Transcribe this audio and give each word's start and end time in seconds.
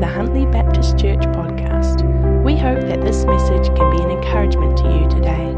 the 0.00 0.06
Huntly 0.06 0.46
Baptist 0.46 0.96
Church 0.98 1.20
podcast. 1.34 2.02
We 2.44 2.56
hope 2.56 2.80
that 2.82 3.02
this 3.02 3.24
message 3.24 3.66
can 3.76 3.96
be 3.96 4.02
an 4.02 4.10
encouragement 4.10 4.76
to 4.78 4.84
you 4.84 5.08
today. 5.08 5.54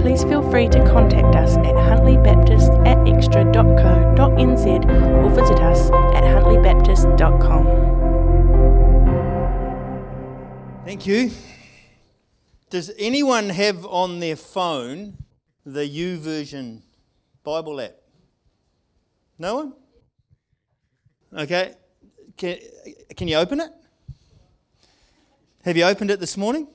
Please 0.00 0.24
feel 0.24 0.48
free 0.50 0.68
to 0.68 0.78
contact 0.86 1.36
us 1.36 1.56
at 1.58 1.74
huntly.baptist 1.74 2.70
at 2.86 2.96
xtra.co.nz 2.98 4.66
or 5.24 5.30
visit 5.30 5.60
us 5.60 5.90
at 6.14 6.24
huntlybaptist.com. 6.24 7.66
Thank 10.86 11.06
you. 11.06 11.30
Does 12.70 12.90
anyone 12.98 13.50
have 13.50 13.84
on 13.84 14.20
their 14.20 14.36
phone 14.36 15.18
the 15.64 15.88
YouVersion 15.88 16.82
Bible 17.44 17.80
app? 17.80 17.96
No 19.38 19.56
one? 19.56 19.74
Okay. 21.36 21.74
Can, 22.36 22.58
can 23.16 23.28
you 23.28 23.36
open 23.36 23.60
it? 23.60 23.70
Have 25.64 25.76
you 25.76 25.84
opened 25.84 26.10
it 26.10 26.20
this 26.20 26.36
morning? 26.36 26.68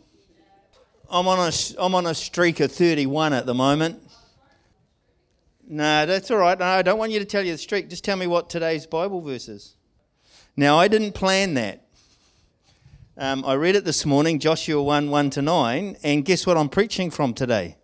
I'm 1.10 1.28
on 1.28 1.40
a, 1.40 1.52
I'm 1.78 1.94
on 1.94 2.08
a 2.08 2.16
streak 2.16 2.60
of 2.62 2.72
31 2.72 3.34
at 3.34 3.46
the 3.46 3.54
moment. 3.54 4.02
No, 5.68 6.06
that's 6.06 6.32
all 6.32 6.38
right. 6.38 6.58
No, 6.58 6.66
I 6.66 6.82
don't 6.82 6.98
want 6.98 7.12
you 7.12 7.20
to 7.20 7.26
tell 7.26 7.46
you 7.46 7.52
the 7.52 7.58
streak. 7.58 7.90
Just 7.90 8.04
tell 8.04 8.18
me 8.18 8.28
what 8.28 8.50
today's 8.50 8.88
Bible 8.88 9.22
verse 9.22 9.48
is. 9.48 9.76
Now, 10.58 10.78
I 10.80 10.88
didn't 10.88 11.14
plan 11.14 11.54
that. 11.54 11.86
Um, 13.16 13.46
I 13.46 13.54
read 13.54 13.76
it 13.76 13.86
this 13.86 14.06
morning, 14.06 14.40
Joshua 14.40 14.82
1 14.82 15.12
1 15.12 15.30
to 15.32 15.42
9, 15.42 15.98
and 16.02 16.26
guess 16.26 16.48
what 16.48 16.58
I'm 16.58 16.70
preaching 16.70 17.12
from 17.12 17.34
today? 17.36 17.78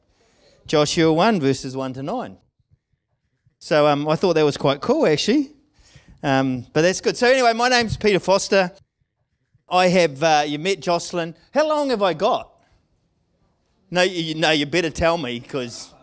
Joshua 0.65 1.13
1, 1.13 1.39
verses 1.39 1.77
1 1.77 1.93
to 1.93 2.03
9. 2.03 2.37
So 3.59 3.87
um, 3.87 4.07
I 4.07 4.15
thought 4.15 4.33
that 4.33 4.43
was 4.43 4.57
quite 4.57 4.81
cool, 4.81 5.05
actually. 5.05 5.51
Um, 6.23 6.65
but 6.73 6.81
that's 6.81 7.01
good. 7.01 7.15
So, 7.15 7.27
anyway, 7.27 7.53
my 7.53 7.69
name's 7.69 7.95
Peter 7.95 8.19
Foster. 8.19 8.71
I 9.69 9.87
have, 9.87 10.23
uh, 10.23 10.43
you 10.47 10.59
met 10.59 10.79
Jocelyn. 10.79 11.35
How 11.53 11.67
long 11.67 11.89
have 11.89 12.01
I 12.01 12.13
got? 12.13 12.51
No, 13.91 14.01
you, 14.01 14.35
no, 14.35 14.51
you 14.51 14.65
better 14.65 14.89
tell 14.89 15.17
me 15.17 15.39
because, 15.39 15.93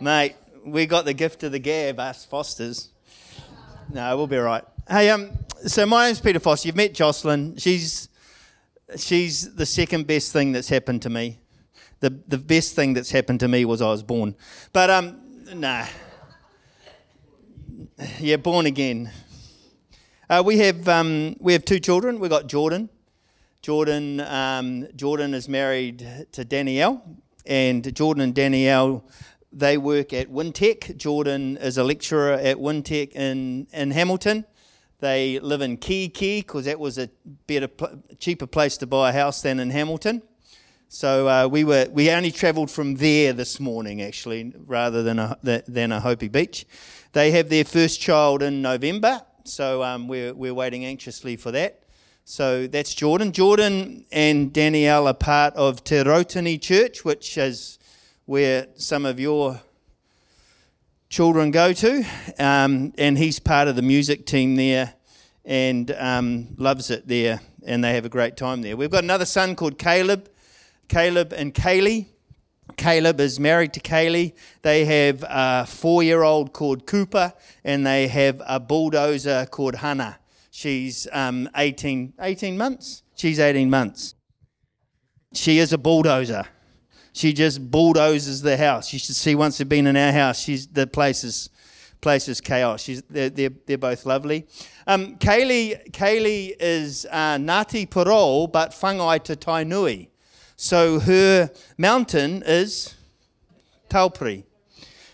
mate, 0.00 0.34
we 0.64 0.86
got 0.86 1.04
the 1.04 1.14
gift 1.14 1.42
of 1.42 1.52
the 1.52 1.58
gab, 1.58 2.00
us 2.00 2.24
Fosters. 2.24 2.90
No, 3.92 4.16
we'll 4.16 4.26
be 4.26 4.36
right. 4.36 4.64
Hey, 4.88 5.10
um, 5.10 5.30
so 5.66 5.84
my 5.86 6.06
name's 6.06 6.20
Peter 6.20 6.40
Foster. 6.40 6.68
You've 6.68 6.76
met 6.76 6.94
Jocelyn. 6.94 7.56
She's, 7.56 8.08
she's 8.96 9.54
the 9.54 9.66
second 9.66 10.06
best 10.06 10.32
thing 10.32 10.52
that's 10.52 10.68
happened 10.68 11.02
to 11.02 11.10
me. 11.10 11.38
The, 12.00 12.10
the 12.28 12.38
best 12.38 12.74
thing 12.74 12.94
that's 12.94 13.10
happened 13.10 13.40
to 13.40 13.48
me 13.48 13.64
was 13.64 13.82
I 13.82 13.90
was 13.90 14.02
born. 14.02 14.34
But, 14.72 14.90
um, 14.90 15.20
nah. 15.54 15.86
Yeah, 18.20 18.36
born 18.36 18.66
again. 18.66 19.10
Uh, 20.30 20.42
we 20.44 20.58
have 20.58 20.86
um, 20.88 21.34
we 21.40 21.54
have 21.54 21.64
two 21.64 21.80
children. 21.80 22.20
We've 22.20 22.28
got 22.30 22.48
Jordan. 22.48 22.90
Jordan 23.62 24.20
um, 24.20 24.86
Jordan 24.94 25.32
is 25.32 25.48
married 25.48 26.06
to 26.32 26.44
Danielle, 26.44 27.02
and 27.46 27.94
Jordan 27.94 28.22
and 28.22 28.34
Danielle 28.34 29.06
they 29.50 29.78
work 29.78 30.12
at 30.12 30.28
Wintec. 30.28 30.98
Jordan 30.98 31.56
is 31.56 31.78
a 31.78 31.82
lecturer 31.82 32.34
at 32.34 32.58
Wintec 32.58 33.12
in 33.12 33.68
in 33.72 33.90
Hamilton. 33.92 34.44
They 34.98 35.40
live 35.40 35.62
in 35.62 35.78
Key 35.78 36.08
because 36.08 36.66
that 36.66 36.78
was 36.78 36.98
a 36.98 37.08
better, 37.46 37.70
cheaper 38.18 38.46
place 38.46 38.76
to 38.78 38.86
buy 38.86 39.08
a 39.08 39.12
house 39.14 39.40
than 39.40 39.58
in 39.58 39.70
Hamilton. 39.70 40.20
So 40.88 41.26
uh, 41.26 41.48
we 41.50 41.64
were 41.64 41.88
we 41.90 42.10
only 42.10 42.32
travelled 42.32 42.70
from 42.70 42.96
there 42.96 43.32
this 43.32 43.58
morning 43.58 44.02
actually, 44.02 44.52
rather 44.66 45.02
than 45.02 45.18
a 45.18 45.38
than 45.42 45.88
Ōhope 45.90 46.30
Beach. 46.30 46.66
They 47.12 47.30
have 47.30 47.48
their 47.48 47.64
first 47.64 47.98
child 47.98 48.42
in 48.42 48.60
November, 48.60 49.22
so 49.48 49.82
um, 49.82 50.08
we're, 50.08 50.34
we're 50.34 50.54
waiting 50.54 50.84
anxiously 50.84 51.36
for 51.36 51.50
that. 51.52 51.82
So 52.24 52.66
that's 52.66 52.94
Jordan. 52.94 53.32
Jordan 53.32 54.04
and 54.12 54.52
Danielle 54.52 55.08
are 55.08 55.14
part 55.14 55.54
of 55.54 55.82
Te 55.82 55.96
Rautini 55.96 56.60
Church, 56.60 57.04
which 57.04 57.38
is 57.38 57.78
where 58.26 58.66
some 58.76 59.06
of 59.06 59.18
your 59.18 59.62
children 61.08 61.50
go 61.50 61.72
to. 61.72 62.04
Um, 62.38 62.92
and 62.98 63.16
he's 63.16 63.38
part 63.38 63.66
of 63.68 63.76
the 63.76 63.82
music 63.82 64.26
team 64.26 64.56
there 64.56 64.92
and 65.44 65.90
um, 65.92 66.48
loves 66.58 66.90
it 66.90 67.08
there. 67.08 67.40
And 67.66 67.82
they 67.82 67.94
have 67.94 68.04
a 68.04 68.10
great 68.10 68.36
time 68.36 68.60
there. 68.60 68.76
We've 68.76 68.90
got 68.90 69.04
another 69.04 69.24
son 69.24 69.56
called 69.56 69.78
Caleb. 69.78 70.28
Caleb 70.88 71.32
and 71.32 71.54
Kaylee. 71.54 72.06
Caleb 72.76 73.20
is 73.20 73.40
married 73.40 73.72
to 73.72 73.80
Kaylee. 73.80 74.34
They 74.62 74.84
have 74.84 75.24
a 75.28 75.66
four 75.66 76.02
year 76.02 76.22
old 76.22 76.52
called 76.52 76.86
Cooper, 76.86 77.32
and 77.64 77.86
they 77.86 78.08
have 78.08 78.42
a 78.46 78.60
bulldozer 78.60 79.46
called 79.50 79.76
Hannah. 79.76 80.18
She's 80.50 81.06
um, 81.12 81.48
18, 81.56 82.14
18 82.20 82.58
months. 82.58 83.02
She's 83.14 83.38
18 83.38 83.70
months. 83.70 84.14
She 85.32 85.58
is 85.58 85.72
a 85.72 85.78
bulldozer. 85.78 86.44
She 87.12 87.32
just 87.32 87.70
bulldozes 87.70 88.42
the 88.42 88.56
house. 88.56 88.92
You 88.92 88.98
should 88.98 89.16
see 89.16 89.34
once 89.34 89.58
they've 89.58 89.68
been 89.68 89.86
in 89.86 89.96
our 89.96 90.12
house, 90.12 90.40
she's, 90.40 90.66
the 90.66 90.86
place 90.86 91.24
is, 91.24 91.50
place 92.00 92.28
is 92.28 92.40
chaos. 92.40 92.82
She's, 92.82 93.02
they're, 93.02 93.30
they're, 93.30 93.50
they're 93.66 93.78
both 93.78 94.06
lovely. 94.06 94.46
Um, 94.86 95.16
Kaylee, 95.16 95.90
Kaylee 95.90 96.54
is 96.58 97.06
uh, 97.10 97.36
Ngāti 97.36 98.52
but 98.52 98.70
whangai 98.70 99.22
to 99.24 99.36
Tainui. 99.36 100.08
So 100.60 100.98
her 100.98 101.52
mountain 101.78 102.42
is 102.44 102.96
Taupiri. 103.88 104.42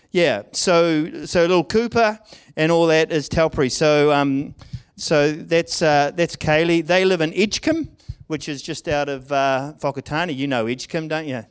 Yeah, 0.09 0.41
so 0.53 1.25
so 1.25 1.41
little 1.41 1.63
Cooper 1.63 2.19
and 2.57 2.71
all 2.71 2.87
that 2.87 3.11
is 3.11 3.29
Taupiri. 3.29 3.71
So 3.71 4.11
um, 4.11 4.55
so 4.95 5.33
that's 5.33 5.83
uh, 5.83 6.11
that's 6.15 6.35
Kaylee. 6.35 6.83
They 6.83 7.05
live 7.05 7.21
in 7.21 7.31
Edgecumbe, 7.31 7.89
which 8.25 8.49
is 8.49 8.63
just 8.63 8.87
out 8.87 9.07
of 9.07 9.31
uh. 9.31 9.73
You 9.79 10.47
know 10.47 10.65
Edgecumbe, 10.65 11.09
don't 11.09 11.27
you? 11.27 11.45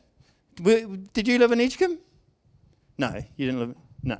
Did 1.13 1.29
you 1.29 1.39
live 1.39 1.53
in 1.53 1.61
Edgecumbe? 1.61 1.99
No, 2.99 3.15
you 3.37 3.47
didn't 3.47 3.61
live. 3.61 3.75
No. 4.03 4.19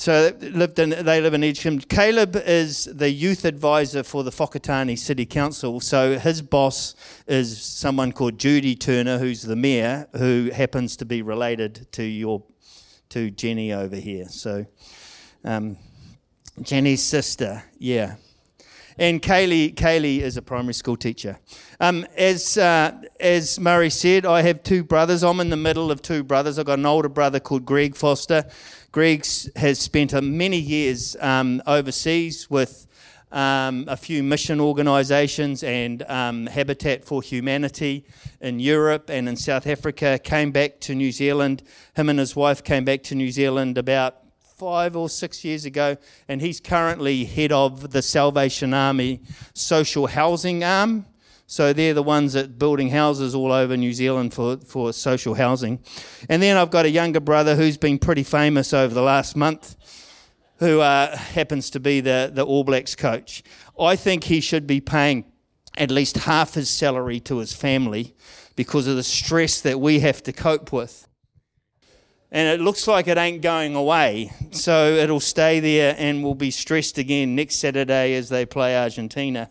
So 0.00 0.32
lived 0.40 0.78
in, 0.78 0.88
they 1.04 1.20
live 1.20 1.34
in 1.34 1.42
Edgecumbe. 1.42 1.86
Caleb 1.86 2.34
is 2.34 2.86
the 2.86 3.10
youth 3.10 3.44
advisor 3.44 4.02
for 4.02 4.24
the 4.24 4.30
Whakatane 4.30 4.98
City 4.98 5.26
Council. 5.26 5.78
So 5.78 6.18
his 6.18 6.40
boss 6.40 6.94
is 7.26 7.62
someone 7.62 8.12
called 8.12 8.38
Judy 8.38 8.74
Turner, 8.74 9.18
who's 9.18 9.42
the 9.42 9.56
mayor, 9.56 10.08
who 10.16 10.52
happens 10.54 10.96
to 10.96 11.04
be 11.04 11.20
related 11.20 11.86
to 11.92 12.02
your 12.02 12.42
to 13.10 13.30
Jenny 13.30 13.74
over 13.74 13.96
here. 13.96 14.26
So 14.30 14.64
um, 15.44 15.76
Jenny's 16.62 17.02
sister, 17.02 17.62
yeah. 17.78 18.14
And 19.00 19.22
Kaylee, 19.22 19.74
Kaylee 19.74 20.20
is 20.20 20.36
a 20.36 20.42
primary 20.42 20.74
school 20.74 20.96
teacher. 20.96 21.38
Um, 21.78 22.06
as, 22.16 22.58
uh, 22.58 23.00
as 23.18 23.58
Murray 23.58 23.88
said, 23.88 24.26
I 24.26 24.42
have 24.42 24.62
two 24.62 24.84
brothers. 24.84 25.22
I'm 25.22 25.40
in 25.40 25.48
the 25.48 25.56
middle 25.56 25.90
of 25.90 26.02
two 26.02 26.22
brothers. 26.22 26.58
I've 26.58 26.66
got 26.66 26.78
an 26.78 26.84
older 26.84 27.08
brother 27.08 27.40
called 27.40 27.64
Greg 27.64 27.96
Foster, 27.96 28.44
Greg 28.92 29.24
has 29.54 29.78
spent 29.78 30.20
many 30.20 30.56
years 30.58 31.16
um, 31.20 31.62
overseas 31.64 32.50
with 32.50 32.88
um, 33.30 33.84
a 33.86 33.96
few 33.96 34.20
mission 34.24 34.60
organisations 34.60 35.62
and 35.62 36.02
um, 36.08 36.46
Habitat 36.46 37.04
for 37.04 37.22
Humanity 37.22 38.04
in 38.40 38.58
Europe 38.58 39.08
and 39.08 39.28
in 39.28 39.36
South 39.36 39.68
Africa. 39.68 40.18
Came 40.18 40.50
back 40.50 40.80
to 40.80 40.96
New 40.96 41.12
Zealand. 41.12 41.62
Him 41.94 42.08
and 42.08 42.18
his 42.18 42.34
wife 42.34 42.64
came 42.64 42.84
back 42.84 43.04
to 43.04 43.14
New 43.14 43.30
Zealand 43.30 43.78
about 43.78 44.16
five 44.40 44.96
or 44.96 45.08
six 45.08 45.44
years 45.44 45.64
ago, 45.64 45.96
and 46.26 46.40
he's 46.40 46.60
currently 46.60 47.24
head 47.24 47.52
of 47.52 47.92
the 47.92 48.02
Salvation 48.02 48.74
Army 48.74 49.20
social 49.54 50.08
housing 50.08 50.64
arm. 50.64 51.06
So 51.50 51.72
they're 51.72 51.94
the 51.94 52.02
ones 52.04 52.34
that 52.34 52.60
building 52.60 52.90
houses 52.90 53.34
all 53.34 53.50
over 53.50 53.76
New 53.76 53.92
Zealand 53.92 54.32
for, 54.32 54.58
for 54.58 54.92
social 54.92 55.34
housing. 55.34 55.80
And 56.28 56.40
then 56.40 56.56
I've 56.56 56.70
got 56.70 56.84
a 56.84 56.90
younger 56.90 57.18
brother 57.18 57.56
who's 57.56 57.76
been 57.76 57.98
pretty 57.98 58.22
famous 58.22 58.72
over 58.72 58.94
the 58.94 59.02
last 59.02 59.34
month, 59.34 59.74
who 60.60 60.78
uh, 60.78 61.16
happens 61.16 61.68
to 61.70 61.80
be 61.80 62.00
the, 62.00 62.30
the 62.32 62.44
All 62.44 62.62
Blacks 62.62 62.94
coach. 62.94 63.42
I 63.80 63.96
think 63.96 64.22
he 64.22 64.40
should 64.40 64.68
be 64.68 64.80
paying 64.80 65.24
at 65.76 65.90
least 65.90 66.18
half 66.18 66.54
his 66.54 66.70
salary 66.70 67.18
to 67.18 67.38
his 67.38 67.52
family 67.52 68.14
because 68.54 68.86
of 68.86 68.94
the 68.94 69.02
stress 69.02 69.60
that 69.60 69.80
we 69.80 69.98
have 69.98 70.22
to 70.22 70.32
cope 70.32 70.72
with. 70.72 71.08
And 72.30 72.46
it 72.46 72.62
looks 72.62 72.86
like 72.86 73.08
it 73.08 73.18
ain't 73.18 73.42
going 73.42 73.74
away. 73.74 74.30
So 74.52 74.92
it'll 74.92 75.18
stay 75.18 75.58
there 75.58 75.96
and 75.98 76.22
we'll 76.22 76.36
be 76.36 76.52
stressed 76.52 76.96
again 76.96 77.34
next 77.34 77.56
Saturday 77.56 78.14
as 78.14 78.28
they 78.28 78.46
play 78.46 78.78
Argentina. 78.78 79.50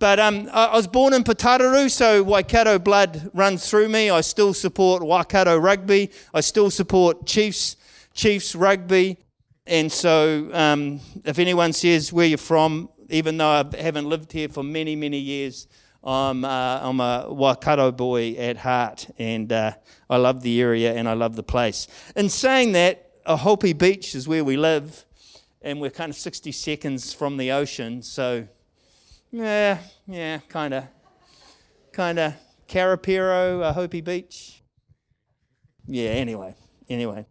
But 0.00 0.18
um, 0.18 0.50
I 0.52 0.74
was 0.74 0.88
born 0.88 1.14
in 1.14 1.22
Putaruru, 1.22 1.88
so 1.88 2.22
Waikato 2.24 2.80
blood 2.80 3.30
runs 3.32 3.70
through 3.70 3.88
me. 3.88 4.10
I 4.10 4.22
still 4.22 4.52
support 4.52 5.04
Waikato 5.04 5.56
rugby. 5.56 6.10
I 6.34 6.40
still 6.40 6.68
support 6.70 7.26
Chiefs, 7.26 7.76
Chiefs 8.12 8.56
rugby. 8.56 9.18
And 9.66 9.90
so 9.90 10.50
um, 10.52 11.00
if 11.24 11.38
anyone 11.38 11.72
says 11.72 12.12
where 12.12 12.26
you're 12.26 12.38
from, 12.38 12.88
even 13.08 13.36
though 13.36 13.48
I 13.48 13.64
haven't 13.76 14.08
lived 14.08 14.32
here 14.32 14.48
for 14.48 14.64
many, 14.64 14.96
many 14.96 15.18
years, 15.18 15.68
I'm, 16.02 16.44
uh, 16.44 16.80
I'm 16.82 16.98
a 16.98 17.26
Waikato 17.30 17.92
boy 17.92 18.32
at 18.32 18.56
heart. 18.56 19.06
And 19.16 19.52
uh, 19.52 19.72
I 20.10 20.16
love 20.16 20.42
the 20.42 20.60
area 20.60 20.92
and 20.92 21.08
I 21.08 21.12
love 21.12 21.36
the 21.36 21.44
place. 21.44 21.86
In 22.16 22.28
saying 22.28 22.72
that, 22.72 23.24
Ōhope 23.26 23.78
Beach 23.78 24.16
is 24.16 24.26
where 24.26 24.42
we 24.42 24.56
live. 24.56 25.06
And 25.62 25.80
we're 25.80 25.90
kind 25.90 26.10
of 26.10 26.16
60 26.16 26.50
seconds 26.50 27.14
from 27.14 27.36
the 27.36 27.52
ocean. 27.52 28.02
So 28.02 28.48
Yeah, 29.34 29.78
yeah, 30.06 30.38
kind 30.48 30.72
of. 30.72 30.84
Kind 31.92 32.20
of. 32.20 32.34
Karapiro, 32.68 33.64
uh, 33.64 33.74
Ōhope 33.74 34.04
Beach. 34.04 34.62
Yeah, 35.88 36.10
anyway, 36.10 36.54
anyway. 36.88 37.26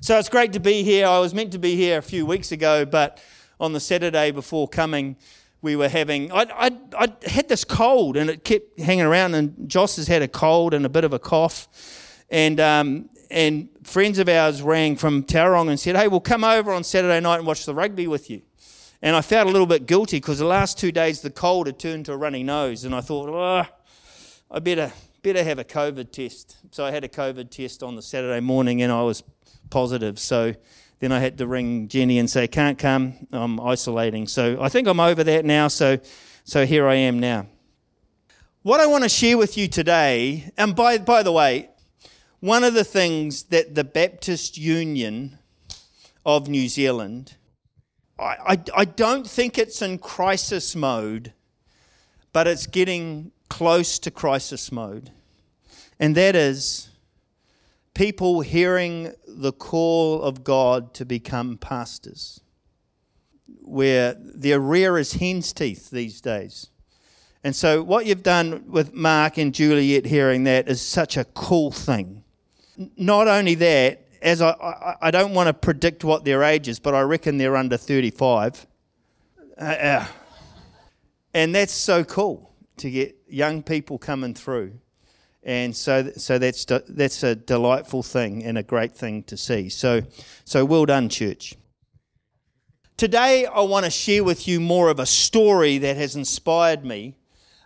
So 0.00 0.16
it's 0.20 0.28
great 0.28 0.52
to 0.52 0.60
be 0.60 0.84
here. 0.84 1.08
I 1.08 1.18
was 1.18 1.34
meant 1.34 1.50
to 1.50 1.58
be 1.58 1.74
here 1.74 1.98
a 1.98 2.02
few 2.02 2.24
weeks 2.24 2.52
ago, 2.52 2.84
but 2.84 3.20
on 3.58 3.72
the 3.72 3.80
Saturday 3.80 4.30
before 4.30 4.68
coming, 4.68 5.16
we 5.60 5.74
were 5.74 5.88
having. 5.88 6.30
I, 6.30 6.46
I, 6.54 6.70
I 6.96 7.28
had 7.28 7.48
this 7.48 7.64
cold 7.64 8.16
and 8.16 8.30
it 8.30 8.44
kept 8.44 8.78
hanging 8.78 9.04
around, 9.04 9.34
and 9.34 9.68
Joss 9.68 9.96
has 9.96 10.06
had 10.06 10.22
a 10.22 10.28
cold 10.28 10.74
and 10.74 10.86
a 10.86 10.88
bit 10.88 11.02
of 11.02 11.12
a 11.12 11.18
cough. 11.18 11.66
And, 12.30 12.60
um, 12.60 13.10
and 13.32 13.68
friends 13.82 14.20
of 14.20 14.28
ours 14.28 14.62
rang 14.62 14.94
from 14.94 15.24
Tauranga 15.24 15.70
and 15.70 15.80
said, 15.80 15.96
Hey, 15.96 16.06
we'll 16.06 16.20
come 16.20 16.44
over 16.44 16.72
on 16.72 16.84
Saturday 16.84 17.18
night 17.18 17.38
and 17.38 17.46
watch 17.48 17.66
the 17.66 17.74
rugby 17.74 18.06
with 18.06 18.30
you. 18.30 18.42
And 19.00 19.14
I 19.14 19.20
felt 19.20 19.46
a 19.46 19.50
little 19.50 19.66
bit 19.66 19.86
guilty 19.86 20.16
because 20.16 20.38
the 20.38 20.44
last 20.44 20.76
two 20.78 20.90
days 20.90 21.20
the 21.20 21.30
cold 21.30 21.66
had 21.66 21.78
turned 21.78 22.06
to 22.06 22.12
a 22.12 22.16
runny 22.16 22.42
nose, 22.42 22.84
and 22.84 22.94
I 22.94 23.00
thought, 23.00 23.28
oh, 23.28 23.66
I 24.50 24.58
better 24.58 24.92
better 25.22 25.44
have 25.44 25.58
a 25.58 25.64
COVID 25.64 26.10
test. 26.10 26.56
So 26.70 26.84
I 26.84 26.90
had 26.90 27.04
a 27.04 27.08
COVID 27.08 27.50
test 27.50 27.82
on 27.82 27.96
the 27.96 28.02
Saturday 28.02 28.40
morning, 28.40 28.82
and 28.82 28.90
I 28.90 29.02
was 29.02 29.22
positive. 29.70 30.18
So 30.18 30.54
then 30.98 31.12
I 31.12 31.20
had 31.20 31.38
to 31.38 31.46
ring 31.46 31.86
Jenny 31.86 32.18
and 32.18 32.28
say, 32.28 32.48
can't 32.48 32.78
come, 32.78 33.26
I'm 33.30 33.60
isolating. 33.60 34.26
So 34.26 34.60
I 34.60 34.68
think 34.68 34.88
I'm 34.88 35.00
over 35.00 35.22
that 35.22 35.44
now. 35.44 35.68
So 35.68 35.98
so 36.44 36.66
here 36.66 36.88
I 36.88 36.94
am 36.94 37.20
now. 37.20 37.46
What 38.62 38.80
I 38.80 38.86
want 38.86 39.04
to 39.04 39.08
share 39.08 39.38
with 39.38 39.56
you 39.56 39.68
today, 39.68 40.50
and 40.56 40.74
by 40.74 40.98
by 40.98 41.22
the 41.22 41.32
way, 41.32 41.70
one 42.40 42.64
of 42.64 42.74
the 42.74 42.84
things 42.84 43.44
that 43.44 43.76
the 43.76 43.84
Baptist 43.84 44.58
Union 44.58 45.38
of 46.26 46.48
New 46.48 46.68
Zealand 46.68 47.36
I, 48.18 48.58
I, 48.76 48.84
don't 48.84 49.26
think 49.26 49.58
it's 49.58 49.80
in 49.80 49.98
crisis 49.98 50.74
mode, 50.74 51.32
but 52.32 52.48
it's 52.48 52.66
getting 52.66 53.30
close 53.48 53.98
to 54.00 54.10
crisis 54.10 54.72
mode. 54.72 55.12
And 56.00 56.16
that 56.16 56.34
is 56.34 56.90
people 57.94 58.40
hearing 58.40 59.12
the 59.26 59.52
call 59.52 60.22
of 60.22 60.42
God 60.42 60.94
to 60.94 61.04
become 61.04 61.58
pastors, 61.58 62.40
where 63.60 64.16
they're 64.18 64.60
rare 64.60 64.98
as 64.98 65.14
hen's 65.14 65.52
teeth 65.52 65.90
these 65.90 66.20
days. 66.20 66.70
And 67.44 67.54
so, 67.54 67.84
what 67.84 68.04
you've 68.04 68.24
done 68.24 68.64
with 68.66 68.94
Mark 68.94 69.38
and 69.38 69.54
Juliet 69.54 70.06
hearing 70.06 70.42
that 70.44 70.68
is 70.68 70.82
such 70.82 71.16
a 71.16 71.24
cool 71.24 71.70
thing. 71.70 72.24
Not 72.96 73.28
only 73.28 73.54
that, 73.56 74.07
as 74.22 74.40
I, 74.40 74.50
I, 74.50 74.94
I, 75.02 75.10
don't 75.10 75.34
want 75.34 75.48
to 75.48 75.54
predict 75.54 76.04
what 76.04 76.24
their 76.24 76.42
age 76.42 76.68
is, 76.68 76.78
but 76.78 76.94
I 76.94 77.00
reckon 77.02 77.38
they're 77.38 77.56
under 77.56 77.76
35. 77.76 78.66
Uh, 79.56 79.64
uh, 79.64 80.06
and 81.34 81.54
that's 81.54 81.72
so 81.72 82.04
cool 82.04 82.52
to 82.78 82.90
get 82.90 83.16
young 83.28 83.62
people 83.62 83.98
coming 83.98 84.34
through. 84.34 84.72
And 85.42 85.74
so, 85.74 86.10
so 86.16 86.38
that's, 86.38 86.64
that's 86.64 87.22
a 87.22 87.34
delightful 87.34 88.02
thing 88.02 88.44
and 88.44 88.58
a 88.58 88.62
great 88.62 88.92
thing 88.92 89.22
to 89.24 89.36
see. 89.36 89.68
So, 89.68 90.02
so 90.44 90.64
well 90.64 90.84
done, 90.84 91.08
church. 91.08 91.54
Today, 92.96 93.46
I 93.46 93.60
want 93.60 93.84
to 93.84 93.90
share 93.90 94.24
with 94.24 94.48
you 94.48 94.60
more 94.60 94.90
of 94.90 94.98
a 94.98 95.06
story 95.06 95.78
that 95.78 95.96
has 95.96 96.16
inspired 96.16 96.84
me, 96.84 97.14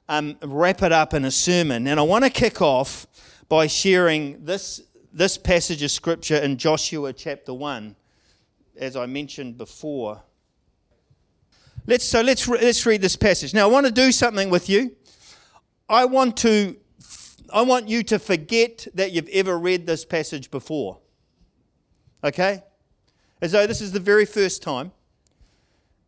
um, 0.08 0.36
wrap 0.42 0.82
it 0.82 0.92
up 0.92 1.14
in 1.14 1.24
a 1.24 1.30
sermon. 1.30 1.86
And 1.86 1.98
I 1.98 2.02
want 2.02 2.24
to 2.24 2.30
kick 2.30 2.60
off 2.60 3.06
by 3.48 3.66
sharing 3.66 4.44
this 4.44 4.82
this 5.12 5.36
passage 5.36 5.82
of 5.82 5.90
scripture 5.90 6.36
in 6.36 6.56
Joshua 6.56 7.12
chapter 7.12 7.52
1, 7.52 7.94
as 8.78 8.96
I 8.96 9.06
mentioned 9.06 9.58
before. 9.58 10.22
Let's, 11.86 12.04
so 12.04 12.22
let's, 12.22 12.48
let's 12.48 12.86
read 12.86 13.02
this 13.02 13.16
passage. 13.16 13.52
Now, 13.52 13.68
I 13.68 13.70
want 13.70 13.86
to 13.86 13.92
do 13.92 14.10
something 14.10 14.48
with 14.48 14.68
you. 14.68 14.96
I 15.88 16.06
want, 16.06 16.36
to, 16.38 16.76
I 17.52 17.62
want 17.62 17.88
you 17.88 18.02
to 18.04 18.18
forget 18.18 18.86
that 18.94 19.12
you've 19.12 19.28
ever 19.28 19.58
read 19.58 19.86
this 19.86 20.04
passage 20.04 20.50
before. 20.50 20.98
Okay? 22.24 22.62
As 23.42 23.52
though 23.52 23.66
this 23.66 23.80
is 23.80 23.92
the 23.92 24.00
very 24.00 24.24
first 24.24 24.62
time. 24.62 24.92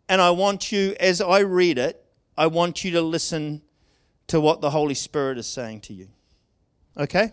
And 0.09 0.21
I 0.21 0.31
want 0.31 0.71
you, 0.71 0.95
as 1.01 1.21
I 1.21 1.41
read 1.41 1.79
it, 1.79 2.05
I 2.39 2.47
want 2.47 2.85
you 2.85 2.93
to 2.93 3.03
listen 3.03 3.63
to 4.29 4.41
what 4.41 4.61
the 4.61 4.71
Holy 4.71 4.95
Spirit 4.95 5.39
is 5.39 5.47
saying 5.47 5.81
to 5.83 5.93
you. 5.93 6.09
Okay? 6.97 7.33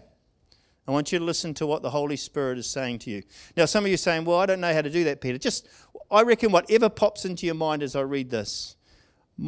I 0.88 0.92
want 0.92 1.12
you 1.12 1.19
to 1.19 1.25
listen 1.25 1.54
to 1.56 1.68
what 1.68 1.83
the 1.83 1.92
Holy 1.92 2.18
Spirit 2.18 2.57
is 2.57 2.68
saying 2.68 3.00
to 3.00 3.12
you. 3.12 3.24
Now, 3.56 3.66
some 3.66 3.83
of 3.83 3.89
you 3.89 3.94
are 3.94 3.98
saying, 3.98 4.25
Well, 4.25 4.39
I 4.39 4.45
don't 4.45 4.62
know 4.62 4.74
how 4.74 4.81
to 4.81 4.89
do 4.89 5.04
that, 5.06 5.22
Peter. 5.22 5.38
Just, 5.38 5.68
I 6.10 6.24
reckon 6.24 6.51
whatever 6.51 6.89
pops 6.89 7.24
into 7.25 7.45
your 7.45 7.56
mind 7.56 7.83
as 7.83 7.95
I 7.95 8.01
read 8.01 8.30
this, 8.30 8.75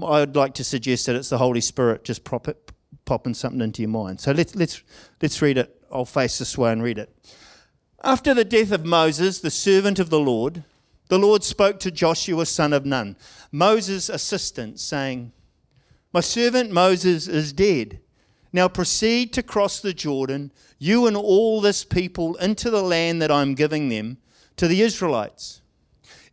I'd 0.03 0.35
like 0.35 0.53
to 0.55 0.63
suggest 0.63 1.05
that 1.07 1.15
it's 1.15 1.29
the 1.29 1.37
Holy 1.37 1.61
Spirit 1.61 2.03
just 2.03 2.21
it, 2.47 2.71
popping 3.05 3.33
something 3.33 3.61
into 3.61 3.81
your 3.81 3.89
mind. 3.89 4.19
So 4.19 4.31
let's, 4.31 4.55
let's, 4.55 4.83
let's 5.21 5.41
read 5.41 5.57
it. 5.57 5.75
I'll 5.91 6.05
face 6.05 6.39
this 6.39 6.57
way 6.57 6.71
and 6.71 6.81
read 6.81 6.97
it. 6.97 7.15
After 8.03 8.33
the 8.33 8.45
death 8.45 8.71
of 8.71 8.85
Moses, 8.85 9.39
the 9.39 9.51
servant 9.51 9.99
of 9.99 10.09
the 10.09 10.19
Lord, 10.19 10.63
the 11.09 11.19
Lord 11.19 11.43
spoke 11.43 11.79
to 11.81 11.91
Joshua, 11.91 12.45
son 12.45 12.73
of 12.73 12.85
Nun, 12.85 13.15
Moses' 13.51 14.09
assistant, 14.09 14.79
saying, 14.79 15.31
My 16.11 16.21
servant 16.21 16.71
Moses 16.71 17.27
is 17.27 17.53
dead. 17.53 17.99
Now 18.53 18.67
proceed 18.67 19.33
to 19.33 19.43
cross 19.43 19.79
the 19.79 19.93
Jordan 19.93 20.51
you 20.77 21.07
and 21.07 21.17
all 21.17 21.59
this 21.59 21.83
people 21.83 22.35
into 22.35 22.69
the 22.69 22.83
land 22.83 23.21
that 23.21 23.31
I'm 23.31 23.55
giving 23.55 23.89
them 23.89 24.17
to 24.57 24.67
the 24.67 24.81
Israelites. 24.81 25.61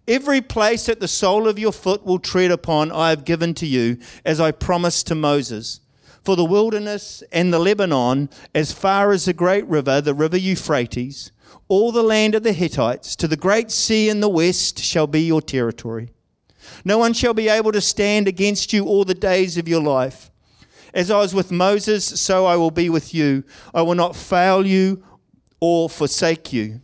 Every 0.06 0.40
place 0.40 0.86
that 0.86 1.00
the 1.00 1.08
sole 1.08 1.48
of 1.48 1.58
your 1.58 1.72
foot 1.72 2.04
will 2.04 2.18
tread 2.18 2.50
upon, 2.50 2.90
I 2.92 3.10
have 3.10 3.24
given 3.24 3.54
to 3.54 3.66
you, 3.66 3.98
as 4.24 4.40
I 4.40 4.50
promised 4.50 5.06
to 5.06 5.14
Moses. 5.14 5.80
For 6.24 6.36
the 6.36 6.44
wilderness 6.44 7.22
and 7.32 7.52
the 7.52 7.58
Lebanon, 7.58 8.28
as 8.54 8.72
far 8.72 9.12
as 9.12 9.24
the 9.24 9.32
great 9.32 9.64
river, 9.66 10.00
the 10.00 10.14
river 10.14 10.36
Euphrates, 10.36 11.30
all 11.68 11.92
the 11.92 12.02
land 12.02 12.34
of 12.34 12.42
the 12.42 12.52
Hittites, 12.52 13.14
to 13.16 13.28
the 13.28 13.36
great 13.36 13.70
sea 13.70 14.08
in 14.08 14.20
the 14.20 14.28
west, 14.28 14.80
shall 14.80 15.06
be 15.06 15.22
your 15.22 15.40
territory. 15.40 16.10
No 16.84 16.98
one 16.98 17.12
shall 17.12 17.34
be 17.34 17.48
able 17.48 17.72
to 17.72 17.80
stand 17.80 18.28
against 18.28 18.72
you 18.72 18.84
all 18.84 19.04
the 19.04 19.14
days 19.14 19.56
of 19.56 19.68
your 19.68 19.80
life. 19.80 20.30
As 20.92 21.10
I 21.10 21.18
was 21.18 21.34
with 21.34 21.52
Moses, 21.52 22.04
so 22.04 22.46
I 22.46 22.56
will 22.56 22.70
be 22.70 22.88
with 22.88 23.14
you. 23.14 23.44
I 23.72 23.82
will 23.82 23.94
not 23.94 24.16
fail 24.16 24.66
you 24.66 25.02
or 25.60 25.88
forsake 25.88 26.52
you. 26.52 26.80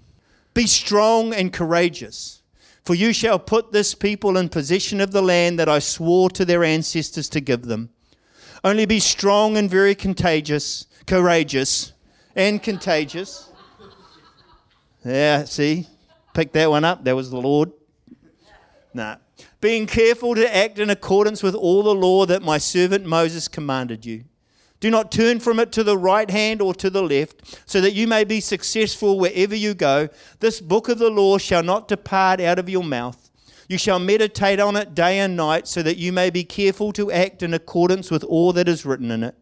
Be 0.55 0.67
strong 0.67 1.35
and 1.35 1.53
courageous, 1.53 2.43
for 2.85 2.94
you 2.94 3.12
shall 3.12 3.38
put 3.38 3.73
this 3.73 3.94
people 3.94 4.37
in 4.37 4.49
possession 4.49 5.00
of 5.00 5.12
the 5.12 5.23
land 5.23 5.58
that 5.58 5.69
I 5.69 5.81
swore 5.81 6.31
to 6.31 6.44
their 6.44 6.64
ancestors 6.64 7.29
to 7.31 7.41
give 7.41 7.62
them. 7.62 7.91
Only 8.65 8.86
be 8.86 9.01
strong 9.01 9.56
and 9.56 9.70
very 9.70 9.94
contagious, 9.94 10.86
courageous, 11.06 11.93
and 12.34 12.63
contagious. 12.63 13.51
Yeah, 15.05 15.44
see? 15.44 15.86
Pick 16.34 16.53
that 16.53 16.70
one 16.70 16.84
up. 16.84 17.05
That 17.05 17.15
was 17.15 17.31
the 17.31 17.41
Lord. 17.41 17.72
Nah 18.94 19.17
being 19.60 19.86
careful 19.86 20.34
to 20.34 20.55
act 20.56 20.79
in 20.79 20.91
accordance 20.91 21.43
with 21.43 21.55
all 21.55 21.82
the 21.82 21.94
law 21.94 22.27
that 22.27 22.43
my 22.43 22.58
servant 22.58 23.06
Moses 23.06 23.48
commanded 23.48 24.05
you. 24.05 24.25
Do 24.79 24.91
not 24.91 25.10
turn 25.10 25.41
from 25.41 25.58
it 25.58 25.72
to 25.72 25.82
the 25.82 25.96
right 25.96 26.31
hand 26.31 26.60
or 26.60 26.75
to 26.75 26.91
the 26.91 27.03
left, 27.03 27.63
so 27.69 27.81
that 27.81 27.94
you 27.94 28.06
may 28.06 28.25
be 28.25 28.41
successful 28.41 29.19
wherever 29.19 29.55
you 29.55 29.75
go. 29.75 30.08
This 30.41 30.60
book 30.60 30.89
of 30.89 30.98
the 30.98 31.08
law 31.08 31.39
shall 31.39 31.63
not 31.63 31.89
depart 31.89 32.41
out 32.41 32.58
of 32.58 32.69
your 32.69 32.84
mouth. 32.84 33.31
You 33.69 33.79
shall 33.79 33.98
meditate 33.98 34.60
on 34.60 34.77
it 34.77 34.94
day 34.94 35.19
and 35.19 35.34
night, 35.36 35.67
so 35.67 35.82
that 35.82 35.96
you 35.96 36.13
may 36.13 36.29
be 36.29 36.44
careful 36.44 36.93
to 36.93 37.10
act 37.10 37.43
in 37.43 37.55
accordance 37.55 38.10
with 38.10 38.22
all 38.22 38.53
that 38.53 38.69
is 38.69 38.84
written 38.84 39.10
in 39.10 39.25
it. 39.25 39.34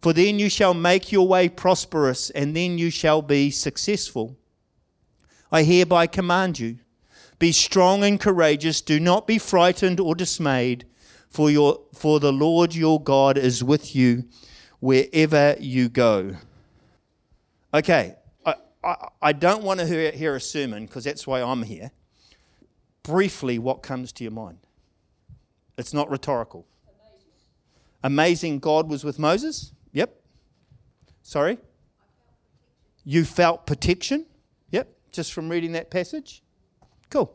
For 0.00 0.12
then 0.12 0.38
you 0.38 0.48
shall 0.48 0.74
make 0.74 1.10
your 1.10 1.26
way 1.26 1.48
prosperous, 1.48 2.30
and 2.30 2.54
then 2.54 2.78
you 2.78 2.90
shall 2.90 3.20
be 3.20 3.50
successful. 3.50 4.36
I 5.50 5.64
hereby 5.64 6.06
command 6.06 6.60
you 6.60 6.78
be 7.38 7.52
strong 7.52 8.02
and 8.02 8.18
courageous. 8.18 8.80
Do 8.80 8.98
not 8.98 9.26
be 9.26 9.38
frightened 9.38 10.00
or 10.00 10.14
dismayed, 10.14 10.84
for, 11.28 11.50
your, 11.50 11.80
for 11.94 12.20
the 12.20 12.32
Lord 12.32 12.74
your 12.74 13.00
God 13.00 13.38
is 13.38 13.62
with 13.62 13.94
you 13.94 14.24
wherever 14.80 15.56
you 15.58 15.88
go. 15.88 16.36
Okay, 17.72 18.16
I, 18.46 18.54
I, 18.82 19.08
I 19.20 19.32
don't 19.32 19.62
want 19.62 19.80
to 19.80 19.86
hear, 19.86 20.10
hear 20.10 20.36
a 20.36 20.40
sermon 20.40 20.86
because 20.86 21.04
that's 21.04 21.26
why 21.26 21.42
I'm 21.42 21.62
here. 21.62 21.90
Briefly, 23.02 23.58
what 23.58 23.82
comes 23.82 24.12
to 24.12 24.24
your 24.24 24.32
mind? 24.32 24.58
It's 25.76 25.94
not 25.94 26.10
rhetorical. 26.10 26.66
Amazing, 26.88 27.30
Amazing 28.02 28.58
God 28.58 28.88
was 28.88 29.04
with 29.04 29.18
Moses? 29.18 29.72
Yep. 29.92 30.14
Sorry? 31.22 31.58
You 33.04 33.24
felt 33.24 33.66
protection? 33.66 34.26
Yep, 34.70 34.88
just 35.12 35.32
from 35.32 35.48
reading 35.48 35.72
that 35.72 35.90
passage. 35.90 36.42
Cool. 37.10 37.34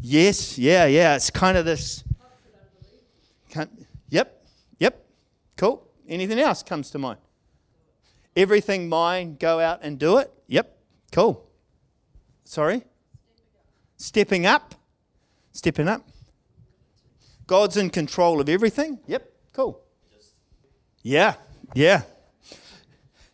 Yes, 0.00 0.58
yeah, 0.58 0.86
yeah. 0.86 1.16
It's 1.16 1.30
kind 1.30 1.58
of 1.58 1.64
this. 1.64 2.04
Yep, 4.10 4.46
yep. 4.78 5.06
Cool. 5.56 5.86
Anything 6.08 6.38
else 6.38 6.62
comes 6.62 6.90
to 6.90 6.98
mind? 6.98 7.18
Everything 8.36 8.88
mine, 8.88 9.36
go 9.38 9.60
out 9.60 9.80
and 9.82 9.98
do 9.98 10.18
it? 10.18 10.32
Yep. 10.46 10.76
Cool. 11.12 11.44
Sorry? 12.44 12.84
Stepping 13.96 14.46
up. 14.46 14.74
Stepping 15.52 15.88
up. 15.88 16.02
God's 17.46 17.76
in 17.76 17.90
control 17.90 18.40
of 18.40 18.48
everything? 18.48 19.00
Yep, 19.06 19.32
cool. 19.54 19.80
Yeah, 21.02 21.34
yeah. 21.74 22.02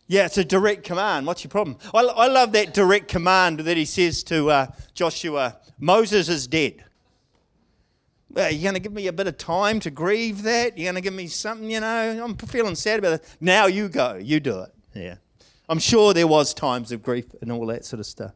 Yeah, 0.07 0.25
it's 0.25 0.37
a 0.37 0.45
direct 0.45 0.83
command. 0.83 1.25
What's 1.25 1.43
your 1.43 1.49
problem? 1.49 1.77
I, 1.93 2.01
I 2.01 2.27
love 2.27 2.51
that 2.51 2.73
direct 2.73 3.07
command 3.07 3.61
that 3.61 3.75
he 3.75 3.85
says 3.85 4.23
to 4.25 4.49
uh, 4.49 4.67
Joshua 4.93 5.57
Moses 5.79 6.29
is 6.29 6.47
dead. 6.47 6.83
Well, 8.29 8.51
you're 8.51 8.63
going 8.63 8.75
to 8.75 8.79
give 8.79 8.93
me 8.93 9.07
a 9.07 9.13
bit 9.13 9.27
of 9.27 9.37
time 9.37 9.79
to 9.81 9.89
grieve 9.89 10.43
that? 10.43 10.77
You're 10.77 10.91
going 10.91 10.95
to 10.95 11.01
give 11.01 11.13
me 11.13 11.27
something, 11.27 11.71
you 11.71 11.79
know? 11.79 12.23
I'm 12.23 12.35
feeling 12.35 12.75
sad 12.75 12.99
about 12.99 13.13
it. 13.13 13.37
Now 13.39 13.65
you 13.65 13.87
go, 13.87 14.15
you 14.15 14.39
do 14.39 14.59
it. 14.61 14.73
Yeah. 14.93 15.15
I'm 15.67 15.79
sure 15.79 16.13
there 16.13 16.27
was 16.27 16.53
times 16.53 16.91
of 16.91 17.01
grief 17.01 17.25
and 17.41 17.51
all 17.51 17.65
that 17.67 17.85
sort 17.85 17.99
of 17.99 18.05
stuff. 18.05 18.33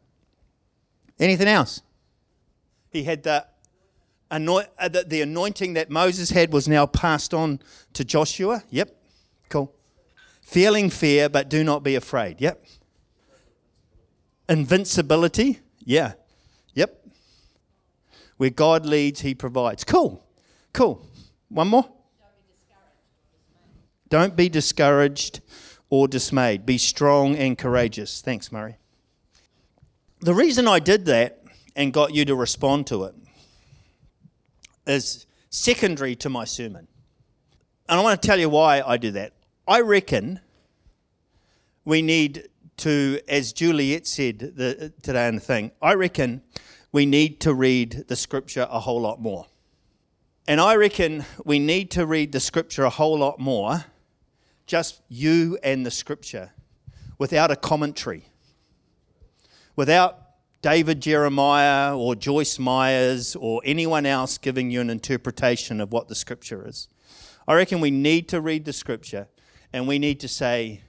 Anything 1.19 1.47
else? 1.47 1.81
He 2.91 3.03
had 3.03 3.23
the, 3.23 3.45
anoint, 4.31 4.67
uh, 4.79 4.87
the, 4.87 5.03
the 5.03 5.21
anointing 5.21 5.73
that 5.73 5.89
Moses 5.89 6.29
had 6.29 6.51
was 6.53 6.67
now 6.67 6.85
passed 6.85 7.33
on 7.33 7.59
to 7.93 8.03
Joshua. 8.03 8.63
Yep, 8.69 8.95
cool. 9.49 9.73
Feeling 10.49 10.89
fear, 10.89 11.29
but 11.29 11.47
do 11.47 11.63
not 11.63 11.83
be 11.83 11.93
afraid. 11.93 12.41
Yep. 12.41 12.65
Invincibility. 14.49 15.59
Yeah. 15.85 16.13
Yep. 16.73 17.05
Where 18.37 18.49
God 18.49 18.83
leads, 18.83 19.21
He 19.21 19.35
provides. 19.35 19.83
Cool. 19.83 20.25
Cool. 20.73 21.05
One 21.49 21.67
more. 21.67 21.87
Don't 24.09 24.35
be 24.35 24.49
discouraged 24.49 25.41
or 25.91 26.07
dismayed. 26.07 26.65
Be 26.65 26.79
strong 26.79 27.35
and 27.35 27.55
courageous. 27.55 28.19
Thanks, 28.19 28.51
Murray. 28.51 28.77
The 30.21 30.33
reason 30.33 30.67
I 30.67 30.79
did 30.79 31.05
that 31.05 31.43
and 31.75 31.93
got 31.93 32.15
you 32.15 32.25
to 32.25 32.33
respond 32.33 32.87
to 32.87 33.03
it 33.03 33.13
is 34.87 35.27
secondary 35.51 36.15
to 36.15 36.27
my 36.27 36.45
sermon. 36.45 36.87
And 37.87 37.99
I 37.99 38.03
want 38.03 38.19
to 38.19 38.27
tell 38.27 38.39
you 38.39 38.49
why 38.49 38.81
I 38.81 38.97
do 38.97 39.11
that. 39.11 39.33
I 39.69 39.81
reckon 39.81 40.39
we 41.85 42.01
need 42.01 42.49
to, 42.77 43.19
as 43.27 43.53
Juliet 43.53 44.07
said 44.07 44.39
the, 44.39 44.91
today 45.03 45.27
in 45.27 45.35
the 45.35 45.41
thing, 45.41 45.69
I 45.79 45.93
reckon 45.93 46.41
we 46.91 47.05
need 47.05 47.39
to 47.41 47.53
read 47.53 48.05
the 48.07 48.15
scripture 48.15 48.67
a 48.67 48.79
whole 48.79 48.99
lot 48.99 49.21
more. 49.21 49.45
And 50.47 50.59
I 50.59 50.75
reckon 50.75 51.23
we 51.45 51.59
need 51.59 51.91
to 51.91 52.07
read 52.07 52.31
the 52.31 52.39
scripture 52.39 52.83
a 52.83 52.89
whole 52.89 53.19
lot 53.19 53.39
more, 53.39 53.85
just 54.65 55.03
you 55.07 55.59
and 55.61 55.85
the 55.85 55.91
scripture, 55.91 56.49
without 57.19 57.51
a 57.51 57.55
commentary, 57.55 58.23
without 59.75 60.19
David 60.63 60.99
Jeremiah 60.99 61.95
or 61.95 62.15
Joyce 62.15 62.57
Myers 62.57 63.35
or 63.35 63.61
anyone 63.63 64.07
else 64.07 64.39
giving 64.39 64.71
you 64.71 64.81
an 64.81 64.89
interpretation 64.89 65.79
of 65.79 65.91
what 65.91 66.07
the 66.07 66.15
scripture 66.15 66.67
is. 66.67 66.87
I 67.47 67.53
reckon 67.53 67.81
we 67.81 67.91
need 67.91 68.27
to 68.29 68.41
read 68.41 68.65
the 68.65 68.73
scripture 68.73 69.27
and 69.71 69.87
we 69.87 69.99
need 69.99 70.19
to 70.21 70.27
say, 70.27 70.81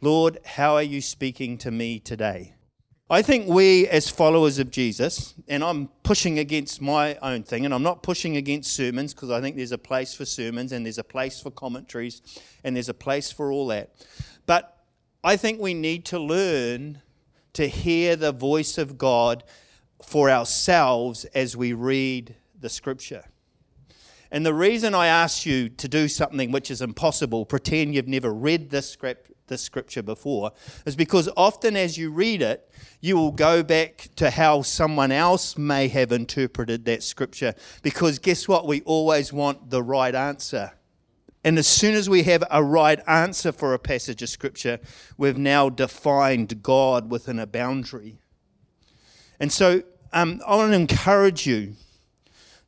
Lord, 0.00 0.38
how 0.44 0.74
are 0.74 0.82
you 0.82 1.00
speaking 1.00 1.58
to 1.58 1.70
me 1.70 1.98
today? 1.98 2.54
I 3.08 3.22
think 3.22 3.46
we, 3.46 3.86
as 3.86 4.10
followers 4.10 4.58
of 4.58 4.72
Jesus, 4.72 5.34
and 5.46 5.62
I'm 5.62 5.88
pushing 6.02 6.40
against 6.40 6.82
my 6.82 7.14
own 7.22 7.44
thing, 7.44 7.64
and 7.64 7.72
I'm 7.72 7.84
not 7.84 8.02
pushing 8.02 8.36
against 8.36 8.74
sermons 8.74 9.14
because 9.14 9.30
I 9.30 9.40
think 9.40 9.54
there's 9.54 9.70
a 9.70 9.78
place 9.78 10.12
for 10.12 10.24
sermons 10.24 10.72
and 10.72 10.84
there's 10.84 10.98
a 10.98 11.04
place 11.04 11.40
for 11.40 11.52
commentaries 11.52 12.20
and 12.64 12.74
there's 12.74 12.88
a 12.88 12.94
place 12.94 13.30
for 13.30 13.52
all 13.52 13.68
that. 13.68 13.90
But 14.44 14.76
I 15.22 15.36
think 15.36 15.60
we 15.60 15.72
need 15.72 16.04
to 16.06 16.18
learn 16.18 17.00
to 17.52 17.68
hear 17.68 18.16
the 18.16 18.32
voice 18.32 18.76
of 18.76 18.98
God 18.98 19.44
for 20.04 20.28
ourselves 20.28 21.24
as 21.26 21.56
we 21.56 21.72
read 21.72 22.34
the 22.60 22.68
scripture. 22.68 23.24
And 24.30 24.44
the 24.44 24.54
reason 24.54 24.94
I 24.94 25.06
ask 25.06 25.46
you 25.46 25.68
to 25.68 25.88
do 25.88 26.08
something 26.08 26.50
which 26.50 26.70
is 26.70 26.82
impossible, 26.82 27.46
pretend 27.46 27.94
you've 27.94 28.08
never 28.08 28.32
read 28.32 28.70
this 28.70 28.90
script, 28.90 29.30
this 29.46 29.62
scripture 29.62 30.02
before, 30.02 30.52
is 30.84 30.96
because 30.96 31.28
often 31.36 31.76
as 31.76 31.96
you 31.96 32.10
read 32.10 32.42
it, 32.42 32.68
you 33.00 33.16
will 33.16 33.32
go 33.32 33.62
back 33.62 34.08
to 34.16 34.30
how 34.30 34.62
someone 34.62 35.12
else 35.12 35.56
may 35.56 35.88
have 35.88 36.12
interpreted 36.12 36.84
that 36.86 37.02
scripture. 37.02 37.54
Because 37.82 38.18
guess 38.18 38.48
what? 38.48 38.66
We 38.66 38.82
always 38.82 39.32
want 39.32 39.70
the 39.70 39.82
right 39.82 40.14
answer. 40.14 40.72
And 41.46 41.60
as 41.60 41.68
soon 41.68 41.94
as 41.94 42.10
we 42.10 42.24
have 42.24 42.42
a 42.50 42.60
right 42.60 42.98
answer 43.06 43.52
for 43.52 43.72
a 43.72 43.78
passage 43.78 44.20
of 44.20 44.28
Scripture, 44.28 44.80
we've 45.16 45.38
now 45.38 45.68
defined 45.68 46.60
God 46.60 47.08
within 47.08 47.38
a 47.38 47.46
boundary. 47.46 48.18
And 49.38 49.52
so 49.52 49.84
um, 50.12 50.40
I 50.44 50.56
want 50.56 50.72
to 50.72 50.76
encourage 50.76 51.46
you 51.46 51.74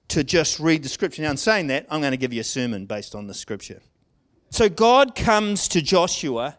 to 0.09 0.25
just 0.25 0.59
read 0.59 0.83
the 0.83 0.89
Scripture. 0.89 1.23
Now, 1.23 1.31
in 1.31 1.37
saying 1.37 1.67
that, 1.69 1.87
I'm 1.91 2.01
going 2.01 2.13
to 2.13 2.17
give 2.17 2.33
you 2.33 2.41
a 2.41 2.45
sermon 2.45 2.87
based 2.87 3.15
on 3.15 3.27
the 3.27 3.35
Scripture. 3.35 3.81
So 4.51 4.69
God 4.69 5.15
comes 5.15 5.69
to 5.69 5.83
Joshua 5.83 6.57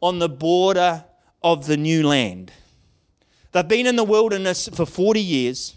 on 0.00 0.18
the 0.18 0.28
border 0.28 1.04
of 1.42 1.66
the 1.66 1.76
new 1.76 2.06
land. 2.06 2.52
They've 3.52 3.66
been 3.66 3.86
in 3.86 3.96
the 3.96 4.04
wilderness 4.04 4.68
for 4.68 4.86
40 4.86 5.20
years. 5.20 5.76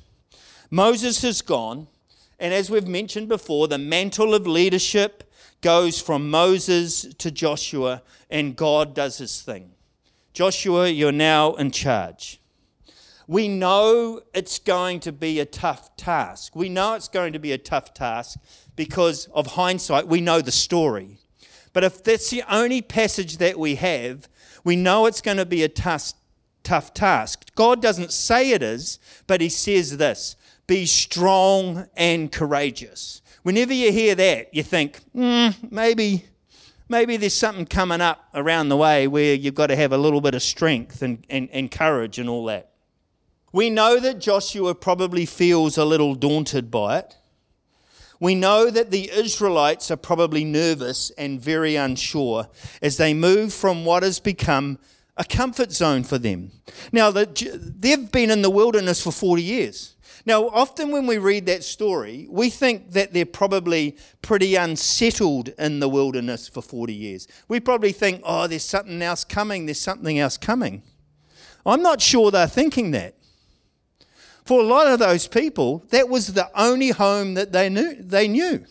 Moses 0.69 1.21
has 1.21 1.41
gone. 1.41 1.87
And 2.39 2.53
as 2.53 2.69
we've 2.69 2.87
mentioned 2.87 3.29
before, 3.29 3.67
the 3.67 3.77
mantle 3.77 4.33
of 4.33 4.45
leadership 4.45 5.31
goes 5.61 6.01
from 6.01 6.29
Moses 6.29 7.13
to 7.19 7.31
Joshua, 7.31 8.01
and 8.29 8.55
God 8.55 8.93
does 8.93 9.17
his 9.19 9.41
thing. 9.41 9.71
Joshua, 10.33 10.89
you're 10.89 11.11
now 11.11 11.53
in 11.53 11.71
charge. 11.71 12.41
We 13.27 13.47
know 13.47 14.21
it's 14.33 14.59
going 14.59 14.99
to 15.01 15.11
be 15.11 15.39
a 15.39 15.45
tough 15.45 15.95
task. 15.95 16.55
We 16.55 16.69
know 16.69 16.95
it's 16.95 17.07
going 17.07 17.33
to 17.33 17.39
be 17.39 17.51
a 17.51 17.57
tough 17.57 17.93
task 17.93 18.39
because 18.75 19.27
of 19.33 19.47
hindsight. 19.47 20.07
We 20.07 20.21
know 20.21 20.41
the 20.41 20.51
story. 20.51 21.19
But 21.71 21.83
if 21.83 22.03
that's 22.03 22.29
the 22.29 22.43
only 22.49 22.81
passage 22.81 23.37
that 23.37 23.57
we 23.57 23.75
have, 23.75 24.27
we 24.63 24.75
know 24.75 25.05
it's 25.05 25.21
going 25.21 25.37
to 25.37 25.45
be 25.45 25.63
a 25.63 25.69
tough, 25.69 26.13
tough 26.63 26.93
task. 26.93 27.53
God 27.55 27.81
doesn't 27.81 28.11
say 28.11 28.51
it 28.51 28.61
is, 28.61 28.99
but 29.27 29.41
He 29.41 29.49
says 29.49 29.97
this 29.97 30.35
be 30.67 30.85
strong 30.85 31.87
and 31.95 32.31
courageous. 32.31 33.21
Whenever 33.43 33.73
you 33.73 33.91
hear 33.91 34.15
that, 34.15 34.53
you 34.53 34.63
think, 34.63 35.01
mm, 35.13 35.53
maybe, 35.69 36.23
maybe 36.87 37.17
there's 37.17 37.33
something 37.33 37.65
coming 37.65 37.99
up 37.99 38.29
around 38.33 38.69
the 38.69 38.77
way 38.77 39.05
where 39.05 39.33
you've 39.33 39.55
got 39.55 39.67
to 39.67 39.75
have 39.75 39.91
a 39.91 39.97
little 39.97 40.21
bit 40.21 40.33
of 40.33 40.41
strength 40.41 41.01
and, 41.01 41.25
and, 41.29 41.49
and 41.51 41.69
courage 41.69 42.17
and 42.19 42.29
all 42.29 42.45
that. 42.45 42.72
We 43.53 43.69
know 43.69 43.99
that 43.99 44.19
Joshua 44.19 44.73
probably 44.73 45.27
feels 45.27 45.77
a 45.77 45.85
little 45.85 46.15
daunted 46.15 46.71
by 46.71 46.97
it. 46.97 47.15
We 48.19 48.33
know 48.33 48.71
that 48.71 48.89
the 48.89 49.11
Israelites 49.11 49.91
are 49.91 49.97
probably 49.97 50.43
nervous 50.43 51.11
and 51.17 51.39
very 51.39 51.75
unsure 51.75 52.47
as 52.81 52.97
they 52.97 53.13
move 53.13 53.53
from 53.53 53.85
what 53.85 54.01
has 54.01 54.19
become 54.19 54.79
a 55.17 55.23
comfort 55.23 55.71
zone 55.71 56.03
for 56.03 56.17
them. 56.17 56.51
Now, 56.91 57.11
they've 57.11 58.11
been 58.11 58.31
in 58.31 58.41
the 58.41 58.49
wilderness 58.49 59.03
for 59.03 59.11
40 59.11 59.43
years. 59.43 59.95
Now, 60.25 60.47
often 60.47 60.89
when 60.91 61.05
we 61.05 61.19
read 61.19 61.45
that 61.45 61.63
story, 61.63 62.27
we 62.31 62.49
think 62.49 62.93
that 62.93 63.13
they're 63.13 63.25
probably 63.25 63.97
pretty 64.23 64.55
unsettled 64.55 65.49
in 65.59 65.79
the 65.79 65.89
wilderness 65.89 66.47
for 66.47 66.63
40 66.63 66.93
years. 66.93 67.27
We 67.49 67.59
probably 67.59 67.91
think, 67.91 68.21
oh, 68.23 68.47
there's 68.47 68.63
something 68.63 69.01
else 69.01 69.23
coming, 69.23 69.67
there's 69.67 69.81
something 69.81 70.17
else 70.17 70.37
coming. 70.37 70.81
I'm 71.65 71.83
not 71.83 72.01
sure 72.01 72.31
they're 72.31 72.47
thinking 72.47 72.91
that. 72.91 73.15
For 74.45 74.59
a 74.59 74.63
lot 74.63 74.87
of 74.87 74.99
those 74.99 75.27
people, 75.27 75.85
that 75.89 76.09
was 76.09 76.33
the 76.33 76.49
only 76.53 76.89
home 76.89 77.33
that 77.35 77.51
they 77.51 77.69
knew. 77.69 77.95
They 77.95 78.27
knew. 78.27 78.65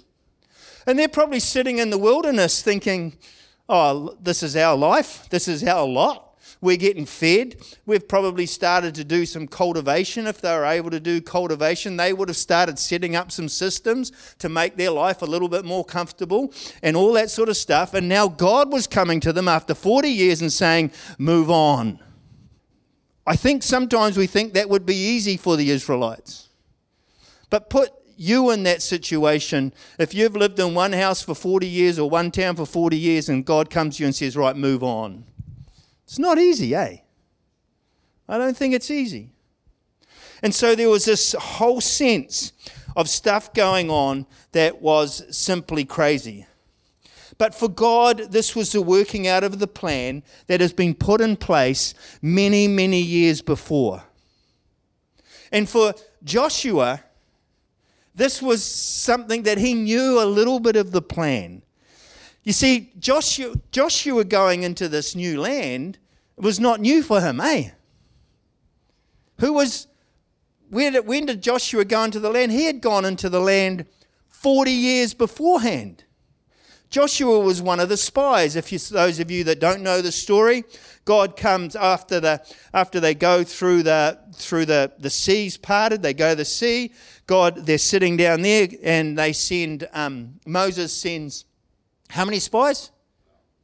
And 0.86 0.98
they're 0.98 1.08
probably 1.08 1.40
sitting 1.40 1.78
in 1.78 1.90
the 1.90 1.98
wilderness 1.98 2.62
thinking, 2.62 3.16
oh, 3.68 4.16
this 4.20 4.42
is 4.42 4.56
our 4.56 4.76
life, 4.76 5.28
this 5.30 5.48
is 5.48 5.64
our 5.64 5.86
lot. 5.86 6.28
We're 6.60 6.76
getting 6.76 7.06
fed. 7.06 7.56
We've 7.86 8.06
probably 8.06 8.46
started 8.46 8.94
to 8.94 9.04
do 9.04 9.26
some 9.26 9.48
cultivation. 9.48 10.28
If 10.28 10.40
they 10.40 10.56
were 10.56 10.64
able 10.64 10.90
to 10.90 11.00
do 11.00 11.20
cultivation, 11.20 11.96
they 11.96 12.12
would 12.12 12.28
have 12.28 12.36
started 12.36 12.78
setting 12.78 13.16
up 13.16 13.32
some 13.32 13.48
systems 13.48 14.12
to 14.38 14.48
make 14.48 14.76
their 14.76 14.92
life 14.92 15.22
a 15.22 15.26
little 15.26 15.48
bit 15.48 15.64
more 15.64 15.84
comfortable 15.84 16.52
and 16.80 16.96
all 16.96 17.12
that 17.14 17.30
sort 17.30 17.48
of 17.48 17.56
stuff. 17.56 17.94
And 17.94 18.08
now 18.08 18.28
God 18.28 18.72
was 18.72 18.86
coming 18.86 19.18
to 19.20 19.32
them 19.32 19.48
after 19.48 19.74
40 19.74 20.08
years 20.08 20.40
and 20.40 20.52
saying, 20.52 20.92
Move 21.18 21.50
on. 21.50 21.98
I 23.26 23.36
think 23.36 23.62
sometimes 23.62 24.16
we 24.16 24.26
think 24.26 24.54
that 24.54 24.68
would 24.68 24.84
be 24.84 24.96
easy 24.96 25.36
for 25.36 25.56
the 25.56 25.70
Israelites. 25.70 26.48
But 27.50 27.70
put 27.70 27.90
you 28.16 28.50
in 28.50 28.62
that 28.64 28.82
situation, 28.82 29.72
if 29.98 30.14
you've 30.14 30.36
lived 30.36 30.58
in 30.58 30.74
one 30.74 30.92
house 30.92 31.22
for 31.22 31.34
40 31.34 31.66
years 31.66 31.98
or 31.98 32.10
one 32.10 32.30
town 32.30 32.56
for 32.56 32.66
40 32.66 32.96
years 32.96 33.28
and 33.28 33.44
God 33.44 33.70
comes 33.70 33.96
to 33.96 34.02
you 34.02 34.06
and 34.06 34.14
says, 34.14 34.36
Right, 34.36 34.56
move 34.56 34.82
on. 34.82 35.24
It's 36.04 36.18
not 36.18 36.38
easy, 36.38 36.74
eh? 36.74 36.98
I 38.28 38.38
don't 38.38 38.56
think 38.56 38.74
it's 38.74 38.90
easy. 38.90 39.30
And 40.42 40.54
so 40.54 40.74
there 40.74 40.88
was 40.88 41.04
this 41.04 41.34
whole 41.38 41.80
sense 41.80 42.52
of 42.96 43.08
stuff 43.08 43.54
going 43.54 43.90
on 43.90 44.26
that 44.52 44.82
was 44.82 45.24
simply 45.36 45.84
crazy. 45.84 46.46
But 47.42 47.56
for 47.56 47.68
God, 47.68 48.30
this 48.30 48.54
was 48.54 48.70
the 48.70 48.80
working 48.80 49.26
out 49.26 49.42
of 49.42 49.58
the 49.58 49.66
plan 49.66 50.22
that 50.46 50.60
has 50.60 50.72
been 50.72 50.94
put 50.94 51.20
in 51.20 51.36
place 51.36 51.92
many, 52.22 52.68
many 52.68 53.00
years 53.02 53.42
before. 53.42 54.04
And 55.50 55.68
for 55.68 55.92
Joshua, 56.22 57.02
This 58.14 58.40
was 58.40 58.62
something 58.62 59.42
that 59.42 59.58
he 59.58 59.74
knew 59.74 60.22
a 60.22 60.24
little 60.24 60.60
bit 60.60 60.76
of 60.76 60.92
the 60.92 61.02
plan. 61.02 61.62
You 62.44 62.52
see, 62.52 62.92
Joshua, 63.00 63.54
Joshua 63.72 64.22
going 64.22 64.62
into 64.62 64.88
this 64.88 65.16
new 65.16 65.40
land 65.40 65.98
was 66.36 66.60
not 66.60 66.80
new 66.80 67.02
for 67.02 67.20
him, 67.20 67.40
eh? 67.40 67.70
Who 69.40 69.54
was, 69.54 69.88
where 70.70 70.92
did, 70.92 71.08
when 71.08 71.26
did 71.26 71.42
Joshua 71.42 71.84
go 71.84 72.04
into 72.04 72.20
the 72.20 72.30
land? 72.30 72.52
He 72.52 72.66
had 72.66 72.80
gone 72.80 73.04
into 73.04 73.28
the 73.28 73.40
land 73.40 73.86
40 74.28 74.70
years 74.70 75.12
beforehand. 75.12 76.04
Joshua 76.92 77.40
was 77.40 77.62
one 77.62 77.80
of 77.80 77.88
the 77.88 77.96
spies. 77.96 78.54
If 78.54 78.70
you, 78.70 78.78
those 78.78 79.18
of 79.18 79.30
you 79.30 79.44
that 79.44 79.60
don't 79.60 79.80
know 79.80 80.02
the 80.02 80.12
story, 80.12 80.62
God 81.06 81.38
comes 81.38 81.74
after 81.74 82.20
the 82.20 82.42
after 82.74 83.00
they 83.00 83.14
go 83.14 83.44
through 83.44 83.84
the 83.84 84.18
through 84.34 84.66
the 84.66 84.92
the 84.98 85.08
seas 85.08 85.56
parted. 85.56 86.02
They 86.02 86.12
go 86.12 86.32
to 86.32 86.36
the 86.36 86.44
sea. 86.44 86.92
God, 87.26 87.64
they're 87.64 87.78
sitting 87.78 88.18
down 88.18 88.42
there, 88.42 88.68
and 88.82 89.18
they 89.18 89.32
send 89.32 89.88
um, 89.94 90.38
Moses 90.44 90.92
sends 90.92 91.46
how 92.10 92.26
many 92.26 92.38
spies? 92.38 92.90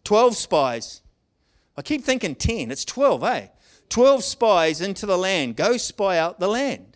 Twelve 0.04 0.35
spies. 0.35 1.02
I 1.76 1.82
keep 1.82 2.02
thinking 2.04 2.35
ten. 2.35 2.70
It's 2.70 2.87
twelve, 2.87 3.23
eh? 3.25 3.49
Twelve 3.90 4.25
spies 4.25 4.80
into 4.80 5.04
the 5.04 5.18
land. 5.18 5.54
Go 5.54 5.76
spy 5.76 6.16
out 6.16 6.40
the 6.40 6.49
land. 6.49 6.88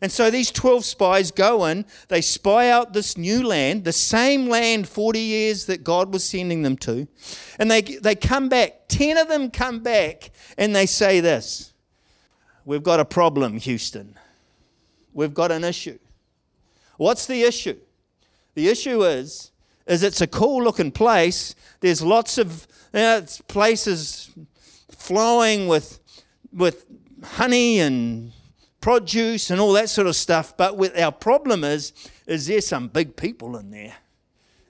And 0.00 0.10
so 0.10 0.30
these 0.30 0.50
12 0.50 0.84
spies 0.84 1.30
go 1.30 1.64
in, 1.66 1.86
they 2.08 2.20
spy 2.20 2.68
out 2.68 2.92
this 2.92 3.16
new 3.16 3.46
land, 3.46 3.84
the 3.84 3.92
same 3.92 4.48
land 4.48 4.88
40 4.88 5.18
years 5.18 5.66
that 5.66 5.84
God 5.84 6.12
was 6.12 6.24
sending 6.24 6.62
them 6.62 6.76
to. 6.78 7.06
And 7.58 7.70
they, 7.70 7.82
they 7.82 8.14
come 8.14 8.48
back, 8.48 8.88
10 8.88 9.16
of 9.16 9.28
them 9.28 9.50
come 9.50 9.80
back, 9.80 10.30
and 10.58 10.74
they 10.74 10.86
say 10.86 11.20
this 11.20 11.72
We've 12.64 12.82
got 12.82 13.00
a 13.00 13.04
problem, 13.04 13.58
Houston. 13.58 14.16
We've 15.12 15.34
got 15.34 15.52
an 15.52 15.64
issue. 15.64 15.98
What's 16.96 17.26
the 17.26 17.42
issue? 17.42 17.78
The 18.54 18.68
issue 18.68 19.04
is, 19.04 19.52
is 19.86 20.02
it's 20.02 20.20
a 20.20 20.26
cool 20.26 20.62
looking 20.62 20.90
place. 20.90 21.54
There's 21.80 22.02
lots 22.02 22.38
of 22.38 22.66
you 22.92 23.00
know, 23.00 23.24
places 23.48 24.30
flowing 24.90 25.68
with, 25.68 26.00
with 26.52 26.86
honey 27.22 27.80
and 27.80 28.32
produce 28.84 29.48
and 29.48 29.62
all 29.62 29.72
that 29.72 29.88
sort 29.88 30.06
of 30.06 30.14
stuff. 30.14 30.54
But 30.58 30.76
with 30.76 30.94
our 30.98 31.10
problem 31.10 31.64
is, 31.64 31.94
is 32.26 32.46
there's 32.48 32.66
some 32.66 32.88
big 32.88 33.16
people 33.16 33.56
in 33.56 33.70
there, 33.70 33.94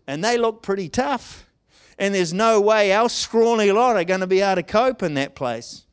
and 0.06 0.23
they 0.23 0.38
look 0.38 0.62
pretty 0.62 0.88
tough. 0.88 1.50
And 1.99 2.14
there's 2.14 2.33
no 2.33 2.61
way 2.61 2.92
our 2.92 3.09
scrawny 3.09 3.73
lot 3.73 3.97
are 3.97 4.04
going 4.04 4.21
to 4.21 4.28
be 4.28 4.40
able 4.40 4.54
to 4.54 4.62
cope 4.62 5.02
in 5.02 5.14
that 5.14 5.35
place. 5.35 5.87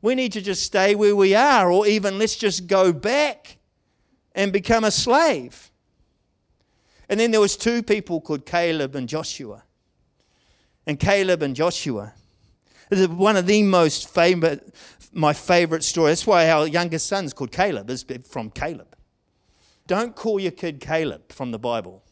We 0.00 0.14
need 0.14 0.32
to 0.32 0.40
just 0.40 0.62
stay 0.62 0.94
where 0.94 1.14
we 1.14 1.34
are, 1.34 1.70
or 1.70 1.86
even 1.86 2.18
let's 2.18 2.36
just 2.36 2.66
go 2.66 2.94
back 2.94 3.58
and 4.34 4.54
become 4.54 4.84
a 4.84 4.90
slave. 4.90 5.70
And 7.10 7.20
then 7.20 7.30
there 7.30 7.40
was 7.42 7.58
two 7.58 7.82
people 7.82 8.22
called 8.22 8.46
Caleb 8.46 8.94
and 8.94 9.06
Joshua. 9.06 9.64
And 10.86 10.98
Caleb 10.98 11.42
and 11.42 11.54
Joshua 11.54 12.14
is 12.90 13.06
one 13.08 13.36
of 13.36 13.46
the 13.46 13.62
most 13.64 14.08
famous, 14.08 14.60
my 15.16 15.32
favorite 15.32 15.82
story. 15.82 16.10
That's 16.10 16.26
why 16.26 16.50
our 16.50 16.66
youngest 16.66 17.06
son's 17.06 17.32
called 17.32 17.50
Caleb, 17.50 17.88
is 17.88 18.04
from 18.28 18.50
Caleb. 18.50 18.94
Don't 19.86 20.14
call 20.14 20.38
your 20.38 20.52
kid 20.52 20.78
Caleb 20.78 21.32
from 21.32 21.52
the 21.52 21.58
Bible. 21.58 22.02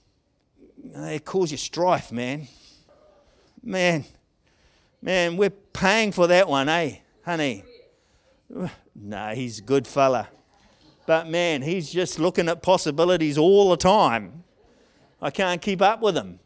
It 0.95 1.25
causes 1.25 1.53
you 1.53 1.59
strife, 1.59 2.11
man. 2.11 2.49
Man, 3.63 4.05
man, 5.03 5.37
we're 5.37 5.51
paying 5.51 6.13
for 6.13 6.27
that 6.29 6.49
one, 6.49 6.69
eh, 6.69 6.97
honey? 7.25 7.65
No, 8.95 9.35
he's 9.35 9.59
a 9.59 9.63
good 9.63 9.87
fella. 9.87 10.29
But 11.07 11.29
man, 11.29 11.61
he's 11.61 11.91
just 11.91 12.19
looking 12.19 12.49
at 12.49 12.63
possibilities 12.63 13.37
all 13.37 13.71
the 13.71 13.77
time. 13.77 14.45
I 15.21 15.31
can't 15.31 15.61
keep 15.61 15.83
up 15.83 16.01
with 16.01 16.17
him. 16.17 16.39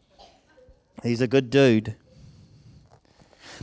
He's 1.03 1.21
a 1.21 1.27
good 1.27 1.49
dude. 1.49 1.95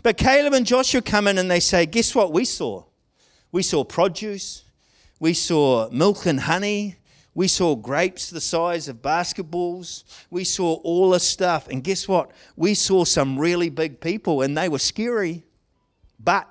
But 0.03 0.17
Caleb 0.17 0.55
and 0.55 0.65
Joshua 0.65 1.03
come 1.03 1.27
in 1.27 1.37
and 1.37 1.51
they 1.51 1.61
say, 1.61 1.85
Guess 1.85 2.15
what 2.15 2.33
we 2.33 2.45
saw? 2.45 2.85
We 3.57 3.63
saw 3.63 3.85
produce, 3.85 4.65
we 5.19 5.33
saw 5.33 5.89
milk 5.89 6.27
and 6.27 6.41
honey, 6.41 6.97
we 7.35 7.49
saw 7.49 7.75
grapes 7.75 8.29
the 8.29 8.39
size 8.39 8.87
of 8.87 9.01
basketballs, 9.01 10.05
we 10.29 10.45
saw 10.45 10.75
all 10.85 11.09
this 11.09 11.27
stuff. 11.27 11.67
And 11.69 11.83
guess 11.83 12.07
what? 12.07 12.33
We 12.55 12.75
saw 12.75 13.07
some 13.07 13.39
really 13.39 13.71
big 13.71 13.99
people 13.99 14.43
and 14.43 14.59
they 14.59 14.69
were 14.69 14.79
scary. 14.79 15.43
But 16.23 16.47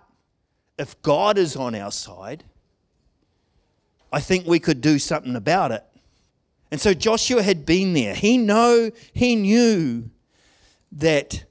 if 0.80 1.00
God 1.04 1.38
is 1.38 1.56
on 1.56 1.76
our 1.76 1.92
side, 1.92 2.44
I 4.12 4.20
think 4.20 4.48
we 4.48 4.58
could 4.58 4.82
do 4.82 4.98
something 4.98 5.36
about 5.36 5.72
it. 5.72 5.84
And 6.72 6.82
so 6.82 6.96
Joshua 6.96 7.44
had 7.44 7.68
been 7.68 7.94
there. 7.94 8.16
He 8.16 8.40
know 8.40 8.90
he 9.14 9.36
knew 9.36 10.10
that 10.94 11.44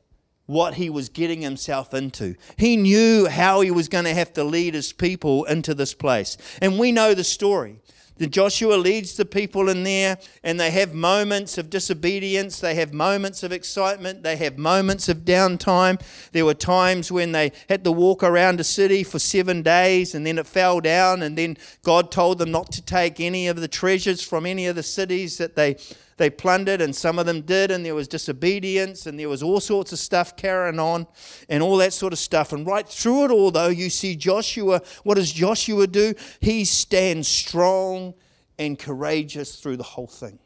what 0.46 0.74
he 0.74 0.90
was 0.90 1.08
getting 1.08 1.40
himself 1.42 1.94
into. 1.94 2.34
He 2.56 2.76
knew 2.76 3.26
how 3.26 3.60
he 3.60 3.70
was 3.70 3.88
going 3.88 4.04
to 4.04 4.14
have 4.14 4.32
to 4.34 4.44
lead 4.44 4.74
his 4.74 4.92
people 4.92 5.44
into 5.44 5.74
this 5.74 5.94
place. 5.94 6.36
And 6.60 6.78
we 6.78 6.92
know 6.92 7.14
the 7.14 7.24
story. 7.24 7.80
That 8.18 8.30
Joshua 8.30 8.76
leads 8.76 9.16
the 9.16 9.24
people 9.24 9.68
in 9.68 9.82
there, 9.82 10.18
and 10.44 10.60
they 10.60 10.70
have 10.70 10.94
moments 10.94 11.58
of 11.58 11.68
disobedience, 11.68 12.60
they 12.60 12.76
have 12.76 12.92
moments 12.92 13.42
of 13.42 13.50
excitement, 13.50 14.22
they 14.22 14.36
have 14.36 14.56
moments 14.56 15.08
of 15.08 15.24
downtime. 15.24 16.00
There 16.30 16.44
were 16.44 16.54
times 16.54 17.10
when 17.10 17.32
they 17.32 17.50
had 17.68 17.82
to 17.82 17.90
walk 17.90 18.22
around 18.22 18.60
a 18.60 18.64
city 18.64 19.02
for 19.02 19.18
seven 19.18 19.62
days, 19.62 20.14
and 20.14 20.24
then 20.24 20.38
it 20.38 20.46
fell 20.46 20.78
down, 20.78 21.22
and 21.22 21.36
then 21.36 21.56
God 21.82 22.12
told 22.12 22.38
them 22.38 22.52
not 22.52 22.70
to 22.72 22.82
take 22.82 23.18
any 23.18 23.48
of 23.48 23.60
the 23.60 23.66
treasures 23.66 24.22
from 24.22 24.46
any 24.46 24.68
of 24.68 24.76
the 24.76 24.84
cities 24.84 25.36
that 25.38 25.56
they 25.56 25.76
they 26.16 26.30
plundered, 26.30 26.80
and 26.80 26.94
some 26.94 27.18
of 27.18 27.26
them 27.26 27.42
did, 27.42 27.70
and 27.70 27.84
there 27.84 27.94
was 27.94 28.08
disobedience, 28.08 29.06
and 29.06 29.18
there 29.18 29.28
was 29.28 29.42
all 29.42 29.60
sorts 29.60 29.92
of 29.92 29.98
stuff 29.98 30.36
carrying 30.36 30.78
on, 30.78 31.06
and 31.48 31.62
all 31.62 31.76
that 31.78 31.92
sort 31.92 32.12
of 32.12 32.18
stuff. 32.18 32.52
And 32.52 32.66
right 32.66 32.88
through 32.88 33.26
it 33.26 33.30
all, 33.30 33.50
though, 33.50 33.68
you 33.68 33.90
see 33.90 34.16
Joshua. 34.16 34.80
What 35.02 35.16
does 35.16 35.32
Joshua 35.32 35.86
do? 35.86 36.14
He 36.40 36.64
stands 36.64 37.28
strong 37.28 38.14
and 38.58 38.78
courageous 38.78 39.60
through 39.60 39.76
the 39.76 39.82
whole 39.82 40.06
thing. 40.06 40.38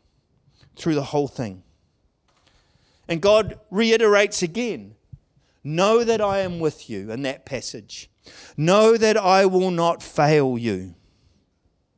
Through 0.77 0.95
the 0.95 1.05
whole 1.05 1.29
thing. 1.29 1.63
And 3.09 3.21
God 3.21 3.59
reiterates 3.71 4.43
again 4.43 4.95
Know 5.65 6.05
that 6.05 6.21
I 6.21 6.39
am 6.39 6.61
with 6.61 6.89
you 6.89 7.11
in 7.11 7.23
that 7.23 7.45
passage. 7.45 8.11
Know 8.57 8.97
that 8.97 9.17
I 9.17 9.45
will 9.45 9.71
not 9.71 10.03
fail 10.03 10.57
you. 10.57 10.95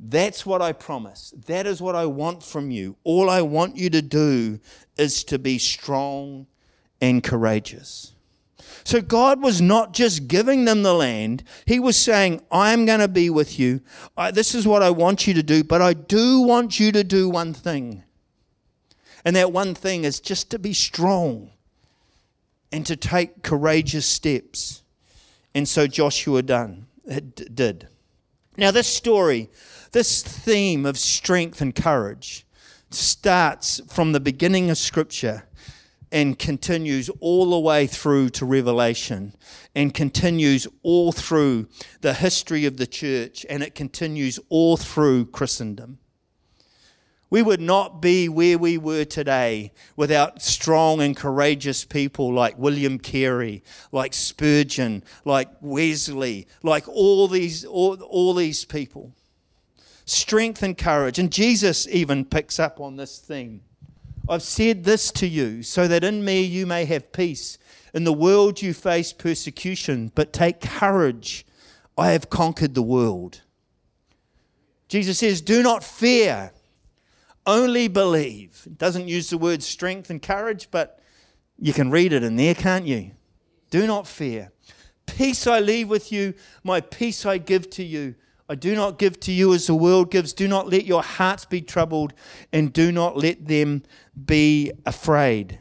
That's 0.03 0.47
what 0.47 0.63
I 0.63 0.73
promise. 0.73 1.35
That 1.47 1.67
is 1.67 1.83
what 1.83 1.95
I 1.95 2.07
want 2.07 2.43
from 2.43 2.71
you. 2.71 2.97
All 3.05 3.29
I 3.29 3.43
want 3.43 3.77
you 3.77 3.91
to 3.91 4.01
do 4.01 4.59
is 4.97 5.23
to 5.25 5.39
be 5.39 5.59
strong 5.59 6.47
and 7.03 7.23
courageous. 7.23 8.15
So 8.83 9.03
God 9.03 9.43
was 9.43 9.61
not 9.61 9.93
just 9.93 10.27
giving 10.27 10.65
them 10.65 10.83
the 10.83 10.95
land, 10.95 11.45
He 11.67 11.79
was 11.79 11.99
saying, 11.99 12.41
I'm 12.51 12.87
going 12.87 13.01
to 13.01 13.09
be 13.09 13.29
with 13.29 13.59
you. 13.59 13.83
I, 14.17 14.31
this 14.31 14.55
is 14.55 14.67
what 14.67 14.83
I 14.83 14.91
want 14.91 15.27
you 15.27 15.35
to 15.35 15.43
do, 15.43 15.63
but 15.63 15.83
I 15.83 15.93
do 15.93 16.41
want 16.41 16.81
you 16.81 16.93
to 16.93 17.05
do 17.05 17.29
one 17.29 17.53
thing. 17.53 18.03
And 19.23 19.37
that 19.37 19.53
one 19.53 19.75
thing 19.75 20.05
is 20.05 20.19
just 20.19 20.51
to 20.51 20.59
be 20.59 20.73
strong 20.73 21.51
and 22.73 22.87
to 22.87 22.97
take 22.97 23.43
courageous 23.43 24.07
steps. 24.07 24.83
And 25.55 25.69
so 25.69 25.87
Joshua 25.87 26.41
done, 26.43 26.87
did. 27.07 27.89
Now, 28.57 28.71
this 28.71 28.89
story 28.89 29.51
this 29.93 30.23
theme 30.23 30.87
of 30.87 30.99
strength 30.99 31.61
and 31.61 31.75
courage 31.75 32.47
starts 32.91 33.81
from 33.89 34.13
the 34.13 34.21
beginning 34.21 34.71
of 34.71 34.79
Scripture 34.79 35.45
and 36.13 36.39
continues 36.39 37.09
all 37.21 37.51
the 37.51 37.59
way 37.59 37.87
through 37.87 38.31
to 38.31 38.45
Revelation 38.45 39.35
and 39.75 39.95
continues 39.95 40.67
all 40.83 41.13
through 41.13 41.69
the 42.01 42.15
history 42.15 42.67
of 42.67 42.77
the 42.77 42.87
church 42.87 43.47
and 43.49 43.63
it 43.63 43.75
continues 43.75 44.39
all 44.49 44.77
through 44.77 45.27
Christendom. 45.27 45.99
We 47.29 47.43
would 47.43 47.61
not 47.61 48.03
be 48.03 48.29
where 48.29 48.59
we 48.59 48.77
were 48.77 49.05
today 49.05 49.73
without 49.95 50.43
strong 50.43 51.01
and 51.01 51.17
courageous 51.17 51.85
people 51.85 52.33
like 52.33 52.59
William 52.59 52.99
Carey, 52.99 53.63
like 53.93 54.15
Spurgeon, 54.15 55.05
like 55.25 55.49
Wesley, 55.61 56.49
like 56.65 56.89
all 56.89 57.29
these, 57.29 57.65
all, 57.65 58.03
all 58.03 58.35
these 58.35 58.65
people 58.65 59.15
strength 60.11 60.63
and 60.63 60.77
courage. 60.77 61.19
And 61.19 61.33
Jesus 61.33 61.87
even 61.89 62.25
picks 62.25 62.59
up 62.59 62.81
on 62.81 62.97
this 62.97 63.19
theme. 63.19 63.63
I've 64.29 64.43
said 64.43 64.85
this 64.85 65.11
to 65.13 65.27
you 65.27 65.63
so 65.63 65.89
that 65.89 66.05
in 66.05 66.25
me 66.25 66.43
you 66.43 66.67
may 66.67 66.85
have 66.85 67.13
peace. 67.13 67.59
In 67.93 68.05
the 68.05 68.13
world 68.13 68.63
you 68.63 68.73
face 68.73 69.13
persecution, 69.13 70.13
but 70.15 70.33
take 70.33 70.61
courage. 70.61 71.47
I 71.99 72.13
have 72.13 72.31
conquered 72.31 72.75
the 72.75 72.83
world. 72.83 73.43
Jesus 74.89 75.19
says, 75.19 75.41
Do 75.41 75.63
not 75.63 75.83
fear, 75.83 76.53
only 77.47 77.89
believe. 77.89 78.63
It 78.67 78.79
doesn't 78.79 79.09
use 79.09 79.31
the 79.31 79.39
word 79.39 79.63
strength 79.63 80.11
and 80.11 80.23
courage, 80.23 80.69
but 80.71 81.01
you 81.59 81.73
can 81.73 81.91
read 81.91 82.13
it 82.13 82.23
in 82.23 82.37
there, 82.37 82.55
can't 82.55 82.87
you? 82.87 83.13
Do 83.71 83.87
not 83.87 84.07
fear. 84.07 84.53
Peace 85.07 85.47
I 85.47 85.61
leave 85.61 85.89
with 85.89 86.13
you, 86.13 86.35
my 86.63 86.81
peace 86.81 87.27
I 87.27 87.39
give 87.39 87.69
to 87.71 87.85
you. 87.85 88.15
I 88.51 88.57
do 88.57 88.75
not 88.75 88.99
give 88.99 89.21
to 89.21 89.33
you 89.33 89.55
as 89.55 89.69
the 89.69 89.77
world 89.77 90.11
gives. 90.11 90.33
Do 90.33 90.49
not 90.49 90.69
let 90.69 90.85
your 90.85 91.05
hearts 91.05 91.45
be 91.45 91.61
troubled, 91.61 92.13
and 92.53 92.73
do 92.73 92.91
not 92.91 93.17
let 93.17 93.47
them 93.47 93.85
be 94.27 94.73
afraid. 94.85 95.61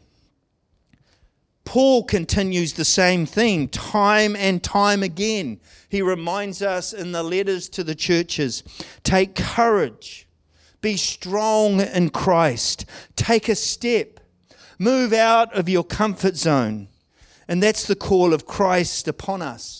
Paul 1.65 2.03
continues 2.03 2.73
the 2.73 2.83
same 2.83 3.27
theme 3.27 3.67
time 3.67 4.35
and 4.35 4.63
time 4.63 5.03
again. 5.03 5.59
He 5.87 6.01
reminds 6.01 6.63
us 6.63 6.91
in 6.91 7.11
the 7.11 7.21
letters 7.21 7.69
to 7.69 7.83
the 7.83 7.93
churches 7.93 8.63
take 9.03 9.35
courage, 9.35 10.27
be 10.81 10.97
strong 10.97 11.81
in 11.81 12.09
Christ, 12.09 12.87
take 13.15 13.47
a 13.49 13.55
step, 13.55 14.19
move 14.79 15.13
out 15.13 15.53
of 15.53 15.69
your 15.69 15.83
comfort 15.83 16.35
zone. 16.35 16.87
And 17.47 17.61
that's 17.61 17.85
the 17.85 17.95
call 17.95 18.33
of 18.33 18.47
Christ 18.47 19.07
upon 19.07 19.43
us. 19.43 19.78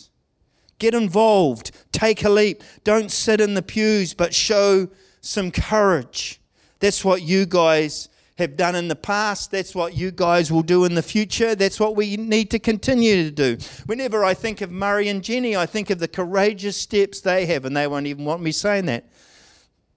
Get 0.80 0.94
involved, 0.94 1.72
take 1.92 2.24
a 2.24 2.30
leap. 2.30 2.63
Don't 2.84 3.12
sit 3.12 3.42
in 3.42 3.54
the 3.54 3.62
pews, 3.62 4.13
but 4.13 4.34
show 4.34 4.88
some 5.22 5.52
courage. 5.52 6.39
That's 6.80 7.04
what 7.04 7.22
you 7.22 7.46
guys 7.46 8.10
have 8.38 8.56
done 8.56 8.74
in 8.74 8.88
the 8.88 8.96
past. 8.96 9.52
That's 9.52 9.76
what 9.76 9.98
you 9.98 10.12
guys 10.12 10.50
will 10.50 10.63
do 10.63 10.86
in 10.86 10.96
the 10.96 11.04
future. 11.04 11.56
That's 11.56 11.80
what 11.80 11.98
we 11.98 12.15
need 12.15 12.50
to 12.52 12.60
continue 12.60 13.26
to 13.26 13.32
do. 13.32 13.58
Whenever 13.86 14.24
I 14.24 14.34
think 14.34 14.62
of 14.62 14.72
Murray 14.72 15.10
and 15.10 15.22
Jenny, 15.22 15.58
I 15.58 15.65
think 15.65 15.89
of 15.89 16.00
the 16.00 16.08
courageous 16.08 16.78
steps 16.78 17.20
they 17.20 17.46
have, 17.48 17.65
and 17.65 17.76
they 17.76 17.86
won't 17.86 18.08
even 18.08 18.24
want 18.24 18.42
me 18.42 18.54
saying 18.54 18.86
that. 18.86 19.06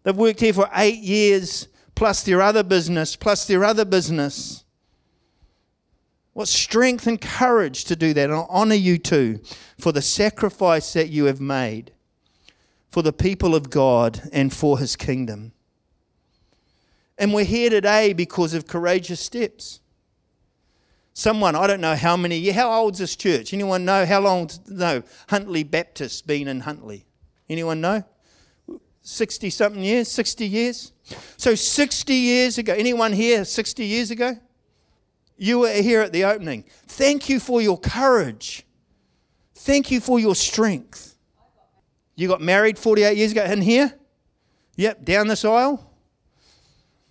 They've 0.03 0.16
worked 0.16 0.40
here 0.40 0.53
for 0.53 0.68
eight 0.75 0.99
years, 0.99 1.68
plus 1.95 2.25
their 2.25 2.42
other 2.42 2.64
business, 2.64 3.14
plus 3.14 3.47
their 3.47 3.64
other 3.64 3.85
business. 3.85 4.62
What 6.33 6.49
strength 6.49 7.07
and 7.07 7.21
courage 7.21 7.85
to 7.85 7.97
do 7.97 8.14
that. 8.14 8.31
And 8.31 8.38
I 8.38 8.42
honour 8.49 8.75
you 8.75 8.99
too 8.99 9.40
for 9.79 9.92
the 9.92 10.03
sacrifice 10.03 10.92
that 10.95 11.11
you 11.11 11.27
have 11.27 11.40
made 11.40 11.92
for 12.90 13.03
the 13.03 13.12
people 13.12 13.55
of 13.55 13.71
God 13.71 14.29
and 14.33 14.53
for 14.53 14.79
his 14.79 14.97
kingdom. 14.97 15.53
And 17.18 17.33
we're 17.33 17.45
here 17.45 17.71
today 17.71 18.12
because 18.12 18.55
of 18.55 18.66
courageous 18.66 19.21
steps. 19.21 19.81
Someone, 21.14 21.55
I 21.55 21.66
don't 21.66 21.83
know 21.83 21.95
how 21.95 22.16
many, 22.16 22.51
how 22.51 22.73
old's 22.73 22.99
this 22.99 23.14
church? 23.16 23.53
Anyone 23.53 23.85
know 23.85 24.07
how 24.07 24.21
long? 24.21 24.49
No, 24.66 25.03
Huntly 25.29 25.62
Baptist 25.62 26.27
been 26.27 26.49
in 26.49 26.61
Huntly. 26.61 27.05
Anyone 27.51 27.83
know? 27.83 28.05
60 29.03 29.51
something 29.51 29.83
years, 29.83 30.09
60 30.09 30.47
years. 30.47 30.92
So 31.37 31.55
60 31.55 32.14
years 32.14 32.57
ago, 32.57 32.73
anyone 32.73 33.12
here 33.12 33.45
60 33.45 33.85
years 33.85 34.11
ago? 34.11 34.38
You 35.42 35.59
were 35.61 35.72
here 35.72 36.00
at 36.00 36.12
the 36.12 36.24
opening. 36.24 36.64
Thank 36.87 37.28
you 37.28 37.40
for 37.40 37.61
your 37.61 37.78
courage. 37.78 38.64
Thank 39.57 39.90
you 39.90 40.00
for 40.00 40.20
your 40.20 40.37
strength. 40.37 41.16
You 42.14 42.28
got 42.28 42.40
married 42.40 42.78
48 42.78 43.16
years 43.16 43.33
ago 43.33 43.42
in 43.44 43.61
here? 43.61 43.92
Yep, 44.76 45.05
down 45.05 45.26
this 45.26 45.44
aisle 45.44 45.92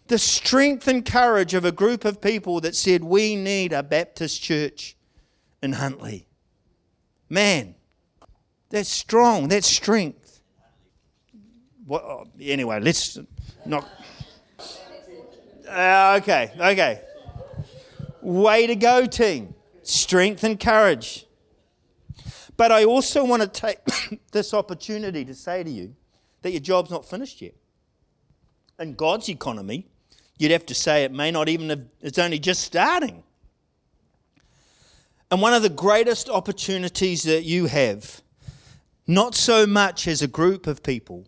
the 0.08 0.18
strength 0.18 0.90
and 0.90 1.06
courage 1.06 1.54
of 1.54 1.64
a 1.64 1.72
group 1.72 2.04
of 2.04 2.20
people 2.20 2.60
that 2.60 2.76
said, 2.76 3.02
We 3.02 3.38
need 3.38 3.72
a 3.72 3.82
Baptist 3.82 4.42
church 4.42 4.98
in 5.64 5.72
Huntly. 5.72 6.28
Man, 7.30 7.76
that's 8.70 8.90
strong, 8.90 9.48
that's 9.48 9.68
strength. 9.68 10.42
Well, 11.88 12.28
anyway, 12.40 12.80
let's 12.80 13.18
not. 13.66 13.88
Uh, 15.70 16.20
okay, 16.22 16.52
okay. 16.60 17.02
Way 18.22 18.68
to 18.68 18.76
go, 18.76 19.06
team. 19.06 19.56
Strength 19.84 20.44
and 20.44 20.60
courage. 20.60 21.26
But 22.58 22.72
I 22.72 22.86
also 22.86 23.24
want 23.24 23.42
to 23.42 23.48
take 23.48 23.80
this 24.32 24.54
opportunity 24.54 25.26
to 25.26 25.34
say 25.34 25.64
to 25.64 25.70
you 25.70 25.96
that 26.42 26.52
your 26.52 26.60
job's 26.60 26.92
not 26.92 27.10
finished 27.10 27.42
yet. 27.42 27.56
In 28.80 28.94
God's 28.94 29.30
economy, 29.30 29.88
you'd 30.38 30.52
have 30.52 30.66
to 30.68 30.76
say 30.76 31.04
it 31.04 31.12
may 31.12 31.32
not 31.32 31.50
even 31.50 31.70
have, 31.70 31.86
it's 32.02 32.20
only 32.20 32.40
just 32.40 32.62
starting. 32.62 33.24
And 35.30 35.42
one 35.42 35.54
of 35.54 35.62
the 35.62 35.70
greatest 35.70 36.30
opportunities 36.30 37.24
that 37.24 37.44
you 37.44 37.68
have, 37.68 38.22
not 39.08 39.34
so 39.34 39.66
much 39.66 40.08
as 40.08 40.22
a 40.22 40.28
group 40.28 40.68
of 40.68 40.84
people, 40.84 41.26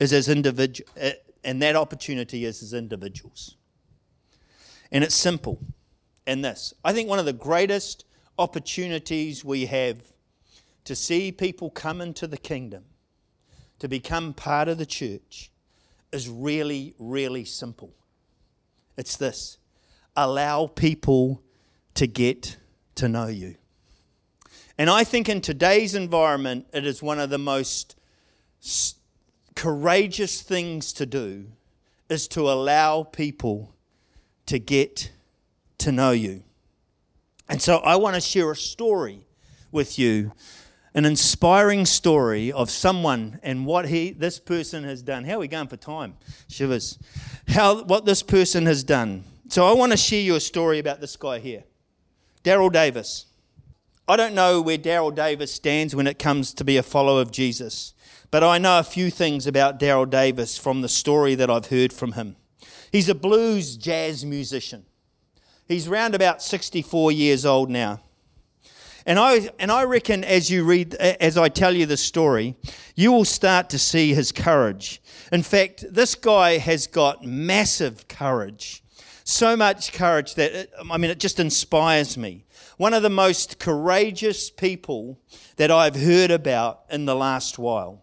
is 0.00 0.12
as 0.12 0.28
individual, 0.28 0.90
uh, 1.00 1.10
and 1.44 1.62
that 1.62 1.76
opportunity 1.76 2.44
is 2.44 2.62
as 2.62 2.72
individuals. 2.72 3.56
And 4.90 5.04
it's 5.04 5.14
simple. 5.14 5.60
And 6.30 6.44
this, 6.44 6.72
I 6.84 6.92
think 6.92 7.08
one 7.08 7.18
of 7.18 7.24
the 7.24 7.32
greatest 7.32 8.04
opportunities 8.38 9.44
we 9.44 9.66
have 9.66 10.12
to 10.84 10.94
see 10.94 11.32
people 11.32 11.70
come 11.70 12.00
into 12.00 12.28
the 12.28 12.36
kingdom, 12.36 12.84
to 13.80 13.88
become 13.88 14.32
part 14.32 14.68
of 14.68 14.78
the 14.78 14.86
church, 14.86 15.50
is 16.12 16.28
really, 16.28 16.94
really 17.00 17.44
simple. 17.44 17.92
It's 18.96 19.16
this 19.16 19.58
allow 20.16 20.68
people 20.68 21.42
to 21.94 22.06
get 22.06 22.58
to 22.94 23.08
know 23.08 23.26
you. 23.26 23.56
And 24.78 24.88
I 24.88 25.02
think 25.02 25.28
in 25.28 25.40
today's 25.40 25.96
environment, 25.96 26.68
it 26.72 26.86
is 26.86 27.02
one 27.02 27.18
of 27.18 27.30
the 27.30 27.38
most 27.38 27.96
courageous 29.56 30.42
things 30.42 30.92
to 30.92 31.06
do 31.06 31.46
is 32.08 32.28
to 32.28 32.42
allow 32.42 33.02
people 33.02 33.74
to 34.46 34.60
get 34.60 35.10
to 35.80 35.92
know 35.92 36.12
you. 36.12 36.42
And 37.48 37.60
so 37.60 37.78
I 37.78 37.96
want 37.96 38.14
to 38.14 38.20
share 38.20 38.50
a 38.50 38.56
story 38.56 39.26
with 39.72 39.98
you, 39.98 40.32
an 40.94 41.04
inspiring 41.04 41.84
story 41.86 42.52
of 42.52 42.70
someone 42.70 43.40
and 43.42 43.66
what 43.66 43.88
he 43.88 44.10
this 44.10 44.38
person 44.38 44.84
has 44.84 45.02
done. 45.02 45.24
How 45.24 45.34
are 45.34 45.40
we 45.40 45.48
going 45.48 45.68
for 45.68 45.76
time? 45.76 46.16
Shivers 46.48 46.98
how 47.50 47.82
what 47.84 48.04
this 48.04 48.22
person 48.22 48.66
has 48.66 48.82
done. 48.84 49.24
So 49.48 49.66
I 49.66 49.72
want 49.72 49.92
to 49.92 49.98
share 49.98 50.20
you 50.20 50.36
a 50.36 50.40
story 50.40 50.78
about 50.78 51.00
this 51.00 51.16
guy 51.16 51.38
here, 51.40 51.64
Daryl 52.44 52.72
Davis. 52.72 53.26
I 54.08 54.16
don't 54.16 54.34
know 54.34 54.60
where 54.60 54.78
Daryl 54.78 55.14
Davis 55.14 55.52
stands 55.52 55.94
when 55.94 56.06
it 56.06 56.18
comes 56.18 56.52
to 56.54 56.64
be 56.64 56.76
a 56.76 56.82
follower 56.82 57.20
of 57.20 57.30
Jesus, 57.30 57.94
but 58.30 58.42
I 58.42 58.58
know 58.58 58.78
a 58.78 58.84
few 58.84 59.10
things 59.10 59.46
about 59.46 59.78
Daryl 59.78 60.08
Davis 60.08 60.58
from 60.58 60.80
the 60.80 60.88
story 60.88 61.34
that 61.36 61.50
I've 61.50 61.66
heard 61.66 61.92
from 61.92 62.12
him. 62.12 62.36
He's 62.90 63.08
a 63.08 63.14
blues 63.14 63.76
jazz 63.76 64.24
musician. 64.24 64.86
He's 65.70 65.86
round 65.86 66.16
about 66.16 66.42
64 66.42 67.12
years 67.12 67.46
old 67.46 67.70
now. 67.70 68.00
And 69.06 69.20
I, 69.20 69.50
and 69.60 69.70
I 69.70 69.84
reckon 69.84 70.24
as 70.24 70.50
you 70.50 70.64
read, 70.64 70.96
as 70.96 71.38
I 71.38 71.48
tell 71.48 71.72
you 71.76 71.86
the 71.86 71.96
story, 71.96 72.56
you 72.96 73.12
will 73.12 73.24
start 73.24 73.70
to 73.70 73.78
see 73.78 74.12
his 74.12 74.32
courage. 74.32 75.00
In 75.30 75.44
fact, 75.44 75.84
this 75.88 76.16
guy 76.16 76.58
has 76.58 76.88
got 76.88 77.24
massive 77.24 78.08
courage. 78.08 78.82
So 79.22 79.56
much 79.56 79.92
courage 79.92 80.34
that, 80.34 80.52
it, 80.52 80.72
I 80.90 80.98
mean, 80.98 81.08
it 81.08 81.20
just 81.20 81.38
inspires 81.38 82.18
me. 82.18 82.46
One 82.76 82.92
of 82.92 83.04
the 83.04 83.08
most 83.08 83.60
courageous 83.60 84.50
people 84.50 85.20
that 85.54 85.70
I've 85.70 85.94
heard 85.94 86.32
about 86.32 86.80
in 86.90 87.04
the 87.04 87.14
last 87.14 87.60
while. 87.60 88.02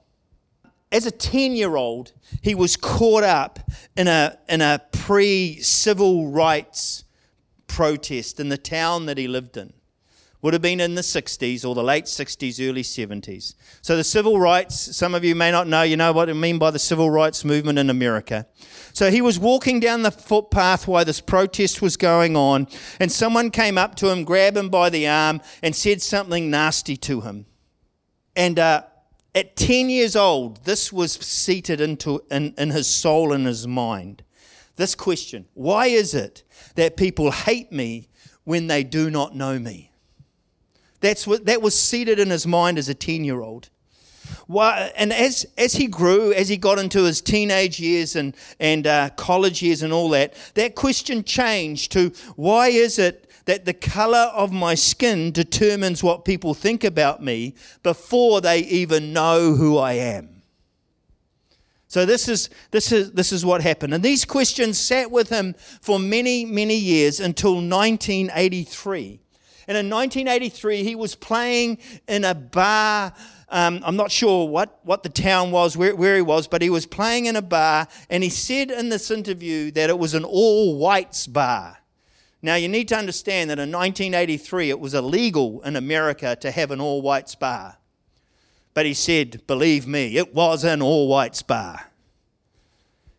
As 0.90 1.06
a 1.06 1.12
10 1.12 1.52
year 1.52 1.76
old, 1.76 2.14
he 2.42 2.56
was 2.56 2.78
caught 2.78 3.26
up 3.26 3.60
in 3.98 4.08
a, 4.08 4.38
in 4.48 4.62
a 4.62 4.82
pre 4.90 5.60
civil 5.60 6.32
rights 6.32 7.04
protest 7.68 8.40
in 8.40 8.50
the 8.50 8.58
town 8.58 9.06
that 9.06 9.18
he 9.18 9.28
lived 9.28 9.58
in 9.58 9.74
would 10.42 10.54
have 10.54 10.62
been 10.62 10.80
in 10.80 10.96
the 10.96 11.02
60s 11.02 11.68
or 11.68 11.74
the 11.74 11.84
late 11.84 12.06
60s, 12.06 12.70
early 12.70 12.84
70s. 12.84 13.56
So 13.82 13.98
the 13.98 14.04
civil 14.04 14.40
rights, 14.40 14.96
some 14.96 15.16
of 15.16 15.24
you 15.24 15.34
may 15.34 15.52
not 15.52 15.68
know, 15.68 15.82
you 15.82 15.98
know 15.98 16.12
what 16.12 16.30
I 16.30 16.34
mean 16.34 16.60
by 16.60 16.70
the 16.70 16.80
civil 16.80 17.10
rights 17.10 17.44
movement 17.44 17.80
in 17.80 17.90
America. 17.90 18.46
So 18.94 19.10
he 19.10 19.20
was 19.20 19.40
walking 19.40 19.80
down 19.80 20.04
the 20.04 20.12
footpath 20.12 20.88
while 20.88 21.06
this 21.06 21.22
protest 21.22 21.82
was 21.82 21.98
going 21.98 22.36
on, 22.36 22.68
and 23.00 23.12
someone 23.12 23.50
came 23.50 23.78
up 23.78 23.96
to 23.96 24.10
him, 24.10 24.24
grabbed 24.24 24.58
him 24.58 24.70
by 24.70 24.90
the 24.90 25.08
arm, 25.08 25.42
and 25.64 25.76
said 25.76 26.02
something 26.02 26.52
nasty 26.52 26.98
to 26.98 27.22
him. 27.22 27.48
And 28.36 28.60
uh, 28.60 28.84
at 29.34 29.56
10 29.56 29.90
years 29.90 30.16
old, 30.16 30.64
this 30.66 30.94
was 30.94 31.14
seated 31.14 31.82
into, 31.82 32.24
in, 32.30 32.54
in 32.58 32.70
his 32.70 32.88
soul 32.88 33.34
and 33.34 33.48
his 33.48 33.68
mind. 33.68 34.24
This 34.76 34.94
question 34.94 35.48
Why 35.56 35.88
is 35.88 36.14
it 36.14 36.44
that 36.76 36.98
people 36.98 37.32
hate 37.32 37.72
me 37.72 38.08
when 38.44 38.68
they 38.68 38.84
do 38.84 39.10
not 39.10 39.36
know 39.36 39.60
me? 39.60 39.92
That's 41.00 41.28
what, 41.28 41.46
that 41.46 41.62
was 41.62 41.80
seated 41.80 42.20
in 42.20 42.30
his 42.30 42.48
mind 42.48 42.78
as 42.78 42.90
a 42.90 42.94
10 42.94 43.24
year 43.24 43.42
old. 43.42 43.70
And 44.50 45.14
as, 45.14 45.46
as 45.58 45.74
he 45.74 45.88
grew, 45.88 46.34
as 46.34 46.50
he 46.50 46.58
got 46.58 46.80
into 46.80 47.04
his 47.04 47.22
teenage 47.22 47.80
years 47.80 48.16
and, 48.16 48.36
and 48.60 48.88
uh, 48.88 49.10
college 49.12 49.62
years 49.62 49.84
and 49.84 49.94
all 49.94 50.10
that, 50.10 50.34
that 50.56 50.76
question 50.76 51.24
changed 51.24 51.92
to 51.94 52.12
why 52.36 52.70
is 52.70 53.00
it 53.00 53.30
that 53.46 53.66
the 53.66 53.74
color 53.74 54.32
of 54.34 54.52
my 54.52 54.76
skin 54.76 55.32
determines 55.32 56.04
what 56.04 56.26
people 56.26 56.54
think 56.54 56.84
about 56.84 57.24
me 57.24 57.56
before 57.84 58.42
they 58.42 58.60
even 58.60 59.14
know 59.14 59.54
who 59.54 59.78
I 59.78 59.94
am? 59.94 60.37
So 61.88 62.06
this 62.06 62.28
is, 62.28 62.50
this 62.72 62.92
is, 62.92 63.12
this 63.14 63.32
is 63.32 63.46
what 63.46 63.62
happened. 63.62 63.94
And 63.94 64.04
these 64.04 64.26
questions 64.26 64.78
sat 64.78 65.10
with 65.10 65.30
him 65.30 65.56
for 65.82 66.00
many, 66.00 66.46
many 66.46 66.76
years 66.76 67.20
until 67.20 67.54
1983 67.54 69.22
and 69.70 69.78
in 69.78 69.90
1983, 69.90 70.84
he 70.84 70.96
was 70.96 71.14
playing 71.14 71.80
in 72.08 72.24
a 72.24 72.34
bar 72.34 73.14
Um, 73.50 73.80
I'm 73.86 73.96
not 73.96 74.12
sure 74.12 74.46
what, 74.50 74.80
what 74.84 75.04
the 75.04 75.10
town 75.10 75.52
was, 75.52 75.78
where, 75.78 75.96
where 75.96 76.18
he 76.18 76.22
was, 76.22 76.50
but 76.50 76.62
he 76.62 76.70
was 76.70 76.86
playing 76.86 77.28
in 77.28 77.38
a 77.38 77.42
bar, 77.42 77.88
and 78.10 78.22
he 78.22 78.30
said 78.30 78.72
in 78.72 78.90
this 78.90 79.10
interview 79.10 79.72
that 79.72 79.90
it 79.90 79.98
was 79.98 80.14
an 80.14 80.26
all 80.26 80.78
whites 80.78 81.28
bar. 81.28 81.78
Now, 82.42 82.56
you 82.56 82.68
need 82.68 82.90
to 82.90 82.98
understand 82.98 83.50
that 83.50 83.58
in 83.58 83.72
1983 83.72 84.70
it 84.70 84.82
was 84.82 84.94
illegal 84.94 85.62
in 85.62 85.78
America 85.78 86.36
to 86.42 86.52
have 86.52 86.72
an 86.72 86.82
all 86.82 87.02
whites 87.02 87.36
bar. 87.36 87.78
But 88.78 88.86
he 88.86 88.94
said, 88.94 89.42
believe 89.48 89.88
me, 89.88 90.18
it 90.18 90.36
was 90.36 90.64
an 90.64 90.84
all 90.84 91.08
whites 91.08 91.42
bar. 91.42 91.90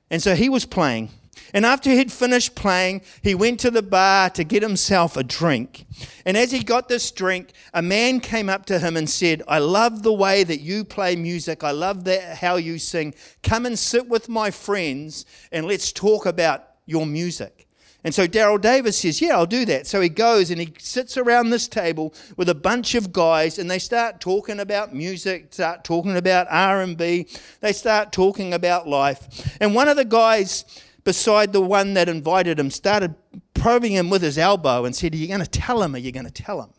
And 0.08 0.22
so 0.22 0.36
he 0.36 0.48
was 0.48 0.64
playing. 0.64 1.10
And 1.52 1.66
after 1.66 1.90
he'd 1.90 2.12
finished 2.12 2.54
playing, 2.54 3.02
he 3.22 3.34
went 3.34 3.58
to 3.60 3.72
the 3.72 3.82
bar 3.82 4.30
to 4.30 4.44
get 4.44 4.62
himself 4.62 5.16
a 5.16 5.24
drink. 5.24 5.84
And 6.24 6.36
as 6.36 6.52
he 6.52 6.62
got 6.62 6.88
this 6.88 7.10
drink, 7.10 7.50
a 7.74 7.82
man 7.82 8.20
came 8.20 8.48
up 8.48 8.66
to 8.66 8.78
him 8.78 8.96
and 8.96 9.10
said, 9.10 9.42
I 9.48 9.58
love 9.58 10.04
the 10.04 10.12
way 10.12 10.44
that 10.44 10.60
you 10.60 10.84
play 10.84 11.16
music. 11.16 11.64
I 11.64 11.72
love 11.72 12.04
that, 12.04 12.36
how 12.36 12.54
you 12.54 12.78
sing. 12.78 13.12
Come 13.42 13.66
and 13.66 13.76
sit 13.76 14.08
with 14.08 14.28
my 14.28 14.52
friends 14.52 15.26
and 15.50 15.66
let's 15.66 15.90
talk 15.90 16.24
about 16.24 16.68
your 16.86 17.04
music. 17.04 17.67
And 18.08 18.14
so 18.14 18.26
Daryl 18.26 18.58
Davis 18.58 18.96
says, 18.96 19.20
Yeah, 19.20 19.36
I'll 19.36 19.44
do 19.44 19.66
that. 19.66 19.86
So 19.86 20.00
he 20.00 20.08
goes 20.08 20.50
and 20.50 20.58
he 20.58 20.72
sits 20.78 21.18
around 21.18 21.50
this 21.50 21.68
table 21.68 22.14
with 22.38 22.48
a 22.48 22.54
bunch 22.54 22.94
of 22.94 23.12
guys 23.12 23.58
and 23.58 23.70
they 23.70 23.78
start 23.78 24.18
talking 24.18 24.60
about 24.60 24.94
music, 24.94 25.52
start 25.52 25.84
talking 25.84 26.16
about 26.16 26.46
R&B, 26.48 27.28
they 27.60 27.72
start 27.74 28.10
talking 28.10 28.54
about 28.54 28.88
life. 28.88 29.58
And 29.60 29.74
one 29.74 29.88
of 29.88 29.98
the 29.98 30.06
guys 30.06 30.64
beside 31.04 31.52
the 31.52 31.60
one 31.60 31.92
that 31.92 32.08
invited 32.08 32.58
him 32.58 32.70
started 32.70 33.14
probing 33.52 33.92
him 33.92 34.08
with 34.08 34.22
his 34.22 34.38
elbow 34.38 34.86
and 34.86 34.96
said, 34.96 35.12
Are 35.12 35.18
you 35.18 35.28
going 35.28 35.40
to 35.40 35.46
tell 35.46 35.82
him? 35.82 35.94
Are 35.94 35.98
you 35.98 36.10
going 36.10 36.24
to 36.24 36.32
tell 36.32 36.62
him? 36.62 36.70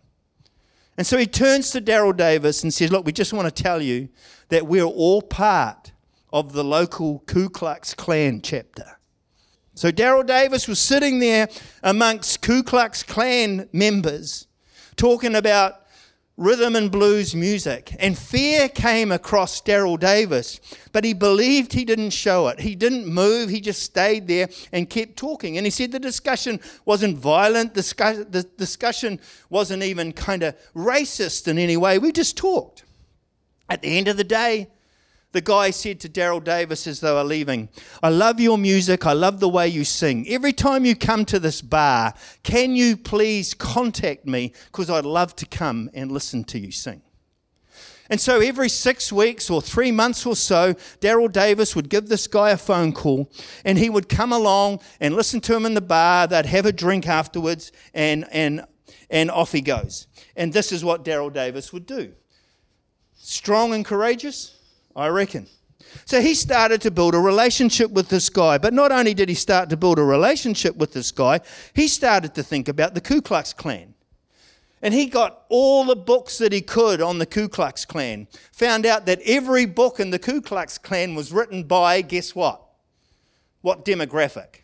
And 0.98 1.06
so 1.06 1.16
he 1.16 1.28
turns 1.28 1.70
to 1.74 1.80
Daryl 1.80 2.18
Davis 2.18 2.64
and 2.64 2.74
says, 2.74 2.92
Look, 2.92 3.06
we 3.06 3.12
just 3.12 3.34
want 3.34 3.56
to 3.56 3.64
tell 3.64 3.84
you 3.84 4.10
that 4.48 4.66
we're 4.66 4.84
all 4.84 5.22
part 5.22 5.92
of 6.34 6.54
the 6.54 6.64
local 6.64 7.20
Ku 7.28 7.50
Klux 7.50 7.94
Klan 7.94 8.42
chapter. 8.42 8.99
So 9.80 9.94
Daryl 9.94 10.26
Davis 10.26 10.68
was 10.68 10.78
sitting 10.78 11.20
there 11.20 11.48
amongst 11.84 12.42
Ku 12.42 12.64
Klux 12.64 13.02
Klan 13.02 13.70
members 13.72 14.46
talking 14.98 15.36
about 15.36 15.86
rhythm 16.36 16.76
and 16.76 16.92
blues 16.92 17.34
music. 17.34 17.96
And 17.98 18.18
fear 18.18 18.68
came 18.68 19.10
across 19.10 19.62
Daryl 19.62 19.98
Davis, 19.98 20.60
but 20.92 21.06
he 21.06 21.14
believed 21.14 21.72
he 21.72 21.86
didn't 21.86 22.10
show 22.10 22.50
it. 22.50 22.60
He 22.60 22.76
didn't 22.76 23.08
move, 23.08 23.50
he 23.50 23.62
just 23.62 23.82
stayed 23.82 24.28
there 24.28 24.50
and 24.74 24.90
kept 24.90 25.16
talking. 25.16 25.56
And 25.56 25.66
he 25.66 25.72
said 25.72 25.94
the 25.94 26.00
discussion 26.00 26.60
wasn't 26.84 27.18
violent, 27.18 27.74
the 27.74 28.46
discussion 28.58 29.18
wasn't 29.50 29.84
even 29.84 30.12
kind 30.12 30.44
of 30.44 30.58
racist 30.76 31.48
in 31.48 31.58
any 31.58 31.78
way. 31.78 32.00
We 32.00 32.12
just 32.12 32.36
talked. 32.36 32.84
At 33.70 33.82
the 33.82 33.98
end 33.98 34.10
of 34.10 34.18
the 34.18 34.26
day, 34.26 34.68
the 35.32 35.42
guy 35.42 35.70
said 35.70 36.00
to 36.00 36.10
Daryl 36.10 36.44
Davis 36.44 36.88
as 36.88 37.02
they 37.02 37.12
were 37.12 37.24
leaving, 37.24 37.70
I 38.02 38.10
love 38.10 38.40
your 38.40 38.58
music. 38.58 39.06
I 39.06 39.14
love 39.14 39.40
the 39.40 39.50
way 39.50 39.68
you 39.68 39.84
sing. 39.84 40.28
Every 40.28 40.54
time 40.54 40.86
you 40.86 40.96
come 40.96 41.24
to 41.26 41.40
this 41.40 41.62
bar, 41.62 42.14
can 42.42 42.76
you 42.76 42.98
please 42.98 43.54
contact 43.54 44.26
me? 44.26 44.54
Because 44.66 44.90
I'd 44.90 45.06
love 45.06 45.36
to 45.38 45.46
come 45.46 45.90
and 45.94 46.12
listen 46.12 46.44
to 46.46 46.60
you 46.60 46.72
sing. 46.72 47.04
And 48.10 48.20
so 48.20 48.40
every 48.40 48.70
six 48.70 49.12
weeks 49.14 49.52
or 49.52 49.62
three 49.62 49.92
months 49.92 50.26
or 50.26 50.36
so, 50.36 50.74
Daryl 51.00 51.32
Davis 51.32 51.76
would 51.76 51.90
give 51.90 52.10
this 52.10 52.26
guy 52.26 52.50
a 52.50 52.58
phone 52.58 52.92
call 52.92 53.32
and 53.64 53.78
he 53.78 53.88
would 53.88 54.10
come 54.10 54.34
along 54.34 54.80
and 55.00 55.14
listen 55.14 55.42
to 55.42 55.56
him 55.56 55.64
in 55.64 55.76
the 55.76 55.82
bar. 55.82 56.26
They'd 56.26 56.48
have 56.48 56.66
a 56.66 56.72
drink 56.72 57.08
afterwards 57.08 57.72
and, 57.94 58.26
and, 58.32 58.66
and 59.12 59.30
off 59.30 59.52
he 59.52 59.62
goes. 59.62 60.08
And 60.36 60.54
this 60.54 60.72
is 60.72 60.84
what 60.84 61.06
Daryl 61.06 61.32
Davis 61.32 61.72
would 61.72 61.86
do 61.86 62.14
strong 63.22 63.74
and 63.74 63.86
courageous 63.86 64.59
I 64.96 65.08
reckon. 65.08 65.48
So 66.06 66.22
he 66.22 66.36
started 66.36 66.82
to 66.82 66.92
build 66.92 67.16
a 67.16 67.20
relationship 67.20 67.92
with 67.92 68.10
this 68.10 68.30
guy. 68.30 68.58
But 68.58 68.74
not 68.74 68.92
only 68.92 69.14
did 69.14 69.30
he 69.30 69.36
start 69.36 69.70
to 69.70 69.78
build 69.78 70.00
a 70.00 70.04
relationship 70.04 70.76
with 70.76 70.94
this 70.94 71.12
guy, 71.12 71.40
he 71.74 71.88
started 71.88 72.36
to 72.36 72.44
think 72.44 72.68
about 72.68 72.94
the 72.94 73.02
Ku 73.02 73.22
Klux 73.22 73.54
Klan. 73.54 73.94
And 74.82 74.94
he 74.94 75.08
got 75.08 75.44
all 75.50 75.84
the 75.84 75.96
books 75.96 76.38
that 76.38 76.54
he 76.54 76.62
could 76.62 77.02
on 77.02 77.18
the 77.18 77.26
Ku 77.26 77.50
Klux 77.50 77.86
Klan. 77.86 78.28
Found 78.54 78.86
out 78.86 79.06
that 79.08 79.20
every 79.26 79.66
book 79.66 80.00
in 80.00 80.12
the 80.12 80.20
Ku 80.20 80.42
Klux 80.42 80.78
Klan 80.78 81.16
was 81.16 81.32
written 81.32 81.64
by, 81.64 82.02
guess 82.02 82.34
what? 82.34 82.62
What 83.62 83.84
demographic? 83.84 84.62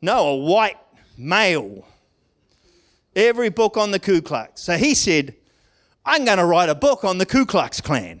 No, 0.00 0.26
a 0.26 0.36
white 0.36 0.78
male. 1.16 1.86
Every 3.14 3.50
book 3.50 3.76
on 3.76 3.92
the 3.92 4.00
Ku 4.00 4.20
Klux. 4.20 4.62
So 4.62 4.76
he 4.76 4.94
said, 4.94 5.36
I'm 6.04 6.24
going 6.24 6.38
to 6.38 6.44
write 6.44 6.68
a 6.68 6.74
book 6.74 7.04
on 7.04 7.18
the 7.18 7.26
Ku 7.26 7.46
Klux 7.46 7.80
Klan. 7.80 8.20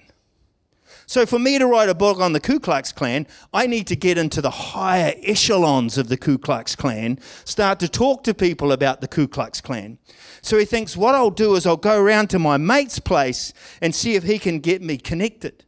So, 1.06 1.26
for 1.26 1.38
me 1.38 1.58
to 1.58 1.66
write 1.66 1.88
a 1.88 1.94
book 1.94 2.18
on 2.20 2.32
the 2.32 2.40
Ku 2.40 2.60
Klux 2.60 2.92
Klan, 2.92 3.26
I 3.52 3.66
need 3.66 3.86
to 3.88 3.96
get 3.96 4.18
into 4.18 4.40
the 4.40 4.50
higher 4.50 5.14
echelons 5.22 5.98
of 5.98 6.08
the 6.08 6.16
Ku 6.16 6.38
Klux 6.38 6.76
Klan, 6.76 7.18
start 7.44 7.80
to 7.80 7.88
talk 7.88 8.24
to 8.24 8.34
people 8.34 8.72
about 8.72 9.00
the 9.00 9.08
Ku 9.08 9.26
Klux 9.28 9.60
Klan. 9.60 9.98
So, 10.40 10.58
he 10.58 10.64
thinks, 10.64 10.96
what 10.96 11.14
I'll 11.14 11.30
do 11.30 11.54
is 11.54 11.66
I'll 11.66 11.76
go 11.76 12.00
around 12.00 12.30
to 12.30 12.38
my 12.38 12.56
mate's 12.56 12.98
place 12.98 13.52
and 13.80 13.94
see 13.94 14.14
if 14.14 14.22
he 14.22 14.38
can 14.38 14.60
get 14.60 14.82
me 14.82 14.96
connected. 14.96 15.64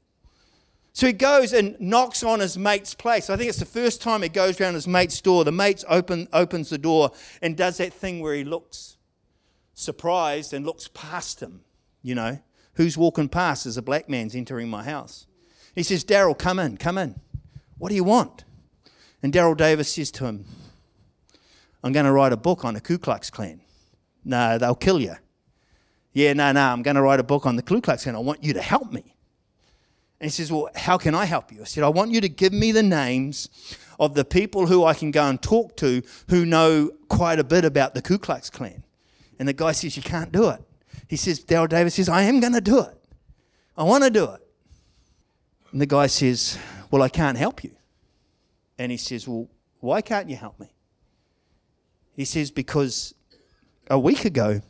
So 0.94 1.09
he 1.09 1.12
goes 1.12 1.53
and 1.53 1.79
knocks 1.81 2.23
on 2.23 2.38
his 2.38 2.57
mate's 2.57 2.94
place. 2.94 3.29
I 3.29 3.37
think 3.37 3.49
it's 3.49 3.59
the 3.59 3.64
first 3.64 4.01
time 4.01 4.23
he 4.23 4.29
goes 4.29 4.61
around 4.61 4.75
his 4.75 4.87
mate's 4.87 5.20
door. 5.20 5.44
The 5.44 5.51
mate 5.51 5.83
open, 5.88 6.29
opens 6.33 6.70
the 6.70 6.79
door 6.79 7.11
and 7.42 7.57
does 7.57 7.79
that 7.79 7.92
thing 7.92 8.20
where 8.20 8.35
he 8.35 8.44
looks 8.44 8.97
surprised 9.75 10.53
and 10.55 10.64
looks 10.64 10.88
past 10.94 11.42
him. 11.42 11.62
You 12.01 12.14
know, 12.14 12.38
who's 12.75 12.97
walking 12.97 13.29
past 13.29 13.67
as 13.67 13.77
a 13.77 13.83
black 13.83 14.09
man's 14.09 14.35
entering 14.35 14.69
my 14.69 14.85
house? 14.85 15.27
He 15.75 15.83
says, 15.83 16.05
Daryl, 16.05 16.39
come 16.39 16.59
in, 16.59 16.77
come 16.77 16.99
in. 16.99 17.21
What 17.79 17.89
do 17.89 17.95
you 17.95 18.05
want? 18.05 18.45
And 19.23 19.33
Daryl 19.33 19.57
Davis 19.57 19.93
says 19.93 20.11
to 20.13 20.27
him, 20.27 20.45
I'm 21.83 21.93
going 21.93 22.07
to 22.07 22.13
write 22.13 22.33
a 22.33 22.37
book 22.37 22.65
on 22.65 22.75
the 22.75 22.81
Ku 22.81 22.99
Klux 22.99 23.31
Klan. 23.31 23.61
No, 24.25 24.59
they'll 24.59 24.75
kill 24.75 25.01
you. 25.01 25.17
Yeah, 26.13 26.33
no, 26.33 26.53
no, 26.53 26.61
I'm 26.61 26.83
going 26.83 26.95
to 26.95 27.03
write 27.03 27.21
a 27.21 27.25
book 27.25 27.45
on 27.45 27.57
the 27.57 27.63
Ku 27.63 27.81
Klux 27.81 28.05
Klan. 28.05 28.15
I 28.17 28.21
want 28.21 28.45
you 28.45 28.55
to 28.55 28.63
help 28.63 28.93
me. 28.93 29.15
And 30.21 30.27
he 30.27 30.31
says, 30.31 30.51
Well, 30.51 30.71
how 30.77 30.97
can 30.97 31.15
I 31.15 31.25
help 31.25 31.53
you? 31.53 31.61
I 31.61 31.65
said, 31.65 31.85
I 31.85 31.89
want 31.89 32.13
you 32.13 32.21
to 32.21 32.29
give 32.29 32.53
me 32.53 32.73
the 32.73 32.83
names 32.83 33.49
of 33.99 34.15
the 34.15 34.25
people 34.25 34.67
who 34.67 34.85
I 34.85 34.95
can 34.95 35.11
go 35.11 35.27
and 35.27 35.41
talk 35.43 35.77
to 35.79 36.03
who 36.29 36.47
know 36.47 36.91
quite 37.09 37.39
a 37.39 37.45
bit 37.45 37.65
about 37.65 37.95
the 37.95 38.03
Ku 38.03 38.19
Klux 38.19 38.49
Klan. 38.49 38.85
And 39.39 39.49
the 39.49 39.53
guy 39.53 39.73
says, 39.73 39.97
You 39.97 40.03
can't 40.03 40.33
do 40.33 40.49
it. 40.49 40.63
He 41.14 41.18
says, 41.18 41.44
Daryl 41.44 41.68
Davis 41.68 41.94
says, 41.94 42.09
I 42.09 42.22
am 42.22 42.40
going 42.40 42.55
to 42.55 42.61
do 42.61 42.81
it. 42.81 42.98
I 43.77 43.85
want 43.85 44.03
to 44.03 44.11
do 44.11 44.24
it. 44.24 44.40
And 45.70 45.81
the 45.81 45.87
guy 45.87 46.09
says, 46.09 46.59
Well, 46.90 47.03
I 47.03 47.09
can't 47.09 47.38
help 47.38 47.62
you. 47.62 47.70
And 48.81 48.90
he 48.90 48.98
says, 48.98 49.29
Well, 49.29 49.46
why 49.79 50.00
can't 50.00 50.29
you 50.29 50.35
help 50.35 50.59
me? 50.59 50.74
He 52.16 52.24
says, 52.24 52.50
Because 52.50 53.14
a 53.88 53.96
week 53.96 54.24
ago, 54.24 54.61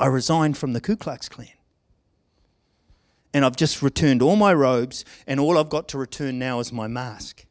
I 0.00 0.06
resigned 0.06 0.56
from 0.56 0.72
the 0.72 0.80
Ku 0.80 0.96
Klux 0.96 1.28
Klan. 1.28 1.48
And 3.34 3.44
I've 3.44 3.56
just 3.56 3.82
returned 3.82 4.22
all 4.22 4.36
my 4.36 4.54
robes, 4.54 5.04
and 5.26 5.38
all 5.38 5.58
I've 5.58 5.68
got 5.68 5.86
to 5.88 5.98
return 5.98 6.38
now 6.38 6.60
is 6.60 6.72
my 6.72 6.86
mask. 6.86 7.44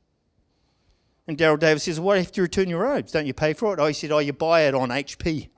And 1.27 1.37
Daryl 1.37 1.59
Davis 1.59 1.83
says, 1.83 1.99
Why 1.99 2.17
have 2.17 2.31
to 2.31 2.41
return 2.41 2.67
your 2.67 2.81
robes? 2.81 3.11
Don't 3.11 3.27
you 3.27 3.35
pay 3.35 3.53
for 3.53 3.75
it? 3.75 3.79
Oh, 3.79 3.85
he 3.85 3.93
said, 3.93 4.11
Oh, 4.11 4.17
you 4.17 4.33
buy 4.33 4.61
it 4.61 4.73
on 4.73 4.89
HP. 4.89 5.51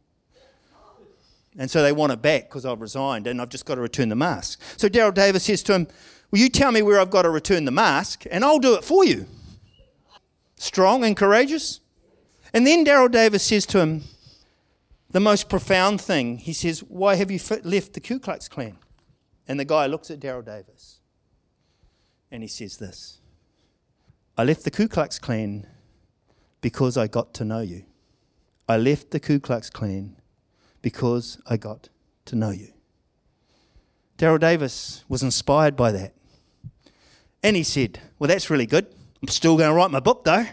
And 1.58 1.70
so 1.70 1.84
they 1.84 1.92
want 1.92 2.12
it 2.12 2.22
back 2.22 2.50
because 2.50 2.66
I've 2.66 2.82
resigned 2.82 3.28
and 3.28 3.42
I've 3.42 3.50
just 3.50 3.66
got 3.66 3.76
to 3.76 3.82
return 3.82 4.10
the 4.10 4.16
mask. 4.16 4.60
So 4.78 4.90
Daryl 4.90 5.14
Davis 5.14 5.44
says 5.44 5.62
to 5.64 5.74
him, 5.74 5.88
Will 6.32 6.40
you 6.40 6.50
tell 6.50 6.72
me 6.72 6.82
where 6.82 7.00
I've 7.00 7.12
got 7.12 7.22
to 7.24 7.30
return 7.30 7.66
the 7.66 7.72
mask 7.72 8.24
and 8.32 8.44
I'll 8.44 8.60
do 8.60 8.74
it 8.74 8.84
for 8.84 9.06
you? 9.06 9.28
Strong 10.56 11.04
and 11.04 11.16
courageous? 11.16 11.80
And 12.54 12.66
then 12.66 12.84
Daryl 12.84 13.12
Davis 13.12 13.44
says 13.44 13.66
to 13.68 13.80
him, 13.80 14.04
the 15.12 15.20
most 15.20 15.48
profound 15.48 16.02
thing, 16.02 16.40
he 16.40 16.54
says, 16.54 16.80
Why 16.84 17.16
have 17.16 17.30
you 17.30 17.40
left 17.64 17.94
the 17.94 18.00
Ku 18.00 18.20
Klux 18.20 18.48
Klan? 18.48 18.78
And 19.48 19.60
the 19.60 19.66
guy 19.66 19.86
looks 19.86 20.10
at 20.10 20.20
Daryl 20.20 20.44
Davis 20.44 21.02
and 22.34 22.42
he 22.42 22.50
says 22.50 22.78
this 22.78 23.20
I 24.38 24.44
left 24.44 24.64
the 24.64 24.72
Ku 24.72 24.90
Klux 24.90 25.20
Klan 25.20 25.68
because 26.60 26.98
I 26.98 27.08
got 27.08 27.34
to 27.36 27.46
know 27.46 27.62
you. 27.62 27.84
I 28.68 28.78
left 28.78 29.12
the 29.12 29.20
Ku 29.20 29.40
Klux 29.40 29.70
Klan 29.70 30.18
because 30.84 31.40
I 31.48 31.58
got 31.58 31.90
to 32.26 32.36
know 32.36 32.52
you. 32.52 32.68
Daryl 34.20 34.40
Davis 34.40 35.04
was 35.10 35.24
inspired 35.24 35.76
by 35.76 35.92
that. 35.92 36.14
And 37.42 37.56
he 37.56 37.64
said, 37.64 38.00
Well, 38.20 38.28
that's 38.28 38.52
really 38.52 38.68
good. 38.68 38.86
I'm 39.22 39.28
still 39.30 39.58
going 39.58 39.70
to 39.70 39.76
write 39.76 39.90
my 39.90 40.00
book, 40.00 40.24
though. 40.24 40.46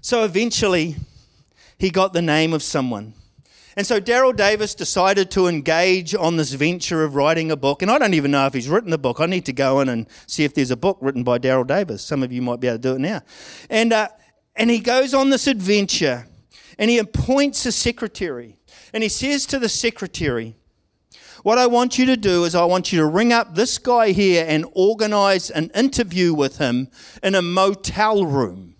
So 0.00 0.24
eventually, 0.24 0.96
he 1.78 1.90
got 1.90 2.12
the 2.12 2.22
name 2.22 2.52
of 2.52 2.62
someone. 2.62 3.14
And 3.76 3.86
so 3.86 4.00
Daryl 4.00 4.34
Davis 4.34 4.74
decided 4.74 5.30
to 5.32 5.48
engage 5.48 6.14
on 6.14 6.36
this 6.36 6.52
venture 6.52 7.02
of 7.02 7.14
writing 7.14 7.50
a 7.50 7.56
book. 7.56 7.82
And 7.82 7.90
I 7.90 7.98
don't 7.98 8.14
even 8.14 8.30
know 8.30 8.46
if 8.46 8.54
he's 8.54 8.68
written 8.68 8.90
the 8.90 8.98
book. 8.98 9.20
I 9.20 9.26
need 9.26 9.46
to 9.46 9.52
go 9.52 9.80
in 9.80 9.88
and 9.88 10.06
see 10.26 10.44
if 10.44 10.54
there's 10.54 10.70
a 10.70 10.76
book 10.76 10.98
written 11.00 11.24
by 11.24 11.38
Daryl 11.38 11.66
Davis. 11.66 12.02
Some 12.02 12.22
of 12.22 12.32
you 12.32 12.40
might 12.40 12.60
be 12.60 12.68
able 12.68 12.78
to 12.78 12.82
do 12.82 12.94
it 12.94 13.00
now. 13.00 13.22
And, 13.68 13.92
uh, 13.92 14.08
and 14.54 14.70
he 14.70 14.78
goes 14.78 15.12
on 15.12 15.30
this 15.30 15.46
adventure 15.46 16.26
and 16.78 16.90
he 16.90 16.98
appoints 16.98 17.66
a 17.66 17.72
secretary. 17.72 18.58
And 18.94 19.02
he 19.02 19.08
says 19.08 19.44
to 19.46 19.58
the 19.58 19.68
secretary, 19.68 20.54
What 21.42 21.58
I 21.58 21.66
want 21.66 21.98
you 21.98 22.06
to 22.06 22.16
do 22.16 22.44
is 22.44 22.54
I 22.54 22.64
want 22.64 22.92
you 22.92 23.00
to 23.00 23.06
ring 23.06 23.32
up 23.32 23.56
this 23.56 23.76
guy 23.76 24.12
here 24.12 24.46
and 24.48 24.64
organize 24.72 25.50
an 25.50 25.70
interview 25.74 26.32
with 26.32 26.58
him 26.58 26.88
in 27.20 27.34
a 27.34 27.42
motel 27.42 28.24
room. 28.24 28.76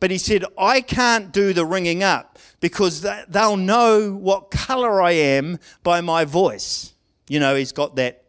But 0.00 0.10
he 0.10 0.18
said, 0.18 0.44
I 0.58 0.80
can't 0.80 1.32
do 1.32 1.52
the 1.52 1.64
ringing 1.64 2.02
up 2.02 2.40
because 2.58 3.06
they'll 3.28 3.56
know 3.56 4.14
what 4.14 4.50
color 4.50 5.00
I 5.00 5.12
am 5.12 5.60
by 5.84 6.00
my 6.00 6.24
voice. 6.24 6.92
You 7.28 7.38
know, 7.38 7.54
he's 7.54 7.70
got 7.70 7.94
that 7.96 8.24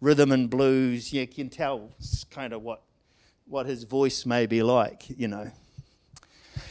rhythm 0.00 0.32
and 0.32 0.48
blues. 0.48 1.12
You 1.12 1.26
can 1.26 1.50
tell 1.50 1.90
kind 2.30 2.54
of 2.54 2.62
what, 2.62 2.82
what 3.46 3.66
his 3.66 3.84
voice 3.84 4.24
may 4.24 4.46
be 4.46 4.62
like, 4.62 5.04
you 5.18 5.28
know. 5.28 5.52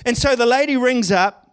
And 0.07 0.17
so 0.17 0.35
the 0.35 0.47
lady 0.47 0.75
rings 0.75 1.11
up 1.11 1.46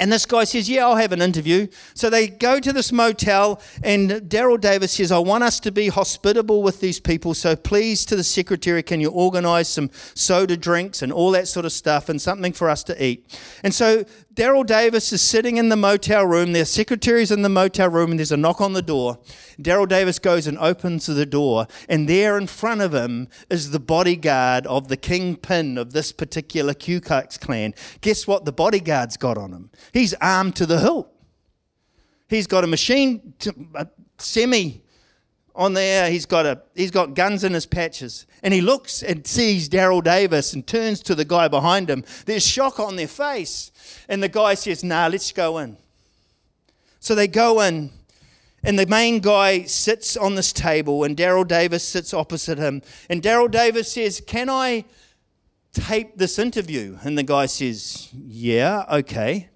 and 0.00 0.10
this 0.10 0.24
guy 0.24 0.44
says, 0.44 0.68
Yeah, 0.68 0.86
I'll 0.86 0.96
have 0.96 1.12
an 1.12 1.20
interview. 1.20 1.66
So 1.92 2.08
they 2.08 2.26
go 2.26 2.58
to 2.58 2.72
this 2.72 2.90
motel, 2.90 3.60
and 3.84 4.10
Daryl 4.10 4.58
Davis 4.58 4.92
says, 4.92 5.12
I 5.12 5.18
want 5.18 5.44
us 5.44 5.60
to 5.60 5.70
be 5.70 5.88
hospitable 5.88 6.62
with 6.62 6.80
these 6.80 6.98
people. 6.98 7.34
So 7.34 7.54
please, 7.54 8.06
to 8.06 8.16
the 8.16 8.24
secretary, 8.24 8.82
can 8.82 9.00
you 9.02 9.10
organize 9.10 9.68
some 9.68 9.90
soda 10.14 10.56
drinks 10.56 11.02
and 11.02 11.12
all 11.12 11.30
that 11.32 11.48
sort 11.48 11.66
of 11.66 11.72
stuff 11.72 12.08
and 12.08 12.20
something 12.20 12.54
for 12.54 12.70
us 12.70 12.82
to 12.84 13.04
eat? 13.04 13.38
And 13.62 13.74
so 13.74 14.04
Daryl 14.34 14.64
Davis 14.64 15.12
is 15.12 15.20
sitting 15.20 15.58
in 15.58 15.68
the 15.68 15.76
motel 15.76 16.24
room. 16.24 16.52
Their 16.52 16.64
secretary's 16.64 17.30
in 17.30 17.42
the 17.42 17.48
motel 17.50 17.90
room, 17.90 18.10
and 18.10 18.18
there's 18.18 18.32
a 18.32 18.38
knock 18.38 18.60
on 18.60 18.72
the 18.72 18.80
door. 18.80 19.18
Daryl 19.60 19.86
Davis 19.86 20.18
goes 20.18 20.46
and 20.46 20.56
opens 20.58 21.06
the 21.06 21.26
door, 21.26 21.66
and 21.88 22.08
there 22.08 22.38
in 22.38 22.46
front 22.46 22.80
of 22.80 22.94
him 22.94 23.28
is 23.50 23.70
the 23.70 23.80
bodyguard 23.80 24.66
of 24.66 24.88
the 24.88 24.96
kingpin 24.96 25.76
of 25.76 25.92
this 25.92 26.12
particular 26.12 26.72
Ku 26.72 27.00
Klux 27.00 27.36
Klan. 27.36 27.74
Guess 28.00 28.26
what 28.26 28.46
the 28.46 28.52
bodyguard's 28.52 29.16
got 29.18 29.36
on 29.36 29.52
him? 29.52 29.70
He's 29.92 30.14
armed 30.14 30.56
to 30.56 30.66
the 30.66 30.80
hilt. 30.80 31.08
He's 32.28 32.46
got 32.46 32.64
a 32.64 32.66
machine, 32.66 33.34
a 33.74 33.88
semi 34.18 34.82
on 35.54 35.74
there. 35.74 36.10
He's 36.10 36.26
got 36.26 36.46
a 36.46 36.62
he's 36.74 36.90
got 36.90 37.14
guns 37.14 37.44
in 37.44 37.52
his 37.52 37.66
patches, 37.66 38.26
and 38.42 38.54
he 38.54 38.60
looks 38.60 39.02
and 39.02 39.26
sees 39.26 39.68
Daryl 39.68 40.02
Davis 40.02 40.52
and 40.52 40.66
turns 40.66 41.00
to 41.00 41.14
the 41.14 41.24
guy 41.24 41.48
behind 41.48 41.90
him. 41.90 42.04
There's 42.26 42.46
shock 42.46 42.80
on 42.80 42.96
their 42.96 43.08
face. 43.08 43.70
And 44.08 44.22
the 44.22 44.28
guy 44.28 44.54
says, 44.54 44.82
Nah, 44.82 45.08
let's 45.08 45.32
go 45.32 45.58
in. 45.58 45.76
So 46.98 47.14
they 47.14 47.28
go 47.28 47.60
in, 47.60 47.90
and 48.62 48.78
the 48.78 48.86
main 48.86 49.20
guy 49.20 49.64
sits 49.64 50.16
on 50.16 50.34
this 50.34 50.52
table, 50.52 51.04
and 51.04 51.16
Daryl 51.16 51.46
Davis 51.46 51.82
sits 51.82 52.12
opposite 52.12 52.58
him. 52.58 52.82
And 53.08 53.22
Daryl 53.22 53.50
Davis 53.50 53.92
says, 53.92 54.22
Can 54.26 54.48
I 54.48 54.84
tape 55.72 56.16
this 56.16 56.38
interview? 56.38 56.98
And 57.02 57.16
the 57.18 57.22
guy 57.22 57.46
says, 57.46 58.08
Yeah, 58.12 58.84
okay. 58.90 59.49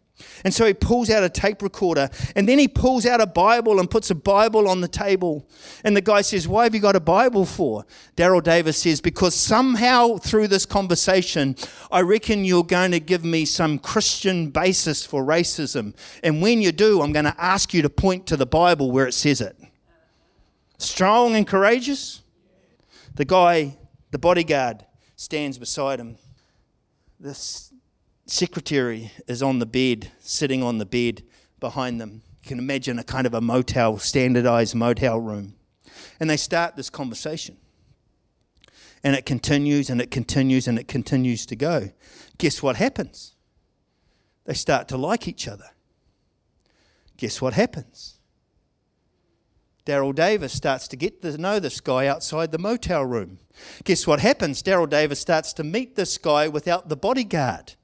And 0.45 0.55
so 0.55 0.65
he 0.65 0.75
pulls 0.75 1.11
out 1.11 1.25
a 1.25 1.29
tape 1.29 1.61
recorder 1.61 2.09
and 2.37 2.49
then 2.49 2.59
he 2.59 2.69
pulls 2.69 3.05
out 3.05 3.21
a 3.21 3.27
Bible 3.27 3.81
and 3.81 3.91
puts 3.91 4.11
a 4.11 4.15
Bible 4.15 4.69
on 4.69 4.81
the 4.81 4.89
table. 4.89 5.49
And 5.83 5.97
the 5.97 6.01
guy 6.01 6.21
says, 6.21 6.47
Why 6.47 6.65
have 6.65 6.75
you 6.75 6.81
got 6.81 6.95
a 6.95 7.01
Bible 7.01 7.45
for? 7.45 7.85
Daryl 8.17 8.43
Davis 8.43 8.79
says, 8.79 9.01
Because 9.01 9.35
somehow 9.35 10.17
through 10.19 10.49
this 10.49 10.67
conversation, 10.67 11.57
I 11.91 12.03
reckon 12.03 12.45
you're 12.45 12.65
going 12.65 12.93
to 12.93 13.01
give 13.01 13.25
me 13.25 13.45
some 13.45 13.79
Christian 13.79 14.51
basis 14.51 15.05
for 15.05 15.25
racism. 15.25 15.95
And 16.23 16.41
when 16.41 16.63
you 16.63 16.71
do, 16.71 17.03
I'm 17.03 17.13
going 17.13 17.25
to 17.25 17.41
ask 17.43 17.75
you 17.75 17.83
to 17.83 17.91
point 17.91 18.27
to 18.29 18.37
the 18.37 18.47
Bible 18.47 18.93
where 18.93 19.09
it 19.09 19.15
says 19.15 19.41
it. 19.41 19.57
Strong 20.79 21.35
and 21.35 21.47
courageous? 21.47 22.23
The 23.15 23.25
guy, 23.25 23.77
the 24.11 24.19
bodyguard, 24.19 24.85
stands 25.17 25.59
beside 25.59 25.99
him. 25.99 26.19
This 27.19 27.73
secretary 28.27 29.13
is 29.27 29.43
on 29.43 29.59
the 29.59 29.67
bed, 29.67 30.11
sitting 30.21 30.63
on 30.63 30.79
the 30.79 30.87
bed 30.87 31.23
behind 31.61 32.01
them. 32.01 32.23
You 32.43 32.49
can 32.49 32.59
imagine 32.59 32.99
a 32.99 33.05
kind 33.05 33.27
of 33.27 33.35
a 33.35 33.41
motel, 33.41 33.99
standardized 33.99 34.75
motel 34.75 35.19
room. 35.19 35.55
And 36.19 36.29
they 36.29 36.37
start 36.37 36.77
this 36.77 36.91
conversation. 36.91 37.57
And 39.03 39.15
it 39.15 39.27
continues 39.27 39.91
and 39.91 40.01
it 40.01 40.11
continues 40.11 40.67
and 40.67 40.79
it 40.79 40.89
continues 40.89 41.45
to 41.47 41.57
go. 41.57 41.91
Guess 42.39 42.63
what 42.63 42.77
happens? 42.77 43.35
They 44.45 44.55
start 44.55 44.89
to 44.89 44.97
like 44.97 45.29
each 45.29 45.47
other. 45.47 45.71
Guess 47.17 47.41
what 47.41 47.55
happens? 47.55 48.19
Daryl 49.87 50.15
Davis 50.15 50.55
starts 50.55 50.89
to 50.89 50.97
get 50.97 51.21
to 51.21 51.37
know 51.37 51.61
this 51.61 51.81
guy 51.81 52.07
outside 52.07 52.51
the 52.51 52.59
motel 52.59 53.05
room. 53.05 53.39
Guess 53.85 54.07
what 54.07 54.21
happens? 54.21 54.63
Daryl 54.63 54.89
Davis 54.89 55.21
starts 55.21 55.53
to 55.55 55.65
meet 55.65 55.95
this 55.95 56.17
guy 56.17 56.49
without 56.49 56.89
the 56.89 56.97
bodyguard 56.97 57.75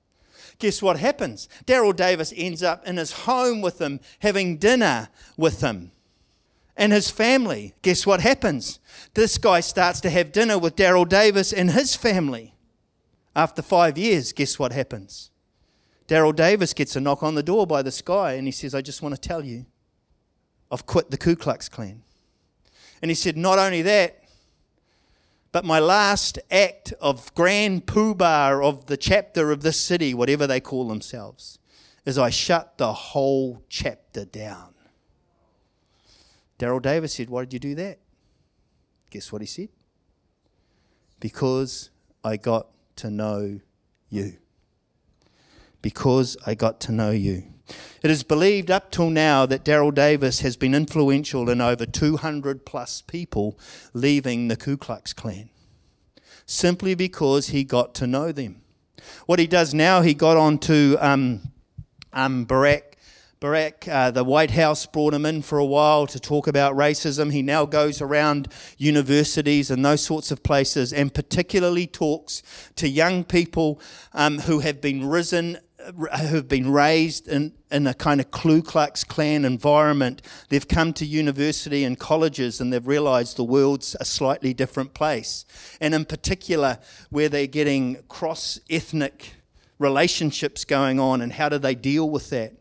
guess 0.61 0.81
what 0.81 0.99
happens? 0.99 1.49
Daryl 1.66 1.94
Davis 1.96 2.33
ends 2.37 2.62
up 2.62 2.87
in 2.87 2.96
his 2.96 3.12
home 3.12 3.61
with 3.61 3.79
them, 3.79 4.01
having 4.20 4.59
dinner 4.59 5.09
with 5.37 5.61
them 5.61 5.92
And 6.77 6.92
his 6.92 7.11
family, 7.11 7.75
guess 7.83 8.07
what 8.07 8.20
happens? 8.20 8.79
This 9.14 9.37
guy 9.37 9.61
starts 9.61 10.01
to 10.01 10.11
have 10.11 10.33
dinner 10.33 10.59
with 10.59 10.77
Daryl 10.77 11.09
Davis 11.09 11.53
and 11.53 11.73
his 11.73 11.94
family. 11.96 12.55
After 13.37 13.62
five 13.62 13.99
years, 13.99 14.33
guess 14.33 14.59
what 14.59 14.73
happens? 14.73 15.31
Daryl 16.09 16.35
Davis 16.35 16.73
gets 16.73 16.96
a 16.96 17.01
knock 17.01 17.23
on 17.23 17.35
the 17.35 17.42
door 17.42 17.66
by 17.66 17.83
this 17.83 18.01
guy 18.03 18.33
and 18.33 18.46
he 18.46 18.51
says, 18.51 18.75
I 18.75 18.81
just 18.81 19.03
want 19.03 19.14
to 19.14 19.20
tell 19.20 19.44
you, 19.44 19.66
I've 20.70 20.87
quit 20.87 21.11
the 21.11 21.18
Ku 21.18 21.37
Klux 21.37 21.68
Klan. 21.68 22.03
And 23.03 23.11
he 23.11 23.14
said, 23.14 23.37
Not 23.37 23.59
only 23.59 23.83
that, 23.83 24.20
but 25.53 25.65
my 25.65 25.79
last 25.79 26.39
act 26.51 26.93
of 27.01 27.35
grand 27.35 27.87
poobah 27.87 28.65
of 28.65 28.87
the 28.87 28.97
chapter 28.97 29.51
of 29.51 29.63
this 29.63 29.81
city, 29.81 30.15
whatever 30.15 30.47
they 30.47 30.61
call 30.61 30.87
themselves, 30.87 31.59
is 32.05 32.19
I 32.19 32.31
shut 32.31 32.79
the 32.79 32.93
whole 32.93 33.65
chapter 33.69 34.25
down. 34.25 34.75
Daryl 36.59 36.83
Davis 36.83 37.15
said, 37.15 37.31
Why 37.31 37.43
did 37.43 37.53
you 37.55 37.59
do 37.59 37.75
that? 37.77 37.99
Guess 39.11 39.33
what 39.33 39.43
he 39.43 39.47
said? 39.47 39.71
Because 41.19 41.91
I 42.23 42.37
got 42.37 42.69
to 42.97 43.11
know 43.11 43.61
you. 44.09 44.37
Because 45.83 46.37
I 46.47 46.55
got 46.55 46.81
to 46.81 46.93
know 46.93 47.11
you. 47.11 47.45
It 48.03 48.11
is 48.11 48.23
believed 48.23 48.71
up 48.71 48.90
till 48.90 49.11
now 49.11 49.47
that 49.47 49.64
Daryl 49.64 49.95
Davis 49.95 50.40
has 50.40 50.57
been 50.57 50.75
influential 50.75 51.49
in 51.49 51.61
over 51.61 51.87
200 51.87 52.66
plus 52.66 53.03
people 53.03 53.59
leaving 53.93 54.49
the 54.49 54.57
Ku 54.57 54.77
Klux 54.77 55.12
Klan 55.12 55.51
simply 56.47 56.97
because 56.97 57.49
he 57.49 57.62
got 57.62 57.95
to 57.95 58.07
know 58.09 58.33
them. 58.33 58.61
What 59.27 59.38
he 59.38 59.47
does 59.47 59.73
now, 59.73 60.03
he 60.03 60.14
got 60.14 60.37
on 60.37 60.59
to 60.59 60.97
um, 61.01 61.53
um, 62.12 62.45
Barack 62.45 62.90
Barack, 63.40 63.88
uh, 63.88 64.11
the 64.11 64.23
White 64.23 64.51
House 64.51 64.85
brought 64.85 65.14
him 65.14 65.25
in 65.25 65.40
for 65.40 65.57
a 65.57 65.64
while 65.64 66.07
to 66.09 66.21
talk 66.21 66.47
about 66.47 66.77
racism. 66.77 67.33
He 67.33 67.40
now 67.40 67.64
goes 67.64 68.03
around 68.03 68.53
universities 68.77 69.71
and 69.71 69.83
those 69.83 70.05
sorts 70.05 70.31
of 70.31 70.43
places 70.43 70.93
and 70.93 71.14
particularly 71.14 71.87
talks 71.87 72.43
to 72.77 72.87
young 72.87 73.25
people 73.25 73.81
um, 74.12 74.40
who 74.40 74.59
have 74.59 74.83
been 74.83 75.09
risen 75.09 75.57
who've 76.29 76.49
been 76.49 76.71
raised 76.71 77.29
in, 77.29 77.53
in 77.71 77.87
a 77.87 77.95
kind 77.95 78.21
of 78.21 78.31
Ku 78.31 78.62
Klux 78.62 79.05
Klan 79.05 79.45
environment, 79.45 80.23
they've 80.49 80.66
come 80.66 80.93
to 80.95 81.07
university 81.07 81.85
and 81.85 81.99
colleges 81.99 82.61
and 82.61 82.73
they've 82.73 82.87
realized 82.87 83.37
the 83.37 83.45
world's 83.45 83.97
a 84.01 84.05
slightly 84.05 84.53
different 84.53 84.95
place. 84.95 85.45
And 85.81 85.95
in 85.95 86.05
particular, 86.05 86.79
where 87.11 87.29
they're 87.29 87.47
getting 87.47 88.03
cross 88.09 88.61
ethnic 88.69 89.35
relationships 89.79 90.64
going 90.64 91.01
on 91.01 91.21
and 91.21 91.33
how 91.33 91.49
do 91.49 91.59
they 91.59 91.75
deal 91.75 92.09
with 92.09 92.31
that. 92.31 92.53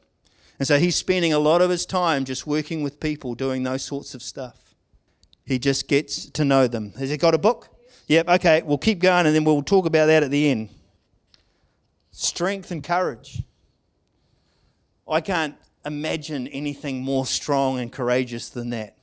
And 0.57 0.67
so 0.67 0.77
he's 0.77 0.95
spending 0.95 1.33
a 1.33 1.39
lot 1.39 1.61
of 1.61 1.69
his 1.69 1.85
time 1.85 2.25
just 2.25 2.45
working 2.45 2.83
with 2.83 2.99
people 2.99 3.35
doing 3.35 3.63
those 3.63 3.83
sorts 3.83 4.13
of 4.13 4.21
stuff. 4.21 4.75
He 5.45 5.57
just 5.57 5.87
gets 5.87 6.29
to 6.31 6.45
know 6.45 6.67
them. 6.67 6.93
Has 6.99 7.09
he 7.09 7.17
got 7.17 7.33
a 7.33 7.37
book? 7.37 7.69
Yep, 8.07 8.29
okay, 8.29 8.61
we'll 8.63 8.77
keep 8.77 8.99
going 8.99 9.25
and 9.25 9.35
then 9.35 9.43
we'll 9.43 9.61
talk 9.61 9.85
about 9.85 10.07
that 10.07 10.23
at 10.23 10.31
the 10.31 10.49
end 10.49 10.69
strength 12.11 12.71
and 12.71 12.83
courage. 12.83 13.43
I 15.07 15.21
can't 15.21 15.55
imagine 15.85 16.47
anything 16.49 17.01
more 17.01 17.25
strong 17.25 17.79
and 17.79 17.91
courageous 17.91 18.49
than 18.49 18.69
that. 18.71 18.95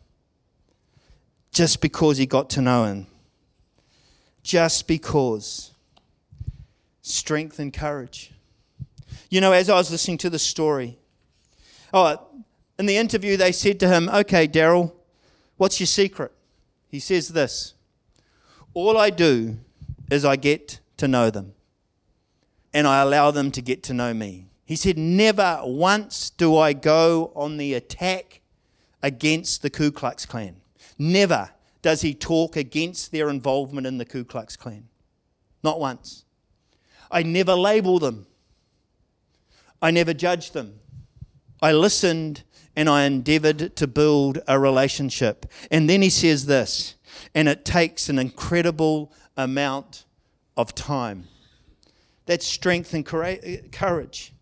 Just 1.50 1.80
because 1.80 2.18
he 2.18 2.26
got 2.26 2.50
to 2.50 2.60
know 2.60 2.84
him. 2.84 3.06
Just 4.42 4.86
because. 4.86 5.72
Strength 7.02 7.58
and 7.58 7.72
courage. 7.72 8.32
You 9.30 9.40
know, 9.40 9.52
as 9.52 9.68
I 9.68 9.76
was 9.76 9.90
listening 9.90 10.18
to 10.18 10.30
the 10.30 10.38
story, 10.38 10.98
oh, 11.92 12.20
in 12.78 12.86
the 12.86 12.96
interview, 12.96 13.36
they 13.36 13.52
said 13.52 13.80
to 13.80 13.88
him, 13.88 14.08
Okay, 14.08 14.46
Daryl, 14.46 14.92
what's 15.56 15.80
your 15.80 15.86
secret? 15.86 16.32
He 16.88 17.00
says 17.00 17.28
this 17.28 17.74
All 18.74 18.96
I 18.96 19.10
do 19.10 19.58
is 20.10 20.24
I 20.24 20.36
get 20.36 20.80
to 20.98 21.08
know 21.08 21.30
them 21.30 21.55
and 22.76 22.86
I 22.86 23.00
allow 23.00 23.30
them 23.30 23.50
to 23.52 23.62
get 23.62 23.82
to 23.84 23.94
know 23.94 24.12
me. 24.12 24.48
He 24.66 24.76
said, 24.76 24.98
Never 24.98 25.60
once 25.64 26.28
do 26.28 26.58
I 26.58 26.74
go 26.74 27.32
on 27.34 27.56
the 27.56 27.72
attack 27.72 28.42
against 29.02 29.62
the 29.62 29.70
Ku 29.70 29.90
Klux 29.90 30.26
Klan. 30.26 30.56
Never 30.98 31.52
does 31.80 32.02
he 32.02 32.12
talk 32.12 32.54
against 32.54 33.12
their 33.12 33.30
involvement 33.30 33.86
in 33.86 33.96
the 33.96 34.04
Ku 34.04 34.24
Klux 34.24 34.56
Klan. 34.56 34.88
Not 35.64 35.80
once. 35.80 36.26
I 37.10 37.22
never 37.22 37.54
label 37.54 37.98
them. 37.98 38.26
I 39.80 39.90
never 39.90 40.12
judge 40.12 40.50
them. 40.50 40.80
I 41.62 41.72
listened 41.72 42.42
and 42.76 42.90
I 42.90 43.04
endeavored 43.04 43.74
to 43.76 43.86
build 43.86 44.40
a 44.46 44.58
relationship. 44.58 45.46
And 45.70 45.88
then 45.88 46.02
he 46.02 46.10
says 46.10 46.44
this, 46.44 46.96
and 47.34 47.48
it 47.48 47.64
takes 47.64 48.10
an 48.10 48.18
incredible 48.18 49.14
amount 49.34 50.04
of 50.58 50.74
time. 50.74 51.28
That's 52.26 52.46
strength 52.46 52.92
and 52.92 53.04
courage. 53.06 54.32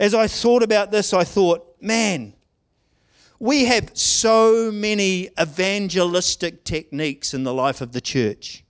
As 0.00 0.14
I 0.14 0.26
thought 0.26 0.62
about 0.62 0.90
this, 0.90 1.12
I 1.12 1.24
thought, 1.24 1.76
man, 1.80 2.34
we 3.38 3.66
have 3.66 3.90
so 3.92 4.70
many 4.72 5.28
evangelistic 5.40 6.64
techniques 6.64 7.34
in 7.34 7.44
the 7.44 7.52
life 7.52 7.80
of 7.80 7.92
the 7.92 8.00
church. 8.00 8.64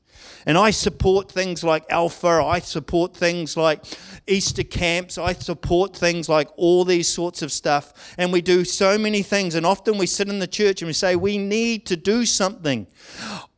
And 0.46 0.58
I 0.58 0.72
support 0.72 1.30
things 1.30 1.64
like 1.64 1.84
Alpha, 1.88 2.42
I 2.44 2.58
support 2.58 3.16
things 3.16 3.56
like 3.56 3.84
Easter 4.26 4.62
camps, 4.62 5.16
I 5.16 5.32
support 5.32 5.96
things 5.96 6.28
like 6.28 6.48
all 6.56 6.84
these 6.84 7.08
sorts 7.08 7.40
of 7.40 7.50
stuff. 7.50 8.14
And 8.18 8.32
we 8.32 8.42
do 8.42 8.64
so 8.64 8.98
many 8.98 9.22
things. 9.22 9.54
And 9.54 9.64
often 9.64 9.96
we 9.96 10.06
sit 10.06 10.28
in 10.28 10.40
the 10.40 10.46
church 10.46 10.82
and 10.82 10.86
we 10.86 10.92
say, 10.92 11.16
we 11.16 11.38
need 11.38 11.86
to 11.86 11.96
do 11.96 12.26
something. 12.26 12.86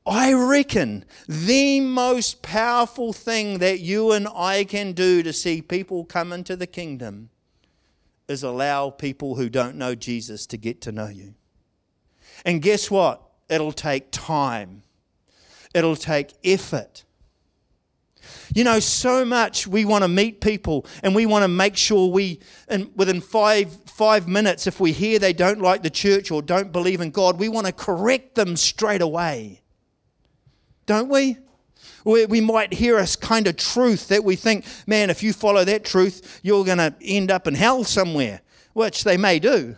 I 0.06 0.32
reckon 0.32 1.04
the 1.26 1.80
most 1.80 2.42
powerful 2.42 3.12
thing 3.12 3.58
that 3.58 3.80
you 3.80 4.12
and 4.12 4.28
I 4.34 4.64
can 4.64 4.92
do 4.92 5.22
to 5.22 5.32
see 5.32 5.60
people 5.60 6.04
come 6.04 6.32
into 6.32 6.54
the 6.54 6.66
kingdom 6.66 7.30
is 8.28 8.42
allow 8.42 8.90
people 8.90 9.34
who 9.34 9.48
don't 9.48 9.76
know 9.76 9.94
Jesus 9.94 10.46
to 10.46 10.56
get 10.56 10.80
to 10.82 10.92
know 10.92 11.08
you. 11.08 11.34
And 12.44 12.62
guess 12.62 12.90
what? 12.90 13.22
It'll 13.48 13.72
take 13.72 14.10
time 14.10 14.82
it'll 15.76 15.94
take 15.94 16.32
effort. 16.42 17.04
You 18.54 18.64
know, 18.64 18.80
so 18.80 19.24
much 19.24 19.66
we 19.66 19.84
want 19.84 20.02
to 20.02 20.08
meet 20.08 20.40
people 20.40 20.86
and 21.02 21.14
we 21.14 21.26
want 21.26 21.44
to 21.44 21.48
make 21.48 21.76
sure 21.76 22.10
we, 22.10 22.40
and 22.66 22.90
within 22.96 23.20
five, 23.20 23.76
five 23.84 24.26
minutes, 24.26 24.66
if 24.66 24.80
we 24.80 24.92
hear 24.92 25.18
they 25.18 25.34
don't 25.34 25.60
like 25.60 25.82
the 25.82 25.90
church 25.90 26.30
or 26.30 26.40
don't 26.40 26.72
believe 26.72 27.00
in 27.00 27.10
God, 27.10 27.38
we 27.38 27.48
want 27.48 27.66
to 27.66 27.72
correct 27.72 28.34
them 28.34 28.56
straight 28.56 29.02
away. 29.02 29.60
Don't 30.86 31.08
we? 31.08 31.36
We 32.04 32.40
might 32.40 32.72
hear 32.72 32.98
a 32.98 33.06
kind 33.20 33.48
of 33.48 33.56
truth 33.56 34.08
that 34.08 34.22
we 34.22 34.36
think, 34.36 34.64
man, 34.86 35.10
if 35.10 35.24
you 35.24 35.32
follow 35.32 35.64
that 35.64 35.84
truth, 35.84 36.40
you're 36.42 36.64
going 36.64 36.78
to 36.78 36.94
end 37.02 37.32
up 37.32 37.48
in 37.48 37.54
hell 37.54 37.82
somewhere, 37.82 38.42
which 38.74 39.02
they 39.02 39.16
may 39.16 39.40
do. 39.40 39.74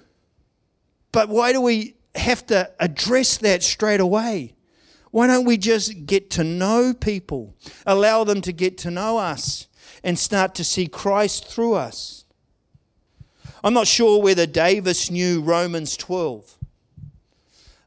But 1.11 1.31
why 1.31 1.53
do 1.53 1.63
we 1.63 1.95
have 2.15 2.45
to 2.49 2.71
address 2.79 3.39
that 3.39 3.63
straight 3.63 4.01
away? 4.01 4.55
Why 5.11 5.27
don't 5.27 5.47
we 5.47 5.57
just 5.57 6.05
get 6.05 6.29
to 6.33 6.45
know 6.45 6.93
people, 6.93 7.55
allow 7.87 8.25
them 8.25 8.43
to 8.43 8.53
get 8.53 8.77
to 8.79 8.91
know 8.91 9.17
us, 9.17 9.67
and 10.05 10.19
start 10.19 10.55
to 10.57 10.65
see 10.65 10.87
Christ 10.87 11.47
through 11.47 11.75
us? 11.75 12.27
I'm 13.65 13.73
not 13.73 13.87
sure 13.87 14.21
whether 14.21 14.45
Davis 14.45 15.11
knew 15.11 15.41
Romans 15.41 15.97
12. 15.97 16.58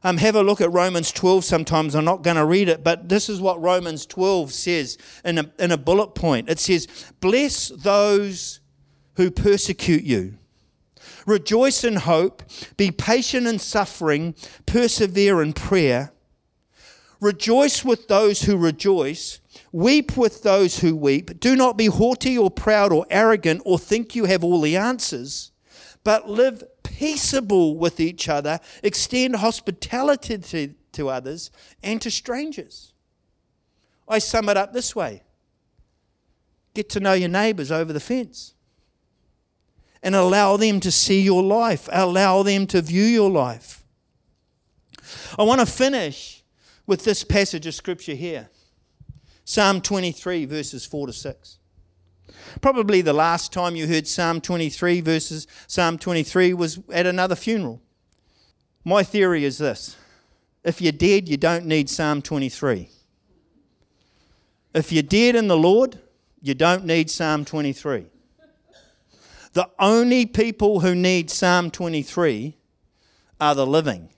Um, 0.04 0.16
have 0.16 0.34
a 0.34 0.42
look 0.42 0.60
at 0.60 0.72
Romans 0.72 1.12
12 1.12 1.44
sometimes. 1.44 1.94
I'm 1.94 2.04
not 2.04 2.22
going 2.22 2.36
to 2.36 2.44
read 2.44 2.68
it, 2.68 2.82
but 2.82 3.08
this 3.08 3.28
is 3.28 3.40
what 3.40 3.60
Romans 3.60 4.04
12 4.06 4.52
says 4.52 4.98
in 5.24 5.38
a, 5.38 5.50
in 5.58 5.70
a 5.70 5.78
bullet 5.78 6.14
point. 6.14 6.48
It 6.48 6.58
says, 6.58 6.88
Bless 7.20 7.68
those 7.68 8.60
who 9.14 9.30
persecute 9.30 10.02
you. 10.02 10.38
Rejoice 11.26 11.84
in 11.84 11.96
hope. 11.96 12.42
Be 12.76 12.90
patient 12.90 13.46
in 13.46 13.58
suffering. 13.58 14.34
Persevere 14.66 15.40
in 15.40 15.52
prayer. 15.52 16.12
Rejoice 17.20 17.84
with 17.84 18.08
those 18.08 18.42
who 18.42 18.56
rejoice. 18.56 19.40
Weep 19.70 20.16
with 20.16 20.42
those 20.42 20.80
who 20.80 20.96
weep. 20.96 21.38
Do 21.38 21.54
not 21.54 21.76
be 21.76 21.86
haughty 21.86 22.36
or 22.36 22.50
proud 22.50 22.92
or 22.92 23.06
arrogant 23.10 23.62
or 23.64 23.78
think 23.78 24.16
you 24.16 24.24
have 24.24 24.42
all 24.42 24.60
the 24.60 24.76
answers, 24.76 25.52
but 26.02 26.28
live 26.28 26.64
peaceable 27.02 27.76
with 27.76 27.98
each 27.98 28.28
other. 28.28 28.60
Extend 28.84 29.34
hospitality 29.36 30.38
to, 30.38 30.72
to 30.92 31.08
others 31.08 31.50
and 31.82 32.00
to 32.00 32.12
strangers. 32.12 32.92
I 34.08 34.20
sum 34.20 34.48
it 34.48 34.56
up 34.56 34.72
this 34.72 34.94
way 34.94 35.24
get 36.74 36.88
to 36.88 37.00
know 37.00 37.12
your 37.12 37.28
neighbors 37.28 37.70
over 37.70 37.92
the 37.92 38.00
fence 38.00 38.54
and 40.02 40.14
allow 40.14 40.56
them 40.56 40.80
to 40.80 40.90
see 40.90 41.20
your 41.20 41.42
life, 41.42 41.86
allow 41.92 42.42
them 42.42 42.66
to 42.66 42.80
view 42.80 43.04
your 43.04 43.30
life. 43.30 43.84
I 45.38 45.42
want 45.42 45.60
to 45.60 45.66
finish 45.66 46.42
with 46.86 47.04
this 47.04 47.24
passage 47.24 47.66
of 47.66 47.74
scripture 47.74 48.14
here 48.14 48.48
Psalm 49.44 49.82
23, 49.82 50.46
verses 50.46 50.86
4 50.86 51.08
to 51.08 51.12
6. 51.12 51.58
Probably 52.60 53.02
the 53.02 53.12
last 53.12 53.52
time 53.52 53.76
you 53.76 53.86
heard 53.86 54.06
Psalm 54.06 54.40
23 54.40 55.00
verses 55.00 55.46
Psalm 55.66 55.98
23 55.98 56.54
was 56.54 56.80
at 56.92 57.06
another 57.06 57.36
funeral. 57.36 57.80
My 58.84 59.02
theory 59.02 59.44
is 59.44 59.58
this 59.58 59.96
if 60.64 60.80
you're 60.80 60.92
dead, 60.92 61.28
you 61.28 61.36
don't 61.36 61.66
need 61.66 61.90
Psalm 61.90 62.22
23. 62.22 62.88
If 64.74 64.92
you're 64.92 65.02
dead 65.02 65.36
in 65.36 65.48
the 65.48 65.56
Lord, 65.56 65.98
you 66.40 66.54
don't 66.54 66.84
need 66.84 67.10
Psalm 67.10 67.44
23. 67.44 68.06
The 69.52 69.68
only 69.78 70.24
people 70.24 70.80
who 70.80 70.94
need 70.94 71.30
Psalm 71.30 71.70
23 71.70 72.56
are 73.40 73.54
the 73.54 73.66
living. 73.66 74.08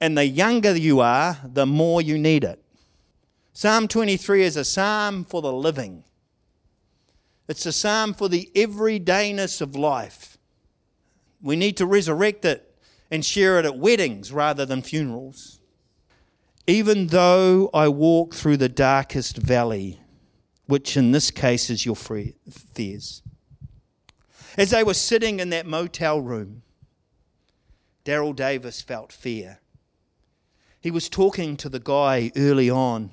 And 0.00 0.16
the 0.16 0.26
younger 0.26 0.76
you 0.76 1.00
are, 1.00 1.38
the 1.44 1.66
more 1.66 2.00
you 2.00 2.18
need 2.18 2.44
it. 2.44 2.62
Psalm 3.52 3.88
23 3.88 4.42
is 4.42 4.56
a 4.56 4.64
psalm 4.64 5.24
for 5.24 5.40
the 5.40 5.52
living, 5.52 6.04
it's 7.48 7.66
a 7.66 7.72
psalm 7.72 8.14
for 8.14 8.28
the 8.28 8.50
everydayness 8.54 9.60
of 9.60 9.76
life. 9.76 10.38
We 11.42 11.56
need 11.56 11.76
to 11.76 11.86
resurrect 11.86 12.44
it 12.44 12.74
and 13.10 13.24
share 13.24 13.58
it 13.58 13.66
at 13.66 13.78
weddings 13.78 14.32
rather 14.32 14.64
than 14.64 14.82
funerals. 14.82 15.60
Even 16.66 17.08
though 17.08 17.68
I 17.74 17.88
walk 17.88 18.34
through 18.34 18.56
the 18.56 18.70
darkest 18.70 19.36
valley, 19.36 20.00
which 20.66 20.96
in 20.96 21.12
this 21.12 21.30
case 21.30 21.68
is 21.68 21.84
your 21.84 21.96
fears. 21.96 23.22
As 24.56 24.70
they 24.70 24.82
were 24.82 24.94
sitting 24.94 25.40
in 25.40 25.50
that 25.50 25.66
motel 25.66 26.20
room, 26.20 26.62
Daryl 28.04 28.34
Davis 28.34 28.80
felt 28.80 29.12
fear. 29.12 29.60
He 30.80 30.90
was 30.90 31.08
talking 31.08 31.56
to 31.58 31.68
the 31.68 31.80
guy 31.80 32.30
early 32.36 32.70
on, 32.70 33.12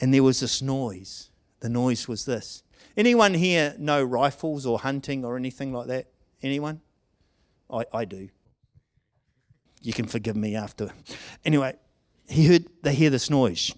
and 0.00 0.12
there 0.12 0.22
was 0.22 0.40
this 0.40 0.62
noise. 0.62 1.30
The 1.60 1.68
noise 1.68 2.08
was 2.08 2.24
this. 2.24 2.62
Anyone 2.96 3.34
here 3.34 3.74
know 3.78 4.02
rifles 4.02 4.64
or 4.64 4.78
hunting 4.78 5.24
or 5.24 5.36
anything 5.36 5.72
like 5.72 5.86
that? 5.88 6.06
Anyone? 6.42 6.80
I, 7.70 7.84
I 7.92 8.04
do. 8.04 8.28
You 9.82 9.92
can 9.92 10.06
forgive 10.06 10.36
me 10.36 10.56
after. 10.56 10.90
Anyway, 11.44 11.74
he 12.28 12.46
heard 12.46 12.66
they 12.82 12.94
hear 12.94 13.10
this 13.10 13.30
noise. 13.30 13.72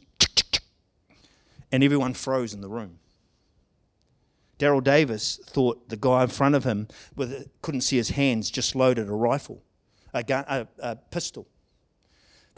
And 1.71 1.85
everyone 1.85 2.15
froze 2.15 2.55
in 2.55 2.61
the 2.61 2.69
room. 2.69 2.99
Daryl 4.59 4.83
Davis 4.83 5.39
thought 5.45 5.89
the 5.89 5.97
guy 5.97 6.23
in 6.23 6.29
front 6.29 6.55
of 6.55 6.65
him 6.65 6.89
with 7.15 7.49
couldn't 7.63 7.83
see 7.83 7.97
his 7.97 8.11
hands 8.11 8.51
just 8.51 8.75
loaded 8.75 9.09
a 9.09 9.13
rifle, 9.13 9.63
a, 10.15 10.23
gun, 10.23 10.45
a, 10.49 10.67
a 10.79 10.97
pistol 10.97 11.47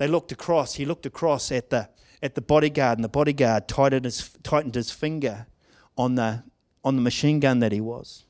they 0.00 0.08
looked 0.08 0.32
across. 0.32 0.74
He 0.76 0.86
looked 0.86 1.04
across 1.04 1.52
at 1.52 1.68
the 1.68 1.90
at 2.22 2.34
the 2.34 2.40
bodyguard, 2.40 2.96
and 2.96 3.04
the 3.04 3.08
bodyguard 3.08 3.68
tightened 3.68 4.06
his, 4.06 4.30
tightened 4.42 4.74
his 4.74 4.90
finger 4.90 5.46
on 5.96 6.14
the 6.14 6.42
on 6.84 6.96
the 6.96 7.02
machine 7.02 7.40
gun 7.40 7.60
that 7.60 7.72
he 7.72 7.80
was. 7.80 8.24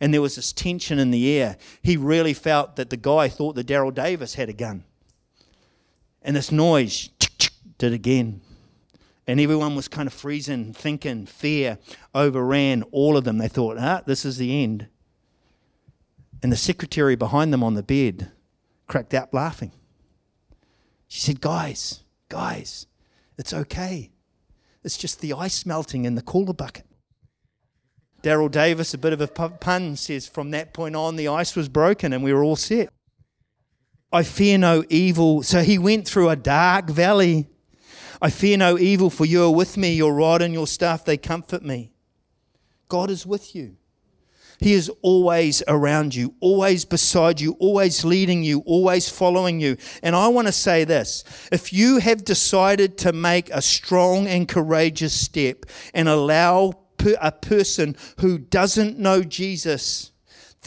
And 0.00 0.14
there 0.14 0.22
was 0.22 0.36
this 0.36 0.52
tension 0.52 0.98
in 0.98 1.10
the 1.10 1.36
air. 1.36 1.56
He 1.82 1.96
really 1.96 2.34
felt 2.34 2.76
that 2.76 2.90
the 2.90 2.96
guy 2.96 3.28
thought 3.28 3.56
that 3.56 3.66
Daryl 3.66 3.92
Davis 3.92 4.34
had 4.34 4.48
a 4.48 4.52
gun. 4.52 4.84
And 6.22 6.36
this 6.36 6.52
noise 6.52 7.10
did 7.78 7.92
again. 7.92 8.40
And 9.26 9.40
everyone 9.40 9.74
was 9.74 9.88
kind 9.88 10.06
of 10.06 10.12
freezing, 10.12 10.72
thinking, 10.72 11.26
fear 11.26 11.78
overran 12.14 12.82
all 12.92 13.16
of 13.16 13.24
them. 13.24 13.38
They 13.38 13.48
thought, 13.48 13.78
ah, 13.78 14.02
this 14.06 14.24
is 14.24 14.36
the 14.36 14.62
end. 14.62 14.88
And 16.42 16.52
the 16.52 16.56
secretary 16.56 17.16
behind 17.16 17.52
them 17.52 17.64
on 17.64 17.74
the 17.74 17.82
bed 17.82 18.30
cracked 18.86 19.14
out 19.14 19.32
laughing. 19.32 19.72
She 21.08 21.20
said, 21.20 21.40
Guys, 21.40 22.00
guys, 22.28 22.86
it's 23.38 23.54
okay. 23.54 24.10
It's 24.82 24.98
just 24.98 25.20
the 25.20 25.32
ice 25.32 25.64
melting 25.64 26.04
in 26.04 26.16
the 26.16 26.22
cooler 26.22 26.52
bucket. 26.52 26.84
Daryl 28.24 28.50
Davis, 28.50 28.94
a 28.94 28.98
bit 28.98 29.12
of 29.12 29.20
a 29.20 29.28
pun, 29.28 29.96
says, 29.96 30.26
From 30.26 30.50
that 30.52 30.72
point 30.72 30.96
on, 30.96 31.16
the 31.16 31.28
ice 31.28 31.54
was 31.54 31.68
broken 31.68 32.14
and 32.14 32.24
we 32.24 32.32
were 32.32 32.42
all 32.42 32.56
set. 32.56 32.88
I 34.10 34.22
fear 34.22 34.56
no 34.56 34.82
evil. 34.88 35.42
So 35.42 35.62
he 35.62 35.78
went 35.78 36.08
through 36.08 36.30
a 36.30 36.36
dark 36.36 36.88
valley. 36.88 37.48
I 38.22 38.30
fear 38.30 38.56
no 38.56 38.78
evil, 38.78 39.10
for 39.10 39.26
you 39.26 39.44
are 39.44 39.50
with 39.50 39.76
me. 39.76 39.92
Your 39.92 40.14
rod 40.14 40.40
and 40.40 40.54
your 40.54 40.66
staff, 40.66 41.04
they 41.04 41.18
comfort 41.18 41.62
me. 41.62 41.92
God 42.88 43.10
is 43.10 43.26
with 43.26 43.54
you. 43.54 43.76
He 44.58 44.72
is 44.72 44.90
always 45.02 45.62
around 45.68 46.14
you, 46.14 46.34
always 46.40 46.86
beside 46.86 47.40
you, 47.40 47.56
always 47.58 48.04
leading 48.04 48.42
you, 48.42 48.60
always 48.60 49.08
following 49.08 49.60
you. 49.60 49.76
And 50.02 50.16
I 50.16 50.28
want 50.28 50.46
to 50.46 50.52
say 50.52 50.84
this 50.84 51.24
if 51.52 51.74
you 51.74 51.98
have 51.98 52.24
decided 52.24 52.96
to 52.98 53.12
make 53.12 53.50
a 53.50 53.60
strong 53.60 54.26
and 54.26 54.48
courageous 54.48 55.12
step 55.12 55.66
and 55.92 56.08
allow 56.08 56.83
a 57.20 57.32
person 57.32 57.96
who 58.20 58.38
doesn't 58.38 58.98
know 58.98 59.22
Jesus 59.22 60.12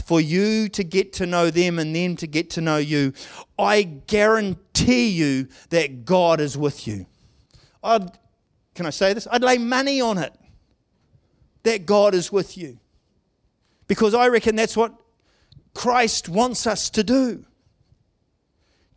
for 0.05 0.21
you 0.21 0.69
to 0.69 0.83
get 0.83 1.13
to 1.13 1.25
know 1.25 1.49
them 1.49 1.79
and 1.79 1.95
them 1.95 2.15
to 2.17 2.27
get 2.27 2.49
to 2.51 2.61
know 2.61 2.77
you, 2.77 3.13
I 3.57 3.83
guarantee 3.83 5.09
you 5.09 5.47
that 5.69 6.05
God 6.05 6.39
is 6.39 6.57
with 6.57 6.87
you. 6.87 7.07
I'd, 7.83 8.11
can 8.75 8.85
I 8.85 8.91
say 8.91 9.13
this? 9.13 9.27
I'd 9.31 9.43
lay 9.43 9.57
money 9.57 10.01
on 10.01 10.17
it 10.17 10.33
that 11.63 11.85
God 11.85 12.13
is 12.13 12.31
with 12.31 12.57
you. 12.57 12.79
Because 13.87 14.13
I 14.13 14.27
reckon 14.27 14.55
that's 14.55 14.77
what 14.77 14.93
Christ 15.73 16.29
wants 16.29 16.67
us 16.67 16.89
to 16.91 17.03
do 17.03 17.45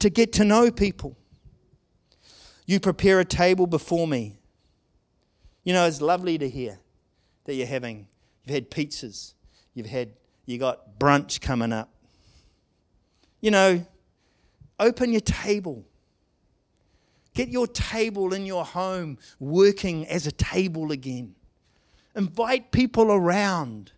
to 0.01 0.11
get 0.11 0.33
to 0.35 0.45
know 0.45 0.71
people. 0.71 1.17
You 2.67 2.81
prepare 2.81 3.21
a 3.21 3.25
table 3.25 3.67
before 3.67 4.07
me. 4.07 4.39
You 5.65 5.73
know, 5.73 5.87
it's 5.87 6.01
lovely 6.01 6.39
to 6.39 6.49
hear 6.49 6.79
that 7.45 7.55
you're 7.55 7.67
having, 7.67 8.07
you've 8.45 8.55
had 8.55 8.71
pizzas, 8.71 9.35
you've 9.75 9.87
had, 9.87 10.11
you 10.47 10.59
got 10.59 10.99
brunch 10.99 11.41
coming 11.41 11.73
up. 11.73 11.91
You 13.41 13.51
know, 13.51 13.87
open 14.79 15.13
your 15.13 15.21
table. 15.21 15.85
Get 17.35 17.49
your 17.49 17.67
table 17.67 18.35
in 18.35 18.45
your 18.45 18.65
home 18.65 19.19
working 19.39 20.07
as 20.07 20.27
a 20.27 20.33
table 20.33 20.93
again. 20.93 21.35
Invite 22.15 22.73
people 22.73 23.13
around. 23.13 23.93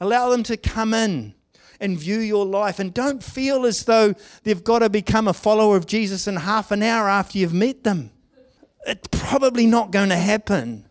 Allow 0.00 0.30
them 0.30 0.42
to 0.44 0.56
come 0.56 0.94
in 0.94 1.34
and 1.80 1.98
view 1.98 2.18
your 2.18 2.44
life. 2.44 2.78
And 2.78 2.92
don't 2.92 3.22
feel 3.22 3.64
as 3.64 3.84
though 3.84 4.14
they've 4.44 4.62
got 4.62 4.80
to 4.80 4.90
become 4.90 5.26
a 5.26 5.32
follower 5.32 5.76
of 5.76 5.86
Jesus 5.86 6.28
in 6.28 6.36
half 6.36 6.70
an 6.70 6.82
hour 6.82 7.08
after 7.08 7.38
you've 7.38 7.54
met 7.54 7.82
them. 7.82 8.10
It's 8.86 9.08
probably 9.10 9.66
not 9.66 9.90
going 9.90 10.10
to 10.10 10.16
happen. 10.16 10.89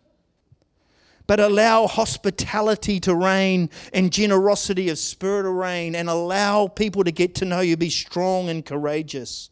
But 1.30 1.38
allow 1.38 1.86
hospitality 1.86 2.98
to 2.98 3.14
reign 3.14 3.70
and 3.92 4.12
generosity 4.12 4.88
of 4.88 4.98
spirit 4.98 5.44
to 5.44 5.50
reign 5.50 5.94
and 5.94 6.10
allow 6.10 6.66
people 6.66 7.04
to 7.04 7.12
get 7.12 7.36
to 7.36 7.44
know 7.44 7.60
you. 7.60 7.76
Be 7.76 7.88
strong 7.88 8.48
and 8.48 8.66
courageous. 8.66 9.48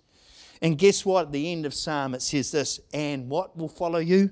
And 0.60 0.76
guess 0.76 1.06
what? 1.06 1.26
At 1.26 1.32
the 1.32 1.52
end 1.52 1.66
of 1.66 1.72
Psalm, 1.72 2.16
it 2.16 2.22
says 2.22 2.50
this 2.50 2.80
And 2.92 3.28
what 3.28 3.56
will 3.56 3.68
follow 3.68 4.00
you? 4.00 4.30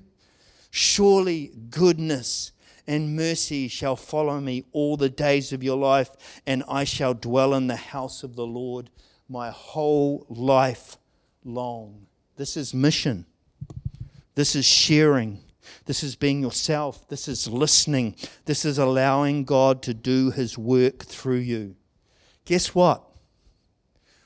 Surely 0.71 1.53
goodness 1.69 2.51
and 2.85 3.15
mercy 3.15 3.69
shall 3.69 3.95
follow 3.95 4.41
me 4.41 4.65
all 4.73 4.97
the 4.97 5.07
days 5.07 5.53
of 5.53 5.63
your 5.63 5.77
life, 5.77 6.41
and 6.45 6.65
I 6.67 6.83
shall 6.83 7.13
dwell 7.13 7.53
in 7.53 7.67
the 7.67 7.77
house 7.77 8.23
of 8.23 8.35
the 8.35 8.45
Lord 8.45 8.89
my 9.29 9.51
whole 9.51 10.25
life 10.27 10.97
long. 11.45 12.07
This 12.35 12.57
is 12.57 12.73
mission. 12.73 13.25
This 14.35 14.53
is 14.53 14.65
sharing. 14.65 15.46
This 15.85 16.03
is 16.03 16.15
being 16.15 16.41
yourself. 16.41 17.07
This 17.07 17.27
is 17.27 17.47
listening. 17.47 18.15
This 18.45 18.65
is 18.65 18.77
allowing 18.77 19.43
God 19.43 19.81
to 19.83 19.93
do 19.93 20.31
his 20.31 20.57
work 20.57 21.05
through 21.05 21.37
you. 21.37 21.75
Guess 22.45 22.73
what? 22.75 23.03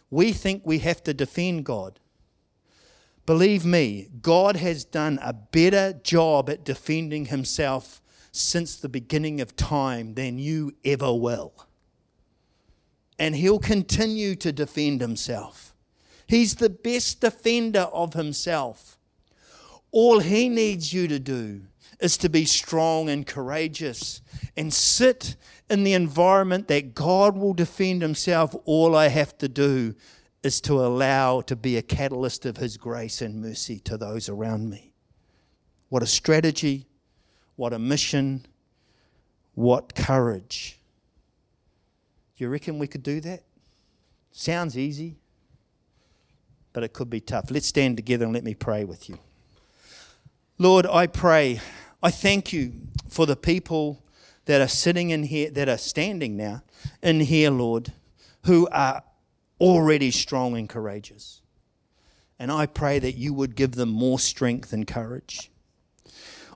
We 0.10 0.34
think 0.34 0.64
we 0.66 0.80
have 0.80 1.04
to 1.04 1.14
defend 1.14 1.66
God. 1.66 2.00
Believe 3.26 3.66
me, 3.66 4.10
God 4.22 4.58
has 4.58 4.84
done 4.84 5.20
a 5.22 5.34
better 5.34 5.94
job 6.04 6.50
at 6.50 6.66
defending 6.66 7.26
himself 7.26 8.02
since 8.32 8.76
the 8.76 8.89
beginning 8.89 9.39
of 9.42 9.56
time 9.56 10.16
than 10.16 10.38
you 10.38 10.74
ever 10.84 11.14
will. 11.14 11.54
And 13.20 13.36
he'll 13.36 13.60
continue 13.60 14.36
to 14.36 14.52
defend 14.52 15.02
himself. 15.02 15.76
He's 16.28 16.56
the 16.56 16.70
best 16.70 17.22
defender 17.22 17.88
of 17.94 18.14
himself. 18.14 18.98
All 19.92 20.20
he 20.20 20.50
needs 20.50 20.94
you 20.94 21.08
to 21.08 21.20
do 21.20 21.62
is 22.00 22.18
to 22.18 22.30
be 22.30 22.46
strong 22.46 23.10
and 23.10 23.26
courageous 23.26 24.22
and 24.58 24.74
sit 24.74 25.36
in 25.70 25.84
the 25.84 25.94
environment 25.94 26.68
that 26.68 26.96
God 26.96 27.38
will 27.38 27.54
defend 27.54 28.02
himself. 28.02 28.56
All 28.66 28.96
I 28.96 29.10
have 29.10 29.38
to 29.39 29.48
do 29.48 29.96
is 30.44 30.60
to 30.62 30.74
allow 30.80 31.42
to 31.42 31.56
be 31.56 31.78
a 31.78 31.82
catalyst 31.82 32.46
of 32.46 32.58
his 32.58 32.78
grace 32.78 33.22
and 33.22 33.42
mercy 33.42 33.80
to 33.82 33.98
those 33.98 34.30
around 34.30 34.70
me. 34.70 34.94
What 35.89 36.02
a 36.02 36.08
strategy 36.08 36.88
what 37.62 37.74
a 37.74 37.78
mission. 37.78 38.44
What 39.54 39.94
courage. 39.94 40.80
Do 42.36 42.44
you 42.44 42.50
reckon 42.50 42.80
we 42.80 42.88
could 42.88 43.04
do 43.04 43.22
that? 43.22 43.44
Sounds 44.32 44.76
easy, 44.76 45.18
but 46.74 46.84
it 46.84 46.92
could 46.92 47.08
be 47.08 47.20
tough. 47.20 47.52
Let's 47.52 47.68
stand 47.68 47.98
together 47.98 48.26
and 48.26 48.34
let 48.34 48.44
me 48.44 48.56
pray 48.56 48.84
with 48.84 49.10
you. 49.10 49.20
Lord, 50.62 50.86
I 50.86 51.07
pray, 51.07 51.59
I 52.03 52.12
thank 52.12 52.53
you 52.53 52.74
for 53.09 53.26
the 53.26 53.36
people 53.36 54.05
that 54.45 54.62
are 54.62 54.68
sitting 54.68 55.09
in 55.09 55.24
here, 55.24 55.49
that 55.49 55.68
are 55.68 55.80
standing 55.80 56.38
now 56.38 56.62
in 57.01 57.22
here, 57.22 57.49
Lord, 57.49 57.93
who 58.45 58.68
are 58.72 59.01
already 59.59 60.12
strong 60.12 60.55
and 60.55 60.70
courageous. 60.70 61.41
And 62.38 62.51
I 62.51 62.68
pray 62.68 62.99
that 62.99 63.16
you 63.16 63.34
would 63.34 63.55
give 63.55 63.72
them 63.72 63.89
more 63.89 64.20
strength 64.20 64.72
and 64.72 64.86
courage. 64.86 65.49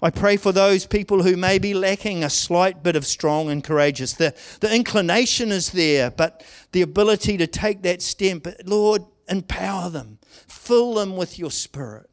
I 0.04 0.12
pray 0.12 0.38
for 0.38 0.52
those 0.52 0.86
people 0.86 1.24
who 1.24 1.36
may 1.36 1.58
be 1.58 1.74
lacking 1.74 2.24
a 2.24 2.30
slight 2.30 2.84
bit 2.84 2.96
of 2.96 3.08
strong 3.08 3.50
and 3.50 3.64
courageous. 3.64 4.14
The, 4.14 4.36
the 4.60 4.72
inclination 4.72 5.52
is 5.52 5.72
there, 5.72 6.12
but 6.12 6.46
the 6.74 6.84
ability 6.84 7.38
to 7.38 7.48
take 7.48 7.82
that 7.82 8.04
step, 8.04 8.46
Lord, 8.66 9.02
empower 9.28 9.90
them. 9.90 10.20
Fill 10.48 10.94
them 10.94 11.18
with 11.18 11.40
your 11.40 11.50
spirit. 11.50 12.08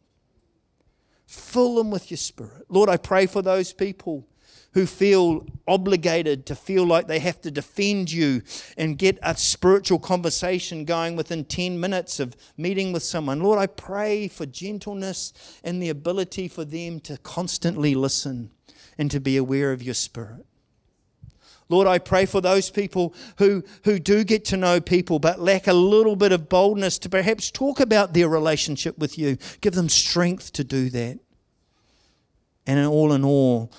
Fill 1.33 1.77
them 1.77 1.91
with 1.91 2.11
your 2.11 2.19
spirit. 2.19 2.67
Lord, 2.69 2.91
I 2.91 2.99
pray 2.99 3.25
for 3.25 3.41
those 3.41 3.73
people 3.73 4.27
who 4.75 4.85
feel 4.85 5.47
obligated 5.67 6.45
to 6.45 6.55
feel 6.55 6.85
like 6.85 7.07
they 7.07 7.21
have 7.21 7.41
to 7.41 7.51
defend 7.51 8.13
you 8.13 8.43
and 8.77 8.99
get 8.99 9.19
a 9.23 9.35
spiritual 9.35 9.99
conversation 9.99 10.85
going 10.85 11.17
within 11.17 11.47
10 11.47 11.81
minutes 11.81 12.21
of 12.21 12.37
meeting 12.59 12.93
with 12.93 13.03
someone. 13.03 13.41
Lord, 13.41 13.59
I 13.59 13.67
pray 13.67 14.29
for 14.29 14.45
gentleness 14.45 15.33
and 15.65 15.83
the 15.83 15.89
ability 15.89 16.49
for 16.49 16.67
them 16.67 17.01
to 17.01 17.17
constantly 17.17 17.95
listen 17.95 18.51
and 18.99 19.11
to 19.11 19.19
be 19.19 19.39
aware 19.39 19.73
of 19.73 19.83
your 19.83 19.95
spirit. 19.95 20.45
Lord, 21.69 21.87
I 21.87 21.99
pray 21.99 22.27
for 22.27 22.41
those 22.41 22.71
people 22.71 23.15
who, 23.39 23.65
who 23.85 23.99
do 23.99 24.25
get 24.25 24.45
to 24.47 24.57
know 24.57 24.81
people 24.81 25.19
but 25.19 25.41
lack 25.41 25.67
a 25.67 25.73
little 25.73 26.17
bit 26.17 26.33
of 26.33 26.49
boldness 26.49 26.99
to 27.01 27.09
perhaps 27.09 27.51
talk 27.51 27.81
about 27.81 28.13
their 28.13 28.29
relationship 28.29 28.99
with 28.99 29.19
you. 29.19 29.39
Give 29.61 29.75
them 29.75 29.89
strength 29.89 30.53
to 30.53 30.65
do 30.65 30.91
that. 30.91 31.19
And 32.67 32.79
in 32.79 32.87
all 32.87 33.13
in 33.13 33.25
all, 33.25 33.73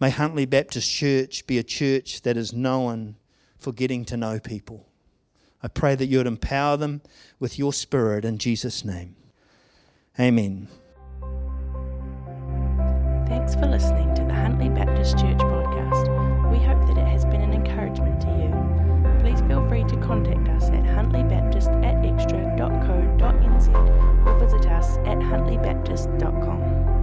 May 0.00 0.10
Huntly 0.10 0.46
Baptist 0.46 0.90
Church 0.90 1.46
be 1.46 1.58
a 1.58 1.62
church 1.62 2.22
that 2.22 2.36
is 2.36 2.52
known 2.52 3.16
for 3.58 3.72
getting 3.72 4.04
to 4.06 4.16
know 4.16 4.40
people. 4.40 4.86
I 5.62 5.68
pray 5.68 5.94
that 5.94 6.06
you 6.06 6.18
would 6.18 6.26
empower 6.26 6.76
them 6.76 7.00
with 7.38 7.58
your 7.58 7.72
spirit 7.72 8.24
in 8.24 8.38
Jesus' 8.38 8.84
name. 8.84 9.16
Amen. 10.18 10.68
Thanks 13.26 13.54
for 13.54 13.66
listening 13.66 14.14
to 14.14 14.24
the 14.24 14.34
Huntly 14.34 14.68
Baptist 14.68 15.18
Church 15.18 15.40
to 19.88 19.96
contact 19.96 20.48
us 20.48 20.64
at 20.70 20.84
huntlybaptist 20.84 21.68
at 21.84 21.96
xtra.co.nz 22.02 23.68
or 24.26 24.38
visit 24.38 24.66
us 24.70 24.96
at 24.98 25.18
huntlybaptist.com. 25.18 26.93